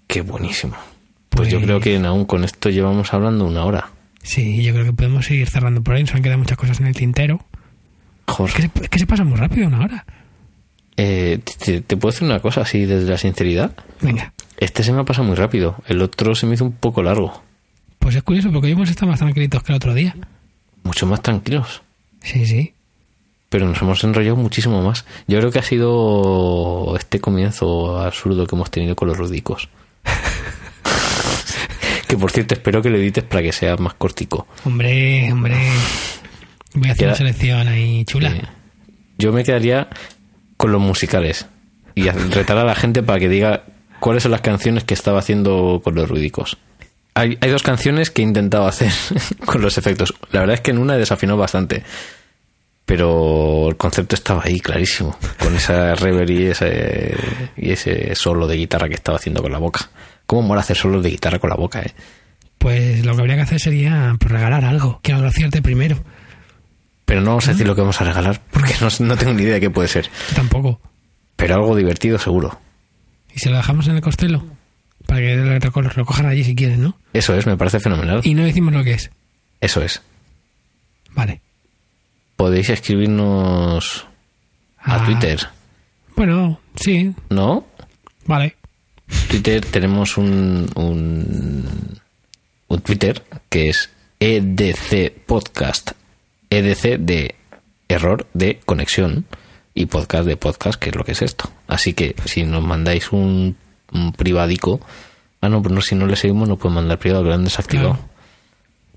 Qué 0.06 0.22
buenísimo. 0.22 0.76
Pues 1.30 1.48
yo 1.48 1.58
Pues- 1.58 1.66
creo 1.66 1.80
que 1.80 1.96
aún 1.96 2.24
con 2.24 2.44
esto 2.44 2.70
llevamos 2.70 3.12
hablando 3.14 3.44
una 3.46 3.64
hora. 3.64 3.90
Sí, 4.22 4.62
yo 4.62 4.72
creo 4.72 4.84
que 4.84 4.92
podemos 4.92 5.26
seguir 5.26 5.48
cerrando 5.48 5.82
por 5.82 5.94
ahí. 5.94 6.02
Nos 6.02 6.14
han 6.14 6.22
quedado 6.22 6.38
muchas 6.38 6.58
cosas 6.58 6.80
en 6.80 6.86
el 6.86 6.94
tintero. 6.94 7.40
Joder. 8.26 8.50
Es 8.50 8.56
que 8.56 8.62
se, 8.62 8.84
es 8.84 8.88
que 8.90 8.98
se 8.98 9.06
pasa 9.06 9.24
muy 9.24 9.36
rápido 9.38 9.68
una 9.68 9.80
hora. 9.84 10.04
Eh, 10.96 11.38
te, 11.64 11.80
te 11.80 11.96
puedo 11.96 12.12
decir 12.12 12.26
una 12.26 12.40
cosa 12.40 12.62
así 12.62 12.84
desde 12.84 13.08
la 13.08 13.16
sinceridad. 13.18 13.72
Venga. 14.02 14.32
Este 14.58 14.82
se 14.82 14.92
me 14.92 15.00
ha 15.00 15.04
pasado 15.04 15.26
muy 15.28 15.36
rápido. 15.36 15.76
El 15.86 16.02
otro 16.02 16.34
se 16.34 16.46
me 16.46 16.54
hizo 16.54 16.64
un 16.64 16.72
poco 16.72 17.02
largo. 17.02 17.42
Pues 18.00 18.16
es 18.16 18.22
curioso 18.22 18.50
porque 18.50 18.66
hoy 18.66 18.72
hemos 18.72 18.90
estado 18.90 19.10
más 19.10 19.20
tranquilitos 19.20 19.62
que 19.62 19.72
el 19.72 19.76
otro 19.76 19.94
día. 19.94 20.14
Mucho 20.82 21.06
más 21.06 21.22
tranquilos. 21.22 21.82
Sí, 22.22 22.44
sí. 22.46 22.74
Pero 23.48 23.66
nos 23.66 23.80
hemos 23.80 24.02
enrollado 24.04 24.36
muchísimo 24.36 24.82
más. 24.82 25.06
Yo 25.26 25.38
creo 25.38 25.50
que 25.50 25.58
ha 25.60 25.62
sido 25.62 26.94
este 26.98 27.20
comienzo 27.20 27.98
absurdo 28.00 28.46
que 28.46 28.54
hemos 28.56 28.70
tenido 28.70 28.94
con 28.96 29.08
los 29.08 29.16
rudicos. 29.16 29.68
que 32.08 32.16
por 32.16 32.32
cierto, 32.32 32.54
espero 32.54 32.82
que 32.82 32.90
lo 32.90 32.96
edites 32.98 33.22
para 33.24 33.42
que 33.42 33.52
sea 33.52 33.76
más 33.76 33.94
cortico. 33.94 34.48
Hombre, 34.64 35.30
hombre. 35.32 35.56
Voy 36.74 36.88
a 36.88 36.92
hacer 36.92 36.96
Queda- 37.04 37.08
una 37.10 37.16
selección 37.16 37.68
ahí 37.68 38.04
chula. 38.04 38.32
Yo 39.18 39.32
me 39.32 39.44
quedaría 39.44 39.88
con 40.56 40.72
los 40.72 40.80
musicales 40.80 41.46
y 41.94 42.08
retar 42.10 42.58
a 42.58 42.64
la 42.64 42.74
gente 42.74 43.02
para 43.02 43.18
que 43.20 43.28
diga 43.28 43.64
cuáles 44.00 44.22
son 44.24 44.32
las 44.32 44.40
canciones 44.40 44.84
que 44.84 44.94
estaba 44.94 45.18
haciendo 45.20 45.80
con 45.84 45.94
los 45.94 46.08
rudicos. 46.08 46.56
Hay, 47.14 47.36
hay 47.40 47.50
dos 47.50 47.62
canciones 47.64 48.10
que 48.10 48.22
he 48.22 48.24
intentado 48.24 48.66
hacer 48.68 48.92
con 49.44 49.60
los 49.60 49.76
efectos. 49.78 50.14
La 50.30 50.40
verdad 50.40 50.54
es 50.54 50.60
que 50.60 50.70
en 50.70 50.78
una 50.78 50.96
desafinó 50.96 51.36
bastante. 51.36 51.82
Pero 52.84 53.68
el 53.68 53.76
concepto 53.76 54.14
estaba 54.14 54.42
ahí 54.44 54.60
clarísimo. 54.60 55.16
Con 55.38 55.54
esa 55.54 55.94
reverb 55.94 56.30
y 56.30 56.46
ese, 56.46 57.14
y 57.56 57.72
ese 57.72 58.14
solo 58.14 58.46
de 58.46 58.56
guitarra 58.56 58.88
que 58.88 58.94
estaba 58.94 59.18
haciendo 59.18 59.42
con 59.42 59.52
la 59.52 59.58
boca. 59.58 59.90
¿Cómo 60.28 60.42
mola 60.42 60.60
hacer 60.60 60.76
solos 60.76 61.02
de 61.02 61.08
guitarra 61.10 61.38
con 61.40 61.48
la 61.50 61.56
boca, 61.56 61.80
eh? 61.80 61.92
Pues 62.58 63.02
lo 63.04 63.14
que 63.16 63.20
habría 63.22 63.36
que 63.36 63.42
hacer 63.42 63.58
sería 63.60 64.14
pues, 64.20 64.30
regalar 64.30 64.64
algo. 64.64 65.00
Que 65.02 65.12
lo 65.14 65.26
acierte 65.26 65.62
primero. 65.62 65.96
Pero 67.06 67.22
no 67.22 67.28
vamos 67.30 67.48
a 67.48 67.52
decir 67.52 67.66
lo 67.66 67.74
que 67.74 67.80
vamos 67.80 67.98
a 68.00 68.04
regalar 68.04 68.40
porque 68.52 68.74
no, 68.80 68.88
no 69.06 69.16
tengo 69.16 69.32
ni 69.32 69.42
idea 69.44 69.54
de 69.54 69.60
qué 69.60 69.70
puede 69.70 69.88
ser. 69.88 70.10
Tampoco. 70.36 70.80
Pero 71.36 71.54
algo 71.54 71.74
divertido 71.74 72.18
seguro. 72.18 72.60
Y 73.34 73.38
se 73.38 73.48
lo 73.48 73.56
dejamos 73.56 73.88
en 73.88 73.94
el 73.96 74.02
costelo. 74.02 74.44
Para 75.06 75.20
que 75.20 75.36
lo 75.36 75.58
reco- 75.58 75.80
lo 75.82 75.88
recojan 75.88 76.26
allí 76.26 76.44
si 76.44 76.54
quieren, 76.54 76.82
¿no? 76.82 76.98
Eso 77.14 77.34
es, 77.34 77.46
me 77.46 77.56
parece 77.56 77.80
fenomenal. 77.80 78.20
Y 78.24 78.34
no 78.34 78.44
decimos 78.44 78.74
lo 78.74 78.84
que 78.84 78.92
es. 78.92 79.10
Eso 79.62 79.80
es. 79.82 80.02
Vale. 81.14 81.40
Podéis 82.36 82.68
escribirnos 82.68 84.06
a 84.78 84.96
Ah, 84.96 85.04
Twitter, 85.06 85.40
Bueno, 86.14 86.60
sí. 86.76 87.14
¿no? 87.30 87.66
Vale. 88.26 88.56
Twitter 89.28 89.64
tenemos 89.64 90.16
un, 90.16 90.68
un, 90.74 92.00
un 92.68 92.80
Twitter 92.80 93.22
que 93.48 93.70
es 93.70 93.90
EDC 94.20 95.24
Podcast. 95.26 95.92
EDC 96.50 96.98
de 96.98 97.34
error 97.88 98.26
de 98.34 98.60
conexión 98.64 99.26
y 99.74 99.86
podcast 99.86 100.26
de 100.26 100.36
podcast, 100.36 100.80
que 100.80 100.90
es 100.90 100.96
lo 100.96 101.04
que 101.04 101.12
es 101.12 101.22
esto. 101.22 101.50
Así 101.66 101.94
que 101.94 102.14
si 102.24 102.44
nos 102.44 102.62
mandáis 102.64 103.12
un, 103.12 103.56
un 103.92 104.12
privadico, 104.12 104.80
ah, 105.40 105.48
no, 105.48 105.62
pues 105.62 105.74
no, 105.74 105.80
si 105.80 105.94
no 105.94 106.06
le 106.06 106.16
seguimos, 106.16 106.48
no 106.48 106.56
pueden 106.56 106.74
mandar 106.76 106.98
privado, 106.98 107.22
que 107.22 107.28
lo 107.28 107.34
han 107.34 107.44
desactivado. 107.44 107.92
Claro. 107.94 108.08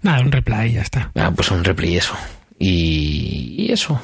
Nada, 0.01 0.22
un 0.22 0.32
replay 0.32 0.74
ya 0.74 0.82
está. 0.82 1.12
Ah, 1.16 1.32
pues 1.36 1.51
un 1.51 1.64
replay 1.64 1.93
y 1.93 1.97
eso. 1.97 2.16
Y, 2.57 3.55
y 3.59 3.72
eso. 3.72 4.01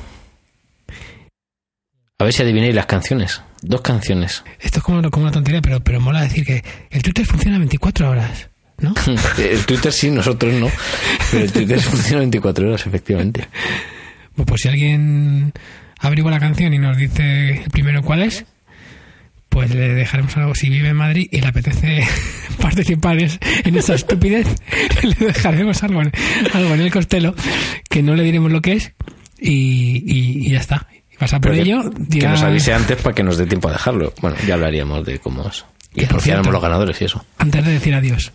A 2.19 2.23
ver 2.23 2.33
si 2.33 2.43
adivináis 2.43 2.75
las 2.75 2.85
canciones. 2.85 3.41
Dos 3.61 3.81
canciones. 3.81 4.43
Esto 4.59 4.79
es 4.79 4.83
como, 4.83 5.09
como 5.09 5.23
una 5.25 5.31
tontería, 5.31 5.61
pero, 5.61 5.79
pero 5.83 5.99
mola 5.99 6.21
decir 6.21 6.45
que 6.45 6.63
el 6.91 7.01
Twitter 7.01 7.25
funciona 7.25 7.57
24 7.57 8.09
horas, 8.09 8.49
¿no? 8.79 8.93
El 9.37 9.65
Twitter 9.65 9.91
sí, 9.91 10.09
nosotros 10.11 10.53
no. 10.53 10.69
Pero 11.31 11.43
el 11.43 11.51
Twitter 11.51 11.79
funciona 11.81 12.19
24 12.19 12.67
horas, 12.69 12.85
efectivamente. 12.85 13.47
Pues, 14.35 14.45
pues 14.47 14.61
si 14.61 14.67
alguien 14.67 15.51
averigua 15.99 16.29
la 16.31 16.39
canción 16.39 16.73
y 16.73 16.77
nos 16.77 16.95
dice 16.97 17.63
primero 17.71 18.03
cuál 18.03 18.21
es, 18.21 18.45
pues 19.49 19.73
le 19.73 19.93
dejaremos 19.95 20.37
algo. 20.37 20.53
Si 20.53 20.69
vive 20.69 20.89
en 20.89 20.97
Madrid 20.97 21.27
y 21.31 21.41
le 21.41 21.47
apetece 21.47 22.05
participar 22.61 23.17
en 23.19 23.75
esa 23.75 23.95
estupidez, 23.95 24.47
le 25.03 25.15
dejaremos 25.27 25.81
algo 25.83 26.03
en, 26.03 26.11
algo 26.53 26.73
en 26.75 26.81
el 26.81 26.91
costelo 26.91 27.33
que 27.89 28.03
no 28.03 28.13
le 28.15 28.23
diremos 28.23 28.51
lo 28.51 28.61
que 28.61 28.73
es 28.73 28.93
y, 29.39 30.03
y- 30.05 30.47
y 30.47 30.51
ya 30.51 30.59
está. 30.59 30.87
Pasa 31.17 31.39
por 31.39 31.53
ello. 31.53 31.89
que 32.11 32.27
nos 32.27 32.41
avise 32.43 32.73
antes 32.73 33.01
para 33.01 33.15
que 33.15 33.23
nos 33.23 33.37
dé 33.37 33.45
tiempo 33.45 33.69
a 33.69 33.71
dejarlo. 33.73 34.13
Bueno, 34.21 34.37
ya 34.45 34.53
hablaríamos 34.55 35.05
de 35.05 35.19
cómo 35.19 35.47
es. 35.47 35.65
Y 35.93 36.05
cierto- 36.21 36.51
los 36.51 36.61
ganadores 36.61 37.01
y 37.01 37.05
eso. 37.05 37.25
antes 37.39 37.65
de 37.65 37.71
decir 37.71 37.93
adiós. 37.95 38.31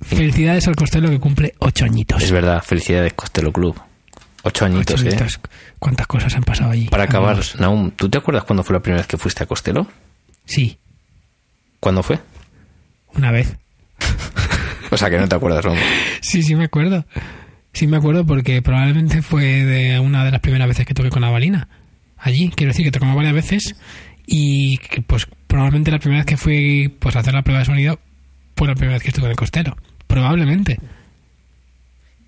Felicidades 0.00 0.66
al 0.66 0.74
costelo 0.74 1.08
que 1.10 1.20
cumple 1.20 1.54
ocho 1.60 1.84
añitos. 1.84 2.20
Es 2.22 2.32
verdad, 2.32 2.60
felicidades 2.64 3.12
Costello 3.14 3.52
Club. 3.52 3.80
Ocho 4.42 4.64
añitos, 4.64 5.00
Ocho 5.00 5.24
¿eh? 5.24 5.28
¿Cuántas 5.78 6.08
cosas 6.08 6.34
han 6.34 6.42
pasado 6.42 6.72
allí? 6.72 6.88
Para 6.88 7.04
acabar, 7.04 7.34
amigos? 7.34 7.54
Naum, 7.60 7.92
¿tú 7.92 8.08
te 8.08 8.18
acuerdas 8.18 8.42
cuándo 8.42 8.64
fue 8.64 8.74
la 8.74 8.80
primera 8.82 9.00
vez 9.02 9.06
que 9.06 9.16
fuiste 9.16 9.44
a 9.44 9.46
Costello? 9.46 9.86
Sí, 10.44 10.78
¿Cuándo 11.78 12.02
fue? 12.02 12.18
una 13.14 13.30
vez. 13.30 13.56
O 14.90 14.96
sea, 14.98 15.08
que 15.08 15.16
no 15.18 15.26
te 15.26 15.36
acuerdas. 15.36 15.64
Sí, 16.20 16.42
sí 16.42 16.54
me 16.54 16.64
acuerdo. 16.64 17.06
Sí 17.72 17.86
me 17.86 17.96
acuerdo 17.96 18.26
porque 18.26 18.60
probablemente 18.60 19.22
fue 19.22 19.64
de 19.64 19.98
una 19.98 20.22
de 20.24 20.30
las 20.32 20.40
primeras 20.40 20.68
veces 20.68 20.84
que 20.84 20.92
toqué 20.92 21.08
con 21.08 21.22
la 21.22 21.30
balina. 21.30 21.66
Allí, 22.22 22.50
quiero 22.54 22.70
decir 22.70 22.84
que 22.84 22.92
tocamos 22.92 23.16
varias 23.16 23.34
veces 23.34 23.76
y 24.26 24.78
que, 24.78 25.02
pues 25.02 25.26
probablemente 25.46 25.90
la 25.90 25.98
primera 25.98 26.20
vez 26.20 26.26
que 26.26 26.36
fui 26.36 26.88
pues 26.98 27.16
a 27.16 27.18
hacer 27.18 27.34
la 27.34 27.42
prueba 27.42 27.58
de 27.58 27.66
sonido 27.66 27.98
fue 28.56 28.68
la 28.68 28.74
primera 28.74 28.94
vez 28.94 29.02
que 29.02 29.08
estuve 29.08 29.26
en 29.26 29.32
el 29.32 29.36
costero. 29.36 29.76
Probablemente. 30.06 30.78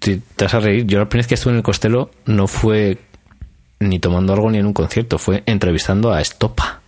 Te, 0.00 0.20
te 0.36 0.44
vas 0.44 0.54
a 0.54 0.60
reír. 0.60 0.84
Yo 0.86 0.98
la 0.98 1.08
primera 1.08 1.22
vez 1.22 1.28
que 1.28 1.34
estuve 1.34 1.52
en 1.52 1.58
el 1.58 1.62
Costello 1.62 2.10
no 2.26 2.48
fue 2.48 2.98
ni 3.80 3.98
tomando 3.98 4.32
algo 4.32 4.50
ni 4.50 4.58
en 4.58 4.66
un 4.66 4.72
concierto, 4.72 5.18
fue 5.18 5.42
entrevistando 5.46 6.12
a 6.12 6.20
Estopa. 6.20 6.80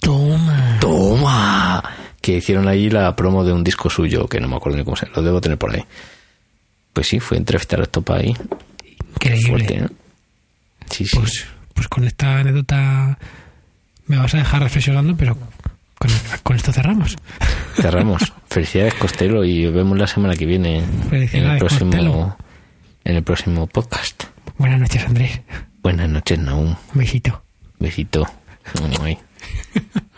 Toma. 0.00 0.78
¡Toma! 0.80 1.82
Que 2.20 2.38
hicieron 2.38 2.68
ahí 2.68 2.90
la 2.90 3.14
promo 3.16 3.44
de 3.44 3.52
un 3.52 3.64
disco 3.64 3.88
suyo, 3.88 4.26
que 4.28 4.40
no 4.40 4.48
me 4.48 4.56
acuerdo 4.56 4.78
ni 4.78 4.84
cómo 4.84 4.96
se 4.96 5.06
Lo 5.14 5.22
debo 5.22 5.40
tener 5.40 5.58
por 5.58 5.74
ahí. 5.74 5.84
Pues 6.92 7.06
sí, 7.08 7.20
fue 7.20 7.36
entrevistar 7.36 7.80
a 7.80 7.84
Estopa 7.84 8.16
ahí. 8.16 8.34
Increíble. 9.14 9.48
Fuerte, 9.48 9.74
¿eh? 9.78 9.88
Sí, 10.90 11.04
sí. 11.04 11.16
Pues, 11.16 11.46
pues 11.80 11.88
con 11.88 12.04
esta 12.04 12.40
anécdota 12.40 13.18
me 14.04 14.18
vas 14.18 14.34
a 14.34 14.36
dejar 14.36 14.62
reflexionando, 14.62 15.16
pero 15.16 15.34
con, 15.98 16.10
con 16.42 16.56
esto 16.56 16.74
cerramos. 16.74 17.16
Cerramos. 17.74 18.34
Felicidades, 18.50 18.92
Costello, 18.92 19.44
y 19.44 19.64
vemos 19.70 19.96
la 19.96 20.06
semana 20.06 20.34
que 20.36 20.44
viene 20.44 20.84
en 21.10 21.46
el 21.46 21.56
próximo, 21.56 21.90
Costello. 21.90 22.36
en 23.04 23.16
el 23.16 23.22
próximo 23.22 23.66
podcast. 23.66 24.24
Buenas 24.58 24.78
noches, 24.78 25.06
Andrés. 25.06 25.40
Buenas 25.82 26.10
noches, 26.10 26.38
Naum. 26.38 26.76
Un 26.92 26.98
besito. 26.98 27.42
Besito. 27.78 28.26
Ay. 29.00 29.16